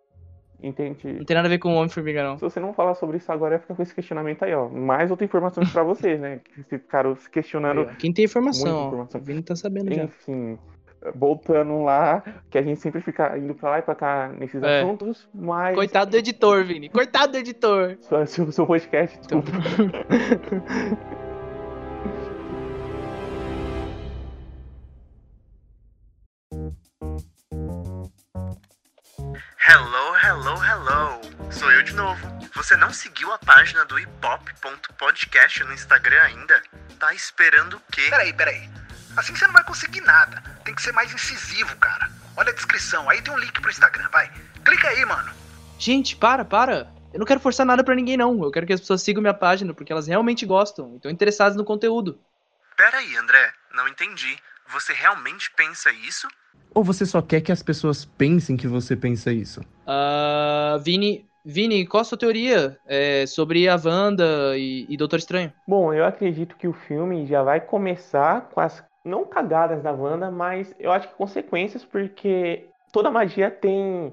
Entendi. 0.63 1.13
Não 1.13 1.25
tem 1.25 1.35
nada 1.37 1.47
a 1.47 1.51
ver 1.51 1.59
com 1.59 1.73
o 1.73 1.77
Homem-Formiga, 1.77 2.23
não. 2.25 2.37
Se 2.37 2.43
você 2.43 2.59
não 2.59 2.73
falar 2.75 2.95
sobre 2.95 3.17
isso 3.19 3.31
agora, 3.31 3.59
fica 3.61 3.75
com 3.75 3.83
esse 3.83 3.95
questionamento 3.95 4.43
aí, 4.43 4.53
ó. 4.55 4.69
Mais 4.69 5.11
outra 5.11 5.25
informação 5.25 5.65
pra 5.67 5.83
vocês, 5.85 6.19
né? 6.21 6.41
Que 6.45 6.63
ficaram 6.65 7.15
se 7.15 7.31
questionando. 7.31 7.87
Quem 7.99 8.13
tem 8.13 8.25
informação, 8.25 8.89
informação. 8.89 9.21
o 9.21 9.25
Vini 9.25 9.43
tá 9.43 9.55
sabendo 9.55 9.87
Enfim. 9.93 9.97
já. 9.97 10.05
Enfim. 10.05 10.59
voltando 11.15 11.81
lá, 11.85 12.25
que 12.51 12.59
a 12.59 12.63
gente 12.63 12.81
sempre 12.81 13.01
fica 13.01 13.39
indo 13.39 13.55
pra 13.55 13.71
lá 13.71 13.79
e 13.79 13.83
pra 13.83 13.95
cá 13.95 14.33
nesses 14.37 14.61
É. 14.61 14.81
assuntos, 14.81 15.29
mas. 15.33 15.77
Coitado 15.77 16.11
do 16.11 16.17
editor, 16.17 16.65
Vini. 16.65 16.89
Coitado 16.89 17.31
do 17.33 17.39
editor. 17.39 17.97
Seu, 18.27 18.51
seu, 18.51 18.67
podcast, 18.67 19.17
Então. 19.25 19.39
desculpa. 19.41 19.93
Hello, 20.99 21.18
hello, 30.39 30.57
hello! 30.63 31.21
Sou 31.51 31.71
eu 31.73 31.83
de 31.83 31.93
novo. 31.95 32.21
Você 32.55 32.77
não 32.77 32.93
seguiu 32.93 33.33
a 33.33 33.39
página 33.39 33.85
do 33.85 33.99
hipop.podcast 33.99 35.65
no 35.65 35.73
Instagram 35.73 36.23
ainda? 36.23 36.63
Tá 36.97 37.13
esperando 37.13 37.77
o 37.77 37.83
quê? 37.93 38.07
Peraí, 38.09 38.33
peraí. 38.33 38.71
Assim 39.17 39.35
você 39.35 39.47
não 39.47 39.53
vai 39.53 39.65
conseguir 39.65 40.01
nada. 40.03 40.41
Tem 40.65 40.73
que 40.73 40.83
ser 40.83 40.93
mais 40.93 41.13
incisivo, 41.13 41.75
cara. 41.79 42.09
Olha 42.37 42.53
a 42.53 42.55
descrição, 42.55 43.11
aí 43.11 43.21
tem 43.21 43.35
um 43.35 43.39
link 43.39 43.61
pro 43.61 43.71
Instagram, 43.71 44.09
vai. 44.13 44.31
Clica 44.65 44.89
aí, 44.89 45.05
mano. 45.05 45.33
Gente, 45.77 46.15
para, 46.15 46.45
para. 46.45 46.89
Eu 47.13 47.19
não 47.19 47.27
quero 47.27 47.41
forçar 47.41 47.67
nada 47.67 47.83
pra 47.83 47.97
ninguém, 47.97 48.17
não. 48.17 48.41
Eu 48.45 48.53
quero 48.53 48.67
que 48.67 48.73
as 48.73 48.81
pessoas 48.81 49.03
sigam 49.03 49.21
minha 49.21 49.35
página, 49.35 49.75
porque 49.75 49.91
elas 49.91 50.07
realmente 50.07 50.47
gostam 50.47 50.93
e 50.93 50.97
estão 50.97 51.11
interessadas 51.11 51.57
no 51.57 51.65
conteúdo. 51.65 52.21
Pera 52.77 52.99
aí, 52.99 53.17
André, 53.17 53.53
não 53.73 53.89
entendi. 53.89 54.39
Você 54.69 54.93
realmente 54.93 55.51
pensa 55.57 55.91
isso? 55.91 56.29
Ou 56.75 56.85
você 56.85 57.05
só 57.05 57.21
quer 57.21 57.41
que 57.41 57.53
as 57.53 57.63
pessoas 57.63 58.05
pensem 58.05 58.57
que 58.57 58.69
você 58.69 58.95
pensa 58.97 59.33
isso? 59.33 59.61
Ah, 59.87 60.79
Vini, 60.83 61.27
Vini, 61.45 61.87
qual 61.87 62.03
a 62.03 62.05
sua 62.05 62.19
teoria 62.19 62.79
é, 62.87 63.25
sobre 63.27 63.69
a 63.69 63.77
Wanda 63.83 64.57
e, 64.57 64.87
e 64.89 64.97
Doutor 64.97 65.19
Estranho? 65.19 65.53
Bom, 65.67 65.95
eu 65.95 66.05
acredito 66.05 66.57
que 66.57 66.69
o 66.69 66.73
filme 66.73 67.27
já 67.27 67.43
vai 67.43 67.61
começar 67.61 68.49
com 68.51 68.61
as 68.61 68.85
não 69.05 69.25
cagadas 69.25 69.83
da 69.83 69.93
Wanda, 69.93 70.31
mas 70.31 70.75
eu 70.79 70.93
acho 70.93 71.09
que 71.09 71.15
consequências, 71.15 71.85
porque 71.85 72.67
toda 72.93 73.11
magia 73.11 73.51
tem 73.51 74.13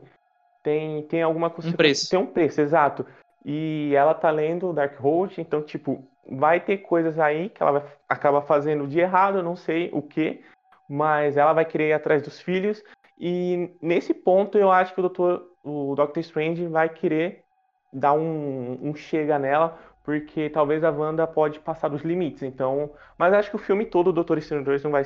tem 0.64 1.04
tem 1.04 1.22
alguma 1.22 1.50
consequência, 1.50 1.78
preço. 1.78 2.10
tem 2.10 2.20
um 2.20 2.26
preço, 2.26 2.62
exato. 2.62 3.06
E 3.44 3.92
ela 3.94 4.14
tá 4.14 4.32
lendo 4.32 4.74
Darkhold, 4.74 5.40
então 5.40 5.62
tipo, 5.62 6.08
vai 6.28 6.60
ter 6.60 6.78
coisas 6.78 7.20
aí 7.20 7.50
que 7.50 7.62
ela 7.62 7.80
vai 7.80 7.92
acaba 8.08 8.42
fazendo 8.42 8.88
de 8.88 9.00
errado, 9.00 9.40
eu 9.40 9.44
não 9.44 9.56
sei 9.56 9.90
o 9.92 10.02
que, 10.02 10.42
mas 10.90 11.38
ela 11.38 11.54
vai 11.54 11.66
querer 11.66 11.90
ir 11.90 11.94
atrás 11.94 12.22
dos 12.22 12.40
filhos 12.40 12.84
e 13.20 13.76
nesse 13.82 14.14
ponto 14.14 14.58
eu 14.58 14.72
acho 14.72 14.94
que 14.94 15.00
o 15.00 15.04
Doutor, 15.04 15.44
o 15.64 15.96
Doctor 15.96 16.20
Strange 16.22 16.68
vai 16.68 16.90
querer 16.90 17.44
dar 17.92 18.14
um, 18.14 18.78
um 18.82 18.94
chega 18.94 19.40
nela, 19.40 19.80
porque 20.04 20.50
talvez 20.50 20.84
a 20.84 20.92
Wanda 20.92 21.26
pode 21.26 21.60
passar 21.60 21.88
dos 21.88 22.02
limites. 22.02 22.44
Então, 22.44 22.92
mas 23.18 23.34
acho 23.34 23.50
que 23.50 23.56
o 23.56 23.60
filme 23.60 23.86
todo, 23.86 24.08
o 24.08 24.14
Doutor 24.14 24.38
Estranho 24.38 24.66
2, 24.66 24.84
não 24.84 24.92
vai 24.92 25.04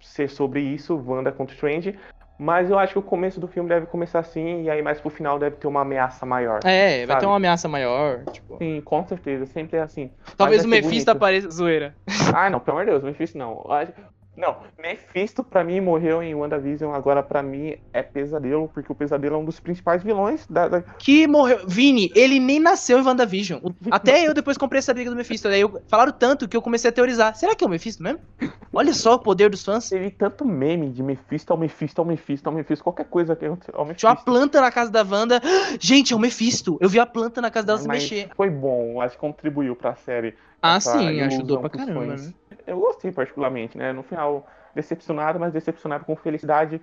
ser 0.00 0.28
sobre 0.28 0.60
isso, 0.60 1.00
Wanda 1.06 1.30
contra 1.32 1.54
Strange. 1.54 1.96
Mas 2.36 2.68
eu 2.68 2.76
acho 2.76 2.94
que 2.94 2.98
o 2.98 3.02
começo 3.02 3.38
do 3.38 3.46
filme 3.46 3.68
deve 3.68 3.86
começar 3.86 4.18
assim, 4.18 4.64
e 4.64 4.70
aí 4.70 4.82
mais 4.82 5.00
pro 5.00 5.08
final 5.08 5.38
deve 5.38 5.54
ter 5.54 5.68
uma 5.68 5.82
ameaça 5.82 6.26
maior. 6.26 6.58
É, 6.64 6.98
vai 6.98 7.06
Sabe? 7.06 7.20
ter 7.20 7.26
uma 7.26 7.36
ameaça 7.36 7.68
maior. 7.68 8.24
Tipo, 8.32 8.58
Sim, 8.58 8.80
com 8.84 9.06
certeza, 9.06 9.46
sempre 9.46 9.78
é 9.78 9.82
assim. 9.82 10.10
talvez 10.36 10.64
o 10.64 10.68
vai 10.68 10.80
Mephisto 10.80 11.06
bonito. 11.06 11.16
apareça. 11.16 11.50
Zoeira. 11.50 11.94
Ah, 12.34 12.50
não, 12.50 12.58
pelo 12.58 12.78
amor 12.78 12.86
de 12.86 12.90
Deus, 12.90 13.04
Mephisto 13.04 13.38
não. 13.38 13.64
Não, 14.36 14.56
Mephisto 14.78 15.44
pra 15.44 15.62
mim 15.62 15.80
morreu 15.80 16.22
em 16.22 16.34
WandaVision, 16.34 16.92
agora 16.92 17.22
pra 17.22 17.42
mim 17.42 17.76
é 17.92 18.02
pesadelo, 18.02 18.68
porque 18.68 18.90
o 18.90 18.94
pesadelo 18.94 19.36
é 19.36 19.38
um 19.38 19.44
dos 19.44 19.60
principais 19.60 20.02
vilões 20.02 20.46
da, 20.48 20.68
da- 20.68 20.82
Que 20.82 21.26
morreu. 21.26 21.60
Vini, 21.66 22.10
ele 22.14 22.40
nem 22.40 22.58
nasceu 22.58 22.98
em 22.98 23.02
WandaVision. 23.02 23.60
Até 23.90 24.26
eu 24.26 24.34
depois 24.34 24.58
comprei 24.58 24.80
essa 24.80 24.92
briga 24.92 25.10
do 25.10 25.16
Mephisto. 25.16 25.48
Daí 25.48 25.60
eu... 25.60 25.80
falaram 25.88 26.12
tanto 26.12 26.48
que 26.48 26.56
eu 26.56 26.62
comecei 26.62 26.90
a 26.90 26.92
teorizar. 26.92 27.34
Será 27.36 27.54
que 27.54 27.62
é 27.62 27.66
o 27.66 27.70
Mephisto 27.70 28.02
mesmo? 28.02 28.20
Olha 28.72 28.92
só 28.92 29.14
o 29.14 29.18
poder 29.18 29.50
dos 29.50 29.64
fãs. 29.64 29.88
Teve 29.88 30.10
tanto 30.10 30.44
meme 30.44 30.90
de 30.90 31.02
Mephisto 31.02 31.52
ao 31.52 31.58
Mephisto 31.58 32.00
ao 32.00 32.06
Mephisto 32.06 32.48
ao 32.48 32.54
Mephisto, 32.54 32.82
qualquer 32.82 33.06
coisa 33.06 33.36
que 33.36 33.44
aconteceu 33.44 33.74
ao 33.76 33.94
Tinha 33.94 34.10
uma 34.10 34.16
planta 34.16 34.60
na 34.60 34.70
casa 34.72 34.90
da 34.90 35.02
Wanda. 35.02 35.40
Gente, 35.78 36.12
é 36.12 36.16
o 36.16 36.18
Mephisto. 36.18 36.76
Eu 36.80 36.88
vi 36.88 36.98
a 36.98 37.06
planta 37.06 37.40
na 37.40 37.50
casa 37.50 37.66
dela 37.66 37.78
se 37.78 37.86
Mas 37.86 38.02
mexer. 38.02 38.30
Foi 38.36 38.50
bom, 38.50 39.00
acho 39.00 39.14
que 39.14 39.20
contribuiu 39.20 39.76
pra 39.76 39.94
série. 39.94 40.34
Ah, 40.60 40.80
sim, 40.80 41.20
ajudou 41.20 41.60
pra 41.60 41.68
caramba, 41.68 42.06
né? 42.06 42.32
Eu 42.66 42.78
gostei 42.80 43.12
particularmente, 43.12 43.76
né? 43.78 43.92
No 43.92 44.02
final, 44.02 44.46
decepcionado, 44.74 45.38
mas 45.38 45.52
decepcionado 45.52 46.04
com 46.04 46.16
felicidade, 46.16 46.80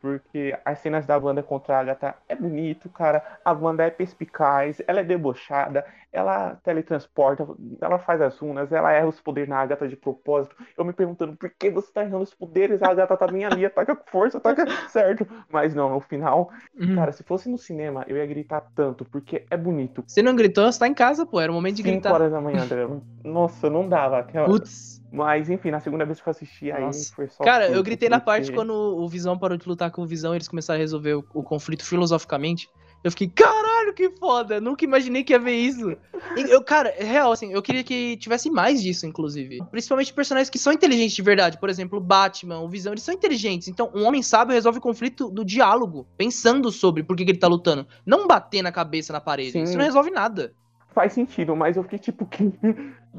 porque 0.00 0.52
as 0.64 0.80
cenas 0.80 1.06
da 1.06 1.16
Wanda 1.16 1.44
contra 1.44 1.76
a 1.76 1.80
Agatha 1.80 2.16
é 2.28 2.34
bonito, 2.34 2.88
cara. 2.88 3.22
A 3.44 3.52
Wanda 3.52 3.84
é 3.84 3.90
perspicaz, 3.90 4.82
ela 4.88 4.98
é 4.98 5.04
debochada, 5.04 5.84
ela 6.12 6.56
teletransporta, 6.64 7.46
ela 7.80 8.00
faz 8.00 8.20
as 8.20 8.36
runas, 8.36 8.72
ela 8.72 8.90
erra 8.92 9.06
os 9.06 9.20
poderes 9.20 9.48
na 9.48 9.58
Agatha 9.60 9.86
de 9.86 9.94
propósito. 9.94 10.56
Eu 10.76 10.84
me 10.84 10.92
perguntando 10.92 11.36
por 11.36 11.48
que 11.50 11.70
você 11.70 11.92
tá 11.92 12.02
errando 12.02 12.24
os 12.24 12.34
poderes, 12.34 12.82
a 12.82 12.88
Agatha 12.90 13.16
tá 13.16 13.28
bem 13.28 13.44
ali, 13.44 13.64
ataca 13.64 13.94
com 13.94 14.10
força, 14.10 14.38
ataca 14.38 14.66
certo. 14.90 15.24
Mas 15.48 15.72
não, 15.72 15.88
no 15.88 16.00
final, 16.00 16.50
Uhum. 16.76 16.96
cara, 16.96 17.12
se 17.12 17.22
fosse 17.22 17.48
no 17.48 17.56
cinema, 17.56 18.04
eu 18.08 18.16
ia 18.16 18.26
gritar 18.26 18.60
tanto, 18.74 19.04
porque 19.04 19.44
é 19.48 19.56
bonito. 19.56 20.02
Você 20.04 20.20
não 20.20 20.34
gritou, 20.34 20.70
você 20.70 20.80
tá 20.80 20.88
em 20.88 20.94
casa, 20.94 21.24
pô. 21.24 21.40
Era 21.40 21.52
o 21.52 21.54
momento 21.54 21.76
de 21.76 21.82
5 21.84 21.92
gritar. 21.92 22.12
horas 22.12 22.32
da 22.32 22.40
manhã, 22.40 22.62
André. 22.62 22.84
Nossa, 23.24 23.70
não 23.70 23.88
dava. 23.88 24.18
Aquela... 24.18 24.46
Putz. 24.46 25.00
Mas 25.12 25.50
enfim, 25.50 25.70
na 25.70 25.78
segunda 25.78 26.06
vez 26.06 26.20
que 26.20 26.26
eu 26.26 26.30
assisti 26.30 26.72
aí 26.72 26.84
Nossa. 26.84 27.14
foi 27.14 27.28
só. 27.28 27.44
Cara, 27.44 27.68
eu 27.68 27.82
gritei 27.82 28.08
na 28.08 28.18
porque- 28.18 28.30
parte 28.30 28.52
quando 28.52 28.72
o 28.72 29.06
Visão 29.08 29.36
parou 29.36 29.58
de 29.58 29.68
lutar 29.68 29.90
com 29.90 30.02
o 30.02 30.06
Visão 30.06 30.32
e 30.32 30.38
eles 30.38 30.48
começaram 30.48 30.78
a 30.78 30.80
resolver 30.80 31.14
o, 31.14 31.24
o 31.34 31.42
conflito 31.42 31.84
filosoficamente. 31.84 32.68
Eu 33.04 33.10
fiquei, 33.10 33.28
caralho, 33.28 33.92
que 33.94 34.10
foda! 34.10 34.60
Nunca 34.60 34.84
imaginei 34.84 35.24
que 35.24 35.32
ia 35.32 35.38
ver 35.38 35.56
isso. 35.56 35.90
E 36.36 36.40
Eu, 36.42 36.62
cara, 36.62 36.88
é 36.90 37.02
real, 37.02 37.32
assim, 37.32 37.52
eu 37.52 37.60
queria 37.60 37.82
que 37.82 38.16
tivesse 38.16 38.48
mais 38.48 38.80
disso, 38.80 39.06
inclusive. 39.06 39.60
Principalmente 39.72 40.14
personagens 40.14 40.48
que 40.48 40.58
são 40.58 40.72
inteligentes 40.72 41.14
de 41.14 41.20
verdade. 41.22 41.58
Por 41.58 41.68
exemplo, 41.68 41.98
o 41.98 42.00
Batman, 42.00 42.60
o 42.60 42.68
Visão, 42.68 42.92
eles 42.92 43.02
são 43.02 43.12
inteligentes. 43.12 43.66
Então, 43.66 43.90
um 43.92 44.04
homem 44.04 44.22
sábio 44.22 44.54
resolve 44.54 44.78
o 44.78 44.82
conflito 44.82 45.28
do 45.30 45.44
diálogo, 45.44 46.06
pensando 46.16 46.70
sobre 46.70 47.02
por 47.02 47.16
que, 47.16 47.24
que 47.24 47.32
ele 47.32 47.38
tá 47.38 47.48
lutando. 47.48 47.86
Não 48.06 48.26
bater 48.28 48.62
na 48.62 48.70
cabeça 48.70 49.12
na 49.12 49.20
parede. 49.20 49.50
Sim. 49.50 49.64
Isso 49.64 49.76
não 49.76 49.84
resolve 49.84 50.10
nada. 50.10 50.54
Faz 50.94 51.12
sentido, 51.12 51.56
mas 51.56 51.76
eu 51.76 51.82
fiquei 51.82 51.98
tipo 51.98 52.24
que. 52.26 52.52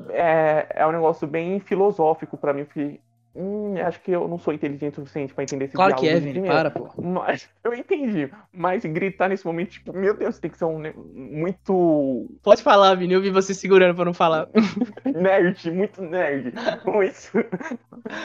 é, 0.10 0.68
é 0.70 0.88
um 0.88 0.92
negócio 0.92 1.28
bem 1.28 1.60
filosófico 1.60 2.38
pra 2.38 2.54
mim. 2.54 2.62
Eu 2.62 2.66
fiquei. 2.68 3.00
Hum, 3.36 3.74
acho 3.84 4.00
que 4.02 4.12
eu 4.12 4.28
não 4.28 4.38
sou 4.38 4.54
inteligente 4.54 4.94
o 4.94 4.96
suficiente 4.98 5.34
pra 5.34 5.44
entender 5.44 5.66
esse 5.66 5.74
Claro 5.74 5.96
que 5.96 6.08
é, 6.08 6.20
Vini, 6.20 6.46
para, 6.46 6.70
pô. 6.70 6.88
Mas 7.02 7.50
eu 7.66 7.74
entendi. 7.74 8.30
Mas 8.54 8.86
gritar 8.86 9.28
nesse 9.28 9.44
momento, 9.44 9.72
tipo, 9.72 9.92
meu 9.92 10.16
Deus, 10.16 10.38
tem 10.38 10.52
que 10.52 10.58
ser 10.58 10.66
um 10.66 10.80
muito 10.96 12.30
Pode 12.44 12.62
falar, 12.62 12.94
Vini, 12.94 13.16
eu 13.16 13.22
vi 13.22 13.32
você 13.32 13.56
segurando 13.56 13.96
pra 13.96 14.06
não 14.06 14.14
falar. 14.14 14.50
nerd, 15.04 15.72
muito 15.72 16.04
nerd 16.04 16.54
com 16.84 17.02
isso. 17.02 17.32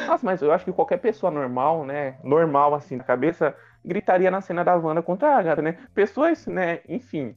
Nossa, 0.06 0.26
mas 0.26 0.42
eu 0.42 0.52
acho 0.52 0.66
que 0.66 0.72
qualquer 0.72 0.98
pessoa 0.98 1.32
normal, 1.32 1.86
né? 1.86 2.18
Normal, 2.22 2.74
assim, 2.74 2.96
na 2.96 3.04
cabeça, 3.04 3.56
gritaria 3.82 4.30
na 4.30 4.42
cena 4.42 4.62
da 4.62 4.76
Wanda 4.76 5.00
contra 5.00 5.28
a 5.28 5.38
Agatha, 5.38 5.62
né? 5.62 5.78
Pessoas, 5.94 6.46
né? 6.46 6.80
Enfim. 6.86 7.34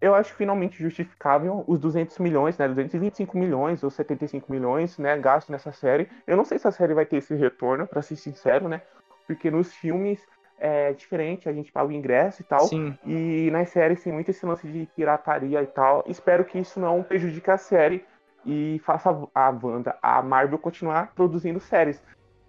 Eu 0.00 0.14
acho 0.14 0.34
finalmente 0.34 0.80
justificável 0.80 1.64
os 1.66 1.80
200 1.80 2.18
milhões, 2.18 2.56
né? 2.56 2.68
225 2.68 3.36
milhões 3.36 3.82
ou 3.82 3.90
75 3.90 4.50
milhões, 4.50 4.96
né? 4.98 5.18
Gasto 5.18 5.50
nessa 5.50 5.72
série. 5.72 6.08
Eu 6.26 6.36
não 6.36 6.44
sei 6.44 6.58
se 6.58 6.68
a 6.68 6.72
série 6.72 6.94
vai 6.94 7.04
ter 7.04 7.16
esse 7.16 7.34
retorno, 7.34 7.86
pra 7.86 8.00
ser 8.00 8.16
sincero, 8.16 8.68
né? 8.68 8.82
Porque 9.26 9.50
nos 9.50 9.74
filmes 9.74 10.24
é 10.60 10.92
diferente, 10.92 11.48
a 11.48 11.52
gente 11.52 11.72
paga 11.72 11.88
o 11.88 11.92
ingresso 11.92 12.42
e 12.42 12.44
tal. 12.44 12.60
Sim. 12.60 12.96
E 13.04 13.50
nas 13.50 13.70
séries 13.70 14.02
tem 14.02 14.12
muito 14.12 14.30
esse 14.30 14.44
lance 14.46 14.66
de 14.68 14.88
pirataria 14.94 15.62
e 15.62 15.66
tal. 15.66 16.04
Espero 16.06 16.44
que 16.44 16.58
isso 16.58 16.78
não 16.78 17.02
prejudique 17.02 17.50
a 17.50 17.56
série 17.56 18.04
e 18.46 18.80
faça 18.84 19.10
a 19.34 19.50
Wanda, 19.50 19.96
a 20.00 20.22
Marvel 20.22 20.58
continuar 20.58 21.12
produzindo 21.14 21.60
séries. 21.60 22.02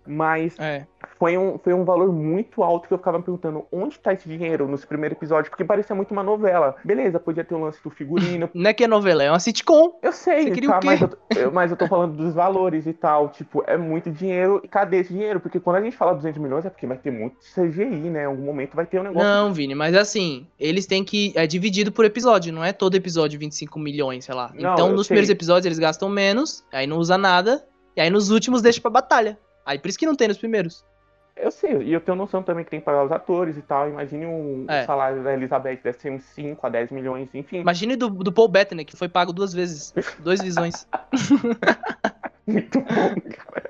Mas 0.10 0.58
É. 0.60 0.88
foi 1.19 1.38
um, 1.38 1.60
foi 1.60 1.72
um 1.74 1.86
valor 1.86 2.12
muito 2.12 2.63
alto 2.63 2.88
que 2.88 2.93
eu 2.93 2.98
ficava 2.98 3.19
me 3.19 3.24
perguntando 3.24 3.65
onde 3.72 4.00
tá 4.00 4.12
esse 4.12 4.28
dinheiro 4.28 4.67
nos 4.67 4.84
primeiros 4.84 5.15
episódios, 5.15 5.50
porque 5.50 5.63
parecia 5.63 5.95
muito 5.95 6.12
uma 6.12 6.24
novela. 6.24 6.76
Beleza, 6.84 7.19
podia 7.19 7.43
ter 7.43 7.54
o 7.54 7.60
lance 7.60 7.82
do 7.84 7.91
figurino. 7.91 8.50
Não 8.56 8.69
é 8.72 8.74
que 8.74 8.84
é 8.84 8.88
novela, 8.88 9.24
é 9.24 9.30
uma 9.30 9.39
sitcom. 9.39 10.00
Eu 10.02 10.12
sei, 10.12 10.52
tá, 10.62 10.80
mas, 10.84 11.02
eu, 11.02 11.10
eu- 11.36 11.52
mas 11.52 11.69
eu 11.69 11.78
tô 11.78 11.88
falando 11.88 12.15
dos 12.17 12.34
valores 12.34 12.88
e 12.88 12.93
tal. 12.93 13.30
Tipo, 13.30 13.63
é 13.67 13.78
muito 13.78 14.10
dinheiro. 14.10 14.60
E 14.63 14.67
cadê 14.67 14.98
esse 14.98 15.13
dinheiro? 15.13 15.39
Porque 15.39 15.60
quando 15.60 15.76
a 15.76 15.82
gente 15.82 15.95
fala 15.95 16.15
200 16.15 16.41
milhões 16.41 16.65
é 16.65 16.69
porque 16.72 16.88
vai 16.88 16.98
ter 16.98 17.12
muito 17.12 17.38
CGI, 17.54 17.86
né? 18.10 18.24
Em 18.24 18.26
algum 18.26 18.43
momento 18.43 18.76
vai 18.76 18.88
ter 18.88 19.00
um 19.00 19.04
negócio. 19.04 19.28
Não, 19.28 19.54
Vini, 19.54 19.76
mas 19.76 19.95
assim, 19.95 20.48
eles 20.60 20.88
têm 20.88 21.04
que. 21.04 21.32
É 21.36 21.45
dividido 21.45 21.91
por 21.91 22.04
episódio, 22.06 22.52
não 22.52 22.63
é 22.63 22.74
todo 22.74 22.95
episódio 22.95 23.39
25 23.39 23.78
milhões, 23.78 24.26
sei 24.26 24.34
lá. 24.34 24.52
Não, 24.56 24.74
então, 24.74 24.90
nos 24.92 25.06
sei. 25.06 25.13
primeiros 25.13 25.29
episódios 25.29 25.65
eles 25.67 25.77
gastam 25.79 26.10
menos, 26.10 26.65
aí 26.73 26.88
não 26.88 26.98
usa 26.98 27.17
nada, 27.17 27.63
e 27.96 28.02
aí 28.02 28.10
nos 28.10 28.31
últimos 28.31 28.62
deixa 28.62 28.79
pra 28.81 28.90
batalha. 28.90 29.38
Aí 29.70 29.78
por 29.78 29.88
isso 29.88 30.00
que 30.00 30.06
não 30.08 30.15
tem 30.15 30.28
nos 30.28 30.40
primeiros. 30.40 30.84
Eu 31.38 31.52
sei, 31.52 31.78
e 31.84 31.94
eu 31.94 32.02
tenho 32.02 32.17
noção 32.17 32.42
também 32.42 32.65
que 32.65 32.72
tem 32.72 32.80
que 32.80 32.86
pagar 32.86 33.06
os 33.06 33.12
atores 33.12 33.56
e 33.56 33.62
tal. 33.62 33.88
Imagine 33.88 34.26
um, 34.26 34.65
É. 34.67 34.82
o 34.82 34.86
salário 34.88 35.24
da 35.24 35.32
Elizabeth 35.32 35.80
deve 35.84 35.98
ser 36.00 36.12
uns 36.12 36.24
5 36.24 36.65
a 36.65 36.70
10 36.70 36.92
milhões, 36.92 37.30
enfim. 37.36 37.60
Imagine 37.60 37.96
do, 37.96 38.10
do 38.10 38.32
Paul 38.32 38.48
Bettany, 38.48 38.84
que 38.84 38.98
foi 38.98 39.08
pago 39.08 39.32
duas 39.32 39.54
vezes. 39.54 39.94
Dois 40.20 40.42
visões. 40.42 40.88
Muito 42.48 42.80
bom, 42.82 43.15
cara. 43.46 43.70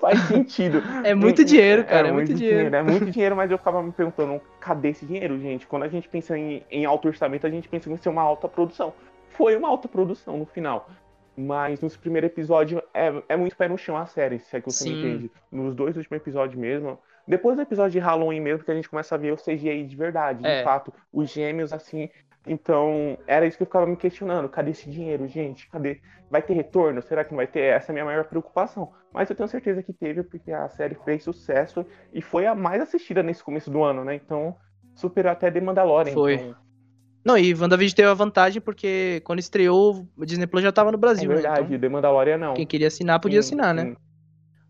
Faz 0.00 0.20
sentido. 0.28 0.80
É 1.02 1.14
muito 1.14 1.44
dinheiro, 1.44 1.84
cara, 1.84 2.08
é 2.08 2.12
muito 2.12 2.32
dinheiro. 2.32 2.74
É 2.74 2.82
muito 2.82 3.10
dinheiro, 3.10 3.34
mas 3.34 3.50
eu 3.50 3.58
ficava 3.58 3.82
me 3.82 3.90
perguntando, 3.90 4.40
cadê 4.60 4.90
esse 4.90 5.04
dinheiro, 5.04 5.36
gente? 5.40 5.66
Quando 5.66 5.82
a 5.82 5.88
gente 5.88 6.08
pensa 6.08 6.38
em, 6.38 6.62
em 6.70 6.84
alto 6.84 7.08
orçamento, 7.08 7.44
a 7.44 7.50
gente 7.50 7.68
pensa 7.68 7.90
em 7.90 7.96
ser 7.96 8.08
uma 8.08 8.22
alta 8.22 8.48
produção. 8.48 8.94
Foi 9.30 9.56
uma 9.56 9.68
alta 9.68 9.88
produção 9.88 10.38
no 10.38 10.46
final. 10.46 10.88
Mas 11.36 11.80
nos 11.80 11.96
primeiros 11.96 12.30
episódios 12.30 12.80
é, 12.92 13.12
é 13.30 13.36
muito 13.36 13.56
pé 13.56 13.68
no 13.68 13.76
chão 13.76 13.96
a 13.96 14.06
série, 14.06 14.38
se 14.38 14.56
é 14.56 14.60
que 14.60 14.70
você 14.70 14.88
me 14.88 14.98
entende. 14.98 15.30
Nos 15.50 15.74
dois 15.74 15.96
últimos 15.96 16.16
episódios 16.20 16.58
mesmo, 16.58 16.98
depois 17.26 17.56
do 17.56 17.62
episódio 17.62 17.92
de 17.92 17.98
Halloween 17.98 18.40
mesmo 18.40 18.64
que 18.64 18.70
a 18.70 18.74
gente 18.74 18.88
começa 18.88 19.14
a 19.14 19.18
ver 19.18 19.32
o 19.32 19.36
CGI 19.36 19.84
de 19.84 19.96
verdade, 19.96 20.46
É. 20.46 20.58
de 20.58 20.64
fato, 20.64 20.92
os 21.12 21.30
gêmeos 21.30 21.72
assim. 21.72 22.08
Então, 22.46 23.16
era 23.26 23.46
isso 23.46 23.56
que 23.56 23.62
eu 23.62 23.66
ficava 23.66 23.86
me 23.86 23.96
questionando. 23.96 24.48
Cadê 24.50 24.70
esse 24.72 24.90
dinheiro, 24.90 25.26
gente? 25.26 25.68
Cadê? 25.70 26.00
Vai 26.30 26.42
ter 26.42 26.52
retorno? 26.52 27.00
Será 27.00 27.24
que 27.24 27.30
não 27.30 27.38
vai 27.38 27.46
ter? 27.46 27.60
Essa 27.60 27.90
é 27.90 27.92
a 27.92 27.94
minha 27.94 28.04
maior 28.04 28.24
preocupação. 28.24 28.92
Mas 29.12 29.30
eu 29.30 29.36
tenho 29.36 29.48
certeza 29.48 29.82
que 29.82 29.92
teve, 29.94 30.22
porque 30.22 30.52
a 30.52 30.68
série 30.68 30.94
fez 30.94 31.22
sucesso 31.24 31.86
e 32.12 32.20
foi 32.20 32.46
a 32.46 32.54
mais 32.54 32.82
assistida 32.82 33.22
nesse 33.22 33.42
começo 33.42 33.70
do 33.70 33.82
ano, 33.82 34.04
né? 34.04 34.14
Então, 34.14 34.54
superou 34.94 35.32
até 35.32 35.50
The 35.50 35.60
Mandalorian. 35.60 36.12
Foi. 36.12 36.34
Então, 36.34 36.54
Não, 37.24 37.38
e 37.38 37.54
WandaVision 37.54 37.96
teve 37.96 38.08
a 38.08 38.14
vantagem 38.14 38.60
porque 38.60 39.22
quando 39.24 39.38
estreou, 39.38 40.06
o 40.16 40.26
Disney 40.26 40.46
Plus 40.46 40.62
já 40.62 40.70
tava 40.70 40.92
no 40.92 40.98
é 40.98 41.00
Brasil, 41.00 41.28
né? 41.28 41.36
verdade, 41.36 41.62
Então, 41.66 41.78
The 41.78 41.88
Mandalorian 41.88 42.36
não. 42.36 42.54
quem 42.54 42.66
queria 42.66 42.88
assinar 42.88 43.18
podia 43.18 43.40
assinar, 43.40 43.72
né? 43.72 43.96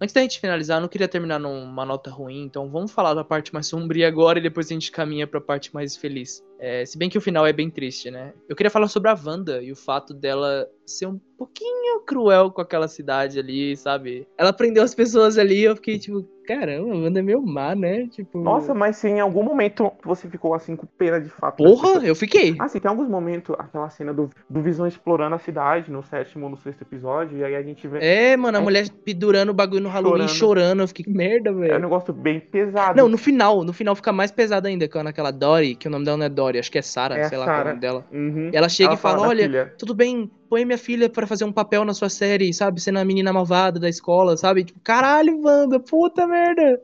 Antes 0.01 0.13
da 0.13 0.21
gente 0.21 0.41
finalizar, 0.41 0.79
eu 0.79 0.83
não 0.83 0.89
queria 0.89 1.09
terminar 1.09 1.39
numa 1.39 1.85
nota 1.85 2.11
ruim, 2.11 2.43
então 2.45 2.69
vamos 2.71 2.93
falar 2.93 3.15
da 3.15 3.25
parte 3.25 3.53
mais 3.55 3.67
sombria 3.67 4.07
agora 4.07 4.39
e 4.39 4.43
depois 4.43 4.67
a 4.67 4.75
gente 4.75 4.91
caminha 4.91 5.27
pra 5.27 5.41
parte 5.41 5.73
mais 5.73 5.97
feliz. 5.97 6.43
É, 6.65 6.85
se 6.87 6.97
bem 6.97 7.11
que 7.11 7.19
o 7.19 7.21
final 7.21 7.47
é 7.47 7.53
bem 7.53 7.69
triste, 7.69 8.11
né? 8.11 8.33
Eu 8.49 8.57
queria 8.57 8.71
falar 8.71 8.89
sobre 8.89 9.11
a 9.11 9.19
Wanda 9.23 9.63
e 9.63 9.71
o 9.71 9.77
fato 9.77 10.15
dela 10.15 10.67
ser 10.87 11.07
um 11.07 11.21
pouquinho 11.37 12.01
cruel 12.07 12.51
com 12.51 12.61
aquela 12.61 12.89
cidade 12.89 13.39
ali, 13.39 13.77
sabe? 13.77 14.27
Ela 14.39 14.53
prendeu 14.53 14.83
as 14.83 14.95
pessoas 14.95 15.37
ali 15.39 15.61
e 15.61 15.65
eu 15.65 15.75
fiquei 15.77 15.99
tipo, 15.99 16.23
caramba, 16.47 16.93
a 16.93 16.97
Wanda 16.97 17.19
é 17.21 17.23
meio 17.23 17.41
má, 17.43 17.75
né? 17.75 18.07
Tipo. 18.09 18.39
Nossa, 18.39 18.73
mas 18.75 18.97
se 18.97 19.09
em 19.09 19.21
algum 19.21 19.43
momento 19.43 19.91
você 20.05 20.29
ficou 20.29 20.55
assim 20.55 20.77
com 20.77 20.87
pena 20.87 21.21
de 21.21 21.29
fato. 21.31 21.57
Porra, 21.57 22.05
eu 22.07 22.15
fiquei. 22.15 22.55
Assim, 22.61 22.79
tem 22.81 22.89
alguns 22.89 23.09
momentos, 23.09 23.55
aquela 23.59 23.89
cena 23.91 24.13
do, 24.13 24.31
do 24.49 24.63
Visão 24.63 24.87
explorando 24.87 25.35
a 25.35 25.39
cidade 25.39 25.91
no 25.91 26.03
sétimo 26.03 26.45
ou 26.45 26.51
no 26.51 26.57
sexto 26.59 26.83
episódio, 26.83 27.39
e 27.39 27.45
aí 27.45 27.57
a 27.57 27.63
gente 27.63 27.87
vê. 27.89 27.99
É, 28.01 28.37
mano, 28.37 28.59
a 28.59 28.61
É. 28.61 28.65
mulher 28.65 28.89
pendurando 29.05 29.49
o 29.51 29.55
bagulho 29.55 29.83
no 29.83 29.89
Halloween 29.89 30.29
Chorando. 30.29 30.35
chorando. 30.39 30.81
Eu 30.83 30.89
fiquei, 30.89 31.05
que 31.07 31.11
merda, 31.11 31.51
É 31.51 31.53
um 31.53 31.59
velho. 31.61 31.79
negócio 31.81 32.13
bem 32.13 32.39
pesado. 32.41 32.97
Não, 32.97 33.09
no 33.09 33.19
final, 33.19 33.65
no 33.65 33.73
final 33.73 33.95
fica 33.97 34.13
mais 34.13 34.31
pesado 34.31 34.69
ainda, 34.69 34.87
quando 34.89 35.09
aquela 35.09 35.31
Dory, 35.31 35.75
que 35.75 35.89
o 35.89 35.91
nome 35.91 36.05
dela 36.05 36.19
não 36.19 36.27
é 36.27 36.29
Dory, 36.29 36.54
acho 36.59 36.71
que 36.71 36.79
é 36.79 36.83
Sarah, 36.83 37.17
É 37.19 37.25
sei 37.29 37.39
lá 37.39 37.45
qual 37.45 37.55
é 37.55 37.59
o 37.59 37.59
Sarah. 37.59 37.71
nome 37.71 37.81
dela. 37.81 38.05
Uhum. 38.13 38.51
Ela 38.53 38.69
chega 38.69 38.95
e 38.95 38.97
fala, 38.97 39.27
olha, 39.29 39.73
tudo 39.79 39.95
bem, 39.95 40.31
põe 40.49 40.65
minha 40.65 40.79
filha 40.79 41.09
pra 41.09 41.27
fazer 41.27 41.45
um 41.45 41.53
papel 41.53 41.85
na 41.85 41.95
sua 41.95 42.09
série, 42.09 42.53
sabe? 42.53 42.81
Sendo 42.81 42.99
a 42.99 43.05
menina 43.05 43.33
malvada 43.33 43.79
da 43.81 43.89
escola, 43.89 44.37
sabe? 44.37 44.65
Tipo, 44.65 44.81
caralho, 44.81 45.41
Wanda, 45.43 45.79
puta 45.81 46.27
merda. 46.27 46.81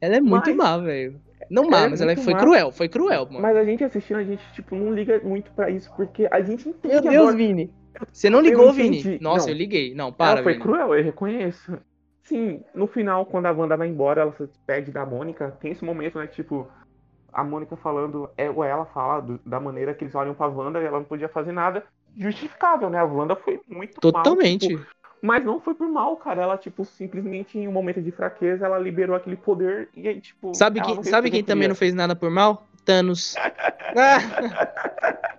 Ela 0.00 0.16
é 0.16 0.20
muito 0.20 0.46
Mas- 0.48 0.56
má, 0.56 0.78
velho. 0.78 1.20
Não 1.50 1.68
má, 1.68 1.84
É 1.84 1.88
mas 1.88 2.00
ela 2.00 2.16
foi 2.16 2.32
má. 2.32 2.38
cruel, 2.38 2.70
foi 2.70 2.88
cruel, 2.88 3.26
mano. 3.26 3.40
Mas 3.42 3.56
a 3.56 3.64
gente 3.64 3.82
assistindo, 3.82 4.18
a 4.18 4.22
gente, 4.24 4.42
tipo, 4.52 4.76
não 4.76 4.92
liga 4.94 5.20
muito 5.24 5.50
pra 5.52 5.68
isso, 5.68 5.90
porque 5.96 6.28
a 6.30 6.40
gente 6.40 6.68
entende 6.68 6.94
Meu 6.94 7.02
Deus, 7.02 7.14
agora. 7.16 7.36
Vini. 7.36 7.70
Você 8.12 8.30
não 8.30 8.40
ligou. 8.40 8.72
Vini? 8.72 9.18
Nossa, 9.20 9.46
Não. 9.46 9.52
eu 9.52 9.58
liguei. 9.58 9.92
Não, 9.94 10.12
para, 10.12 10.32
ela 10.34 10.42
foi 10.44 10.52
Vini. 10.52 10.64
cruel, 10.64 10.94
eu 10.94 11.02
reconheço. 11.04 11.76
Sim, 12.22 12.62
no 12.72 12.86
final, 12.86 13.26
quando 13.26 13.46
a 13.46 13.50
Wanda 13.52 13.76
vai 13.76 13.88
embora, 13.88 14.22
ela 14.22 14.32
se 14.32 14.46
despede 14.46 14.92
da 14.92 15.04
Mônica, 15.04 15.50
tem 15.60 15.72
esse 15.72 15.84
momento, 15.84 16.18
né, 16.18 16.28
tipo, 16.28 16.68
a 17.32 17.44
Mônica 17.44 17.76
falando, 17.76 18.28
é, 18.36 18.48
ou 18.50 18.62
ela 18.64 18.84
fala 18.86 19.20
do- 19.20 19.40
da 19.44 19.58
maneira 19.60 19.94
que 19.94 20.04
eles 20.04 20.14
olham 20.14 20.34
pra 20.34 20.46
Wanda 20.48 20.80
e 20.80 20.84
ela 20.84 20.98
não 20.98 21.04
podia 21.04 21.28
fazer 21.28 21.52
nada. 21.52 21.84
Justificável, 22.16 22.90
né? 22.90 22.98
A 22.98 23.04
Wanda 23.04 23.36
foi 23.36 23.60
muito 23.68 23.94
mal, 23.94 24.00
Totalmente. 24.00 24.68
tipo, 24.68 24.86
mas 25.22 25.44
não 25.44 25.60
foi 25.60 25.74
por 25.74 25.88
mal, 25.88 26.16
cara. 26.16 26.42
Ela, 26.42 26.56
tipo, 26.58 26.84
simplesmente 26.84 27.58
em 27.58 27.68
um 27.68 27.72
momento 27.72 28.00
de 28.02 28.10
fraqueza, 28.10 28.66
ela 28.66 28.78
liberou 28.78 29.14
aquele 29.14 29.36
poder 29.36 29.88
e 29.94 30.08
aí, 30.08 30.20
tipo. 30.20 30.54
Sabe 30.54 30.82
fez 30.84 31.08
sabe 31.08 31.30
que 31.30 31.36
quem 31.36 31.44
também 31.44 31.68
não 31.68 31.74
fez 31.74 31.94
nada 31.94 32.16
por 32.16 32.30
mal? 32.30 32.66
Thanos. 32.84 33.34
Ah, 33.96 34.18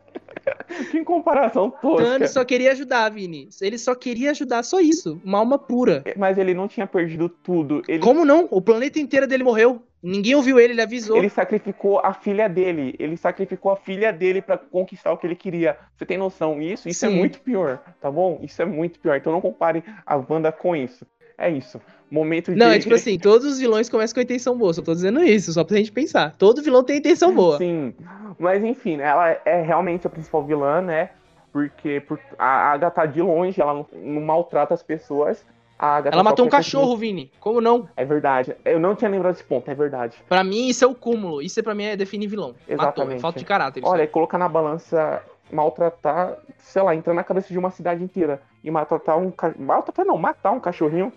Que 0.92 1.04
comparação 1.04 1.70
tosca. 1.70 2.04
Thanos 2.04 2.32
só 2.32 2.46
queria 2.46 2.72
ajudar, 2.72 3.10
Vini. 3.10 3.50
Ele 3.62 3.78
só 3.78 3.94
queria 3.94 4.32
ajudar, 4.32 4.64
só 4.64 4.80
isso. 4.80 5.20
Uma 5.24 5.40
alma 5.40 5.60
pura. 5.60 6.04
Mas 6.18 6.38
ele 6.38 6.54
não 6.54 6.68
tinha 6.68 6.88
perdido 6.88 7.28
tudo. 7.30 7.82
Ele, 7.88 8.00
Como 8.00 8.24
não? 8.26 8.48
O 8.50 8.62
planeta 8.62 8.98
inteiro 9.00 9.28
dele 9.28 9.44
morreu. 9.44 9.84
Ninguém 10.04 10.34
ouviu 10.34 10.60
ele, 10.60 10.74
ele 10.74 10.82
avisou. 10.82 11.18
ele 11.18 11.30
sacrificou 11.30 12.00
a 12.00 12.14
filha 12.14 12.50
dele. 12.50 12.96
Ele 12.98 13.16
sacrificou 13.16 13.72
a 13.72 13.76
filha 13.76 14.12
dele 14.12 14.42
pra 14.42 14.58
conquistar 14.58 15.12
o 15.12 15.18
que 15.18 15.28
ele 15.28 15.36
queria. 15.36 15.78
Você 15.96 16.06
tem 16.06 16.18
noção 16.18 16.60
disso? 16.60 16.90
Isso 16.90 17.06
é 17.06 17.10
Sim. 17.10 17.16
muito 17.16 17.40
pior, 17.40 17.80
tá 18.02 18.10
bom? 18.10 18.40
Isso 18.42 18.62
é 18.62 18.66
muito 18.66 19.00
pior. 19.00 19.16
Então 19.16 19.32
não 19.32 19.42
compare 19.42 19.84
a 20.06 20.16
Wanda 20.16 20.52
com 20.52 20.76
isso. 20.76 21.06
É 21.38 21.50
isso. 21.50 21.80
Momento 22.10 22.52
de. 22.52 22.58
Não, 22.58 22.72
é 22.72 22.80
tipo 22.80 22.94
assim, 22.94 23.18
todos 23.18 23.46
os 23.48 23.60
vilões 23.60 23.90
começam 23.90 24.14
com 24.14 24.20
a 24.20 24.24
intenção 24.24 24.58
boa. 24.58 24.74
Só 24.74 24.82
tô 24.82 24.94
dizendo 24.94 25.24
isso, 25.24 25.54
só 25.54 25.64
pra 25.64 25.78
gente 25.78 25.92
pensar. 25.92 26.36
Todo 26.36 26.62
vilão 26.62 26.84
tem 26.84 26.98
intenção 26.98 27.34
boa. 27.34 27.58
Sim. 27.58 27.94
Mas 28.40 28.64
enfim, 28.64 28.98
né, 28.98 29.06
ela 29.06 29.30
é 29.46 29.62
realmente 29.62 30.06
a 30.06 30.10
principal 30.10 30.44
vilã, 30.44 30.82
né? 30.82 31.12
Porque 31.52 32.00
por... 32.02 32.20
a 32.38 32.72
Agatha 32.72 33.06
de 33.06 33.22
longe, 33.22 33.62
ela 33.62 33.86
não 33.94 34.22
maltrata 34.22 34.74
as 34.74 34.84
pessoas. 34.84 35.46
Ela 36.12 36.24
matou 36.24 36.46
um 36.46 36.50
cachorro, 36.50 36.96
Vini. 36.96 37.32
Como 37.40 37.60
não? 37.60 37.90
É 37.98 38.06
verdade. 38.06 38.56
Eu 38.64 38.80
não 38.80 38.94
tinha 38.96 39.10
lembrado 39.10 39.34
desse 39.34 39.44
ponto, 39.44 39.70
é 39.70 39.74
verdade. 39.74 40.16
Pra 40.30 40.44
mim, 40.44 40.68
isso 40.68 40.86
é 40.86 40.88
o 40.88 40.94
cúmulo. 40.94 41.42
Isso 41.42 41.60
é, 41.60 41.64
pra 41.64 41.74
mim 41.74 41.86
é 41.86 41.96
definir 41.96 42.28
vilão. 42.28 42.50
Matou. 42.50 42.66
É 42.68 42.74
Exatamente. 42.74 43.22
falta 43.22 43.40
de 43.40 43.46
caráter. 43.46 43.82
Olha, 43.84 44.08
colocar 44.08 44.38
na 44.38 44.48
balança, 44.48 45.22
maltratar, 45.52 46.38
sei 46.60 46.82
lá, 46.82 46.96
entrar 46.96 47.14
na 47.14 47.24
cabeça 47.24 47.48
de 47.52 47.58
uma 47.58 47.72
cidade 47.72 48.04
inteira 48.04 48.42
e 48.64 48.70
maltratar 48.70 49.18
um 49.18 49.32
ca... 49.32 49.54
Maltratar 49.58 50.06
não, 50.06 50.18
matar 50.18 50.52
um 50.52 50.60
cachorrinho. 50.60 51.12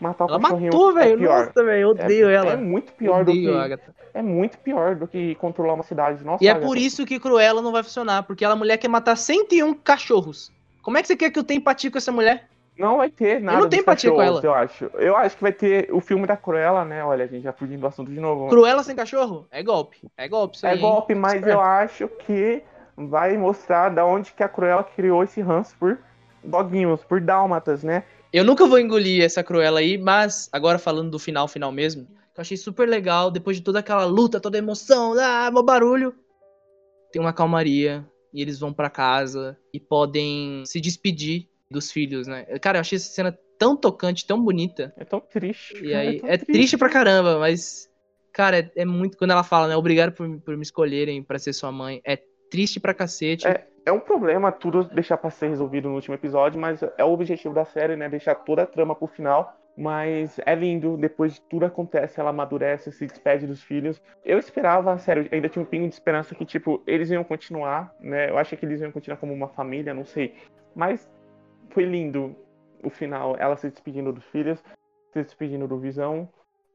Matar 0.00 0.24
um 0.24 0.28
ela 0.30 0.40
cachorrinho. 0.40 0.72
matou, 0.72 0.90
é 0.90 0.94
velho. 1.04 1.18
pior. 1.18 1.46
Nossa, 1.46 1.64
velho. 1.64 1.80
Eu 1.80 1.88
É- 1.88 2.04
odeio 2.04 2.28
é, 2.30 2.34
ela. 2.34 2.56
muito 2.56 2.92
pior 2.92 3.24
do 3.24 3.30
odeio 3.30 3.52
que. 3.52 3.58
a 3.58 3.62
Agatha. 3.62 3.94
É 4.12 4.22
muito 4.22 4.58
pior 4.58 4.96
do 4.96 5.06
que 5.06 5.34
controlar 5.36 5.74
uma 5.74 5.82
cidade. 5.84 6.24
Nossa, 6.24 6.42
E 6.42 6.48
é 6.48 6.50
Agatha. 6.50 6.66
por 6.66 6.76
isso 6.76 7.06
que 7.06 7.20
Cruella 7.20 7.62
não 7.62 7.70
vai 7.72 7.82
funcionar. 7.82 8.22
Porque 8.24 8.44
ela 8.44 8.56
mulher 8.56 8.76
quer 8.78 8.88
matar 8.88 9.14
101 9.16 9.72
cachorros. 9.74 10.50
Como 10.82 10.96
é 10.98 11.02
que 11.02 11.08
você 11.08 11.16
quer 11.16 11.30
que 11.30 11.38
eu 11.38 11.44
tenha 11.44 11.58
empatia 11.58 11.90
com 11.90 11.98
essa 11.98 12.10
mulher? 12.10 12.48
Não 12.80 12.96
vai 12.96 13.10
ter 13.10 13.40
nada 13.42 13.60
não 13.60 13.68
tenho 13.68 13.82
empatia 13.82 14.10
com 14.10 14.22
ela. 14.22 14.40
Eu 14.42 14.54
acho. 14.54 14.84
Eu 14.94 15.14
acho 15.14 15.36
que 15.36 15.42
vai 15.42 15.52
ter 15.52 15.92
o 15.92 16.00
filme 16.00 16.26
da 16.26 16.34
Cruella, 16.34 16.82
né? 16.82 17.04
Olha, 17.04 17.26
a 17.26 17.28
gente 17.28 17.42
já 17.42 17.52
fugindo 17.52 17.80
do 17.80 17.86
assunto 17.86 18.10
de 18.10 18.18
novo. 18.18 18.48
Cruella 18.48 18.82
sem 18.82 18.96
cachorro? 18.96 19.46
É 19.50 19.62
golpe. 19.62 19.98
É 20.16 20.26
golpe 20.26 20.56
isso 20.56 20.66
É 20.66 20.70
aí. 20.70 20.76
hein? 20.76 20.80
golpe, 20.82 21.14
mas 21.14 21.34
Esperto. 21.34 21.56
eu 21.58 21.60
acho 21.60 22.08
que 22.08 22.62
vai 22.96 23.36
mostrar 23.36 23.90
da 23.90 24.06
onde 24.06 24.32
que 24.32 24.42
a 24.42 24.48
Cruella 24.48 24.82
criou 24.82 25.22
esse 25.22 25.42
ranço 25.42 25.76
por 25.78 25.98
doguinhos, 26.42 27.04
por 27.04 27.20
dálmatas, 27.20 27.82
né? 27.82 28.02
Eu 28.32 28.44
nunca 28.44 28.64
vou 28.66 28.78
engolir 28.78 29.22
essa 29.22 29.44
Cruella 29.44 29.80
aí, 29.80 29.98
mas 29.98 30.48
agora 30.50 30.78
falando 30.78 31.10
do 31.10 31.18
final, 31.18 31.46
final 31.46 31.70
mesmo, 31.70 32.06
que 32.06 32.38
eu 32.38 32.42
achei 32.42 32.56
super 32.56 32.88
legal, 32.88 33.30
depois 33.30 33.58
de 33.58 33.62
toda 33.62 33.80
aquela 33.80 34.06
luta, 34.06 34.40
toda 34.40 34.56
a 34.56 34.58
emoção, 34.58 35.12
ah, 35.20 35.50
meu 35.52 35.62
barulho, 35.62 36.14
tem 37.12 37.20
uma 37.20 37.32
calmaria 37.34 38.06
e 38.32 38.40
eles 38.40 38.58
vão 38.58 38.72
pra 38.72 38.88
casa 38.88 39.58
e 39.74 39.78
podem 39.78 40.62
se 40.64 40.80
despedir 40.80 41.49
dos 41.70 41.92
filhos, 41.92 42.26
né? 42.26 42.44
Cara, 42.60 42.78
eu 42.78 42.80
achei 42.80 42.96
essa 42.96 43.12
cena 43.12 43.38
tão 43.58 43.76
tocante, 43.76 44.26
tão 44.26 44.42
bonita. 44.42 44.92
É 44.96 45.04
tão 45.04 45.20
triste. 45.20 45.84
E 45.84 45.94
aí, 45.94 46.20
tão 46.20 46.28
é 46.28 46.38
triste 46.38 46.76
pra 46.76 46.88
caramba, 46.88 47.38
mas 47.38 47.88
cara, 48.32 48.58
é, 48.58 48.70
é 48.76 48.84
muito 48.84 49.16
quando 49.16 49.32
ela 49.32 49.44
fala, 49.44 49.68
né, 49.68 49.76
obrigado 49.76 50.12
por, 50.12 50.28
por 50.40 50.56
me 50.56 50.62
escolherem 50.62 51.22
pra 51.22 51.38
ser 51.38 51.52
sua 51.52 51.70
mãe. 51.70 52.00
É 52.04 52.18
triste 52.50 52.80
pra 52.80 52.94
cacete. 52.94 53.46
É. 53.46 53.66
É 53.84 53.92
um 53.92 54.00
problema 54.00 54.52
tudo 54.52 54.84
deixar 54.84 55.16
pra 55.16 55.30
ser 55.30 55.48
resolvido 55.48 55.88
no 55.88 55.94
último 55.94 56.14
episódio, 56.14 56.60
mas 56.60 56.82
é 56.82 57.04
o 57.04 57.12
objetivo 57.12 57.54
da 57.54 57.64
série, 57.64 57.96
né? 57.96 58.08
Deixar 58.08 58.34
toda 58.34 58.62
a 58.62 58.66
trama 58.66 58.94
pro 58.94 59.06
final. 59.06 59.56
Mas 59.76 60.38
é 60.44 60.54
lindo, 60.54 60.96
depois 60.98 61.34
de 61.34 61.40
tudo 61.42 61.64
acontece, 61.64 62.20
ela 62.20 62.30
amadurece, 62.30 62.92
se 62.92 63.06
despede 63.06 63.46
dos 63.46 63.62
filhos. 63.62 64.02
Eu 64.24 64.38
esperava, 64.38 64.98
sério, 64.98 65.26
ainda 65.32 65.48
tinha 65.48 65.62
um 65.62 65.66
pingo 65.66 65.88
de 65.88 65.94
esperança 65.94 66.34
que, 66.34 66.44
tipo, 66.44 66.82
eles 66.86 67.10
iam 67.10 67.24
continuar, 67.24 67.94
né? 67.98 68.28
Eu 68.28 68.36
achei 68.36 68.58
que 68.58 68.66
eles 68.66 68.80
iam 68.80 68.92
continuar 68.92 69.16
como 69.16 69.32
uma 69.32 69.48
família, 69.48 69.94
não 69.94 70.04
sei. 70.04 70.34
Mas 70.74 71.08
foi 71.70 71.84
lindo 71.84 72.36
o 72.82 72.90
final, 72.90 73.36
ela 73.38 73.56
se 73.56 73.68
despedindo 73.68 74.12
dos 74.12 74.24
filhos, 74.26 74.58
se 75.12 75.22
despedindo 75.22 75.66
do 75.66 75.78
Visão. 75.78 76.28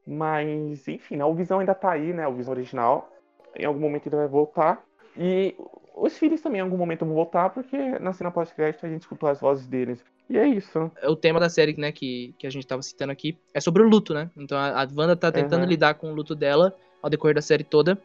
Mas, 0.07 0.87
enfim, 0.87 1.17
né? 1.17 1.25
o 1.25 1.33
Visão 1.33 1.59
ainda 1.59 1.73
tá 1.73 1.91
aí, 1.91 2.13
né? 2.13 2.27
O 2.27 2.33
Visão 2.33 2.53
original. 2.53 3.11
Em 3.55 3.65
algum 3.65 3.79
momento 3.79 4.07
ele 4.07 4.15
vai 4.15 4.27
voltar. 4.27 4.83
E 5.17 5.55
os 5.95 6.17
filhos 6.17 6.41
também 6.41 6.59
em 6.59 6.63
algum 6.63 6.77
momento 6.77 7.05
vão 7.05 7.15
voltar, 7.15 7.49
porque 7.49 7.77
na 7.99 8.13
cena 8.13 8.29
pós-crédito 8.29 8.85
a 8.85 8.89
gente 8.89 9.01
escutou 9.01 9.29
as 9.29 9.39
vozes 9.39 9.65
deles. 9.65 10.03
E 10.29 10.37
é 10.37 10.47
isso. 10.47 10.91
É 11.01 11.07
o 11.07 11.15
tema 11.15 11.39
da 11.39 11.49
série, 11.49 11.75
né, 11.77 11.91
que, 11.91 12.35
que 12.37 12.45
a 12.45 12.49
gente 12.49 12.67
tava 12.67 12.81
citando 12.81 13.11
aqui, 13.11 13.37
é 13.53 13.59
sobre 13.59 13.81
o 13.81 13.87
luto, 13.87 14.13
né? 14.13 14.29
Então 14.35 14.57
a, 14.57 14.83
a 14.83 14.87
Wanda 14.95 15.15
tá 15.15 15.31
tentando 15.31 15.63
Uhum. 15.63 15.69
lidar 15.69 15.95
com 15.95 16.11
o 16.11 16.15
luto 16.15 16.35
dela 16.35 16.75
ao 17.01 17.09
decorrer 17.09 17.35
da 17.35 17.41
série 17.41 17.63
toda. 17.63 17.99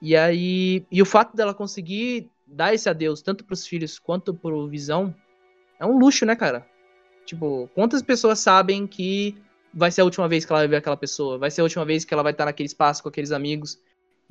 E 0.00 0.16
aí. 0.16 0.84
E 0.90 1.00
o 1.00 1.06
fato 1.06 1.36
dela 1.36 1.54
conseguir 1.54 2.30
dar 2.46 2.74
esse 2.74 2.88
adeus 2.88 3.22
tanto 3.22 3.44
pros 3.44 3.66
filhos 3.66 3.98
quanto 3.98 4.34
pro 4.34 4.68
Visão 4.68 5.14
é 5.78 5.86
um 5.86 5.98
luxo, 5.98 6.24
né, 6.26 6.34
cara? 6.36 6.66
Tipo, 7.24 7.68
quantas 7.74 8.02
pessoas 8.02 8.38
sabem 8.38 8.86
que 8.86 9.36
vai 9.74 9.90
ser 9.90 10.00
a 10.00 10.04
última 10.04 10.28
vez 10.28 10.44
que 10.44 10.52
ela 10.52 10.60
vai 10.60 10.68
ver 10.68 10.76
aquela 10.76 10.96
pessoa? 10.96 11.38
Vai 11.38 11.50
ser 11.50 11.60
a 11.60 11.64
última 11.64 11.84
vez 11.84 12.04
que 12.04 12.14
ela 12.14 12.22
vai 12.22 12.32
estar 12.32 12.44
naquele 12.44 12.66
espaço 12.66 13.02
com 13.02 13.08
aqueles 13.08 13.32
amigos? 13.32 13.78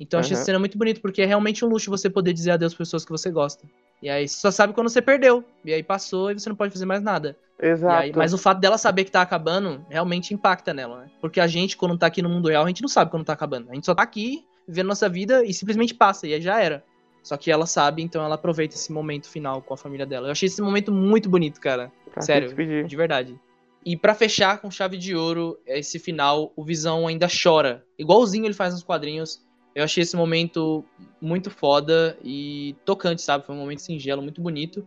Então 0.00 0.18
Uhum. 0.18 0.26
essa 0.26 0.36
cena 0.36 0.58
muito 0.58 0.76
bonito, 0.76 1.00
porque 1.00 1.22
é 1.22 1.26
realmente 1.26 1.64
um 1.64 1.68
luxo 1.68 1.90
você 1.90 2.08
poder 2.10 2.32
dizer 2.32 2.52
adeus 2.52 2.74
pras 2.74 2.88
pessoas 2.88 3.04
que 3.04 3.10
você 3.10 3.30
gosta. 3.30 3.66
E 4.02 4.08
aí 4.08 4.28
você 4.28 4.38
só 4.38 4.50
sabe 4.50 4.72
quando 4.72 4.88
você 4.88 5.00
perdeu. 5.00 5.44
E 5.64 5.72
aí 5.72 5.82
passou 5.82 6.30
e 6.30 6.34
você 6.38 6.48
não 6.48 6.56
pode 6.56 6.72
fazer 6.72 6.84
mais 6.86 7.02
nada. 7.02 7.36
Exato. 7.58 7.94
aí- 8.02 8.12
mas 8.14 8.34
o 8.34 8.38
fato 8.38 8.60
dela 8.60 8.76
saber 8.76 9.04
que 9.04 9.10
tá 9.10 9.22
acabando 9.22 9.84
realmente 9.88 10.34
impacta 10.34 10.74
nela, 10.74 11.00
né? 11.02 11.10
Porque 11.20 11.40
a 11.40 11.46
gente, 11.46 11.76
quando 11.76 11.96
tá 11.96 12.06
aqui 12.06 12.20
no 12.20 12.28
mundo 12.28 12.48
real, 12.48 12.64
a 12.64 12.68
gente 12.68 12.82
não 12.82 12.88
sabe 12.88 13.10
quando 13.10 13.24
tá 13.24 13.32
acabando. 13.32 13.70
A 13.70 13.74
gente 13.74 13.86
só 13.86 13.94
tá 13.94 14.02
aqui, 14.02 14.44
vivendo 14.68 14.88
nossa 14.88 15.08
vida 15.08 15.42
e 15.44 15.54
simplesmente 15.54 15.94
passa, 15.94 16.26
e 16.26 16.34
aí 16.34 16.40
já 16.42 16.60
era. 16.60 16.84
Só 17.26 17.36
que 17.36 17.50
ela 17.50 17.66
sabe, 17.66 18.02
então 18.02 18.24
ela 18.24 18.36
aproveita 18.36 18.76
esse 18.76 18.92
momento 18.92 19.28
final 19.28 19.60
com 19.60 19.74
a 19.74 19.76
família 19.76 20.06
dela. 20.06 20.28
Eu 20.28 20.30
achei 20.30 20.46
esse 20.46 20.62
momento 20.62 20.92
muito 20.92 21.28
bonito, 21.28 21.60
cara. 21.60 21.90
Pra 22.12 22.22
sério. 22.22 22.54
De 22.86 22.96
verdade. 22.96 23.36
E 23.84 23.96
pra 23.96 24.14
fechar 24.14 24.60
com 24.60 24.70
chave 24.70 24.96
de 24.96 25.16
ouro, 25.16 25.58
esse 25.66 25.98
final, 25.98 26.52
o 26.54 26.62
Visão 26.62 27.04
ainda 27.04 27.26
chora. 27.26 27.84
Igualzinho 27.98 28.44
ele 28.44 28.54
faz 28.54 28.74
nos 28.74 28.84
quadrinhos. 28.84 29.44
Eu 29.74 29.82
achei 29.82 30.04
esse 30.04 30.14
momento 30.14 30.84
muito 31.20 31.50
foda 31.50 32.16
e 32.22 32.76
tocante, 32.84 33.22
sabe? 33.22 33.44
Foi 33.44 33.56
um 33.56 33.58
momento 33.58 33.80
singelo, 33.80 34.22
muito 34.22 34.40
bonito. 34.40 34.86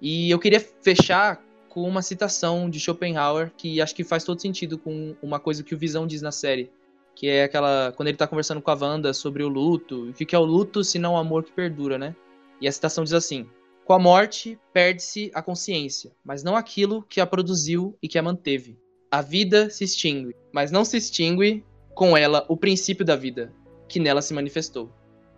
E 0.00 0.30
eu 0.30 0.38
queria 0.38 0.60
fechar 0.60 1.42
com 1.68 1.82
uma 1.82 2.00
citação 2.00 2.70
de 2.70 2.78
Schopenhauer 2.78 3.50
que 3.56 3.80
acho 3.80 3.92
que 3.92 4.04
faz 4.04 4.22
todo 4.22 4.40
sentido 4.40 4.78
com 4.78 5.16
uma 5.20 5.40
coisa 5.40 5.64
que 5.64 5.74
o 5.74 5.78
Visão 5.78 6.06
diz 6.06 6.22
na 6.22 6.30
série. 6.30 6.70
Que 7.14 7.28
é 7.28 7.44
aquela. 7.44 7.92
Quando 7.92 8.08
ele 8.08 8.16
tá 8.16 8.26
conversando 8.26 8.60
com 8.60 8.70
a 8.70 8.74
Wanda 8.74 9.12
sobre 9.12 9.42
o 9.42 9.48
luto. 9.48 10.10
O 10.10 10.12
que 10.12 10.34
é 10.34 10.38
o 10.38 10.44
luto 10.44 10.82
se 10.82 10.98
não 10.98 11.14
o 11.14 11.16
amor 11.16 11.44
que 11.44 11.52
perdura, 11.52 11.98
né? 11.98 12.14
E 12.60 12.68
a 12.68 12.72
citação 12.72 13.04
diz 13.04 13.12
assim: 13.12 13.46
Com 13.84 13.92
a 13.92 13.98
morte, 13.98 14.58
perde-se 14.72 15.30
a 15.34 15.42
consciência, 15.42 16.12
mas 16.24 16.42
não 16.42 16.56
aquilo 16.56 17.02
que 17.02 17.20
a 17.20 17.26
produziu 17.26 17.96
e 18.02 18.08
que 18.08 18.18
a 18.18 18.22
manteve. 18.22 18.78
A 19.10 19.20
vida 19.20 19.68
se 19.68 19.84
extingue, 19.84 20.34
mas 20.52 20.70
não 20.70 20.84
se 20.84 20.96
extingue 20.96 21.64
com 21.94 22.16
ela 22.16 22.46
o 22.48 22.56
princípio 22.56 23.04
da 23.04 23.14
vida, 23.14 23.52
que 23.86 24.00
nela 24.00 24.22
se 24.22 24.32
manifestou. 24.32 24.90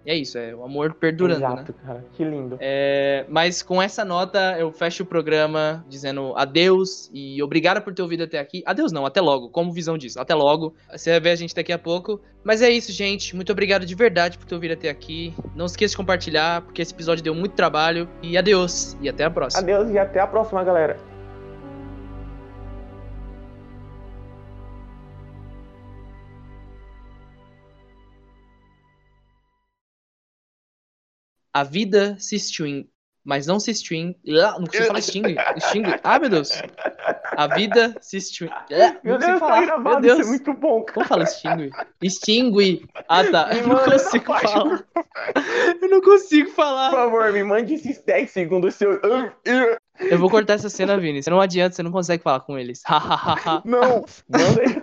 E 0.05 0.11
é 0.11 0.15
isso, 0.15 0.37
é 0.37 0.55
o 0.55 0.65
amor 0.65 0.95
perdurando, 0.95 1.39
Exato, 1.41 1.73
né? 1.73 1.79
cara. 1.85 2.05
Que 2.13 2.25
lindo. 2.25 2.59
É, 2.61 3.25
mas 3.29 3.63
com 3.63 3.81
essa 3.81 4.05
nota 4.05 4.57
eu 4.59 4.71
fecho 4.71 5.03
o 5.03 5.07
programa 5.07 5.85
dizendo 5.89 6.35
adeus 6.37 7.11
e 7.13 7.43
obrigado 7.43 7.83
por 7.83 7.95
ter 7.95 8.03
ouvido 8.03 8.25
até 8.25 8.39
aqui. 8.39 8.63
Adeus 8.67 8.93
não, 8.93 9.07
até 9.07 9.21
logo, 9.21 9.49
como 9.49 9.73
Visão 9.73 9.97
diz. 9.97 10.17
Até 10.17 10.35
logo. 10.35 10.75
Você 10.91 11.11
vai 11.11 11.21
ver 11.21 11.31
a 11.31 11.37
gente 11.37 11.55
daqui 11.55 11.73
a 11.73 11.79
pouco. 11.79 12.21
Mas 12.43 12.61
é 12.61 12.69
isso, 12.69 12.93
gente. 12.93 13.35
Muito 13.35 13.51
obrigado 13.51 13.87
de 13.87 13.95
verdade 13.95 14.37
por 14.37 14.47
ter 14.47 14.55
ouvido 14.55 14.73
até 14.73 14.91
aqui. 14.91 15.35
Não 15.55 15.65
esqueça 15.65 15.93
de 15.93 15.97
compartilhar, 15.97 16.61
porque 16.63 16.83
esse 16.83 16.93
episódio 16.93 17.25
deu 17.25 17.35
muito 17.35 17.53
trabalho. 17.53 18.09
E 18.23 18.37
adeus. 18.37 18.97
E 19.01 19.09
até 19.09 19.25
a 19.25 19.31
próxima. 19.31 19.63
Adeus 19.63 19.91
e 19.91 19.99
até 19.99 20.21
a 20.21 20.27
próxima, 20.27 20.63
galera. 20.63 21.14
A 31.55 31.63
vida 31.63 32.17
se 32.19 32.35
extingue, 32.37 32.91
mas 33.25 33.47
não 33.47 33.61
se 33.61 33.71
extingue. 33.71 34.17
Não 34.27 34.65
consigo 34.67 34.85
falar 34.87 34.99
extingue. 34.99 35.37
Extingue. 35.57 35.95
Ah, 36.03 36.19
meu 36.19 36.29
Deus. 36.29 36.51
A 37.37 37.47
vida 37.47 37.97
se 38.01 38.17
extingue. 38.17 38.53
Meu 39.03 39.19
Não 39.19 39.19
consigo 39.19 39.19
Deus, 39.19 39.33
tá 39.33 39.39
falar. 39.39 39.57
Meu 39.61 39.67
gravado, 39.67 40.01
Deus. 40.03 40.19
isso 40.19 40.27
é 40.27 40.31
muito 40.31 40.53
bom, 40.55 40.83
cara. 40.83 40.93
Como 40.95 41.07
fala 41.07 41.23
extingue? 41.23 41.71
Extingue. 42.03 42.87
Ah, 43.09 43.25
tá. 43.25 43.47
Me 43.55 43.61
Eu 43.61 43.69
não 43.69 43.79
consigo 43.85 44.25
falar. 44.25 44.85
Eu 45.81 45.89
não 45.89 46.01
consigo 46.01 46.49
Por 46.51 46.55
falar. 46.57 46.91
favor, 46.91 47.33
me 47.33 47.45
mande 47.45 47.75
esses 47.75 48.03
10 48.03 48.31
segundos 48.31 48.75
seu. 48.75 49.01
Eu 50.01 50.19
vou 50.19 50.29
cortar 50.29 50.55
essa 50.55 50.69
cena, 50.69 50.99
Vini. 50.99 51.23
Você 51.23 51.31
não 51.31 51.41
adianta, 51.41 51.77
você 51.77 51.83
não 51.83 51.93
consegue 51.93 52.23
falar 52.23 52.41
com 52.41 52.59
eles. 52.59 52.83
Não, 53.65 54.05
manda 54.29 54.61
aí. 54.61 54.83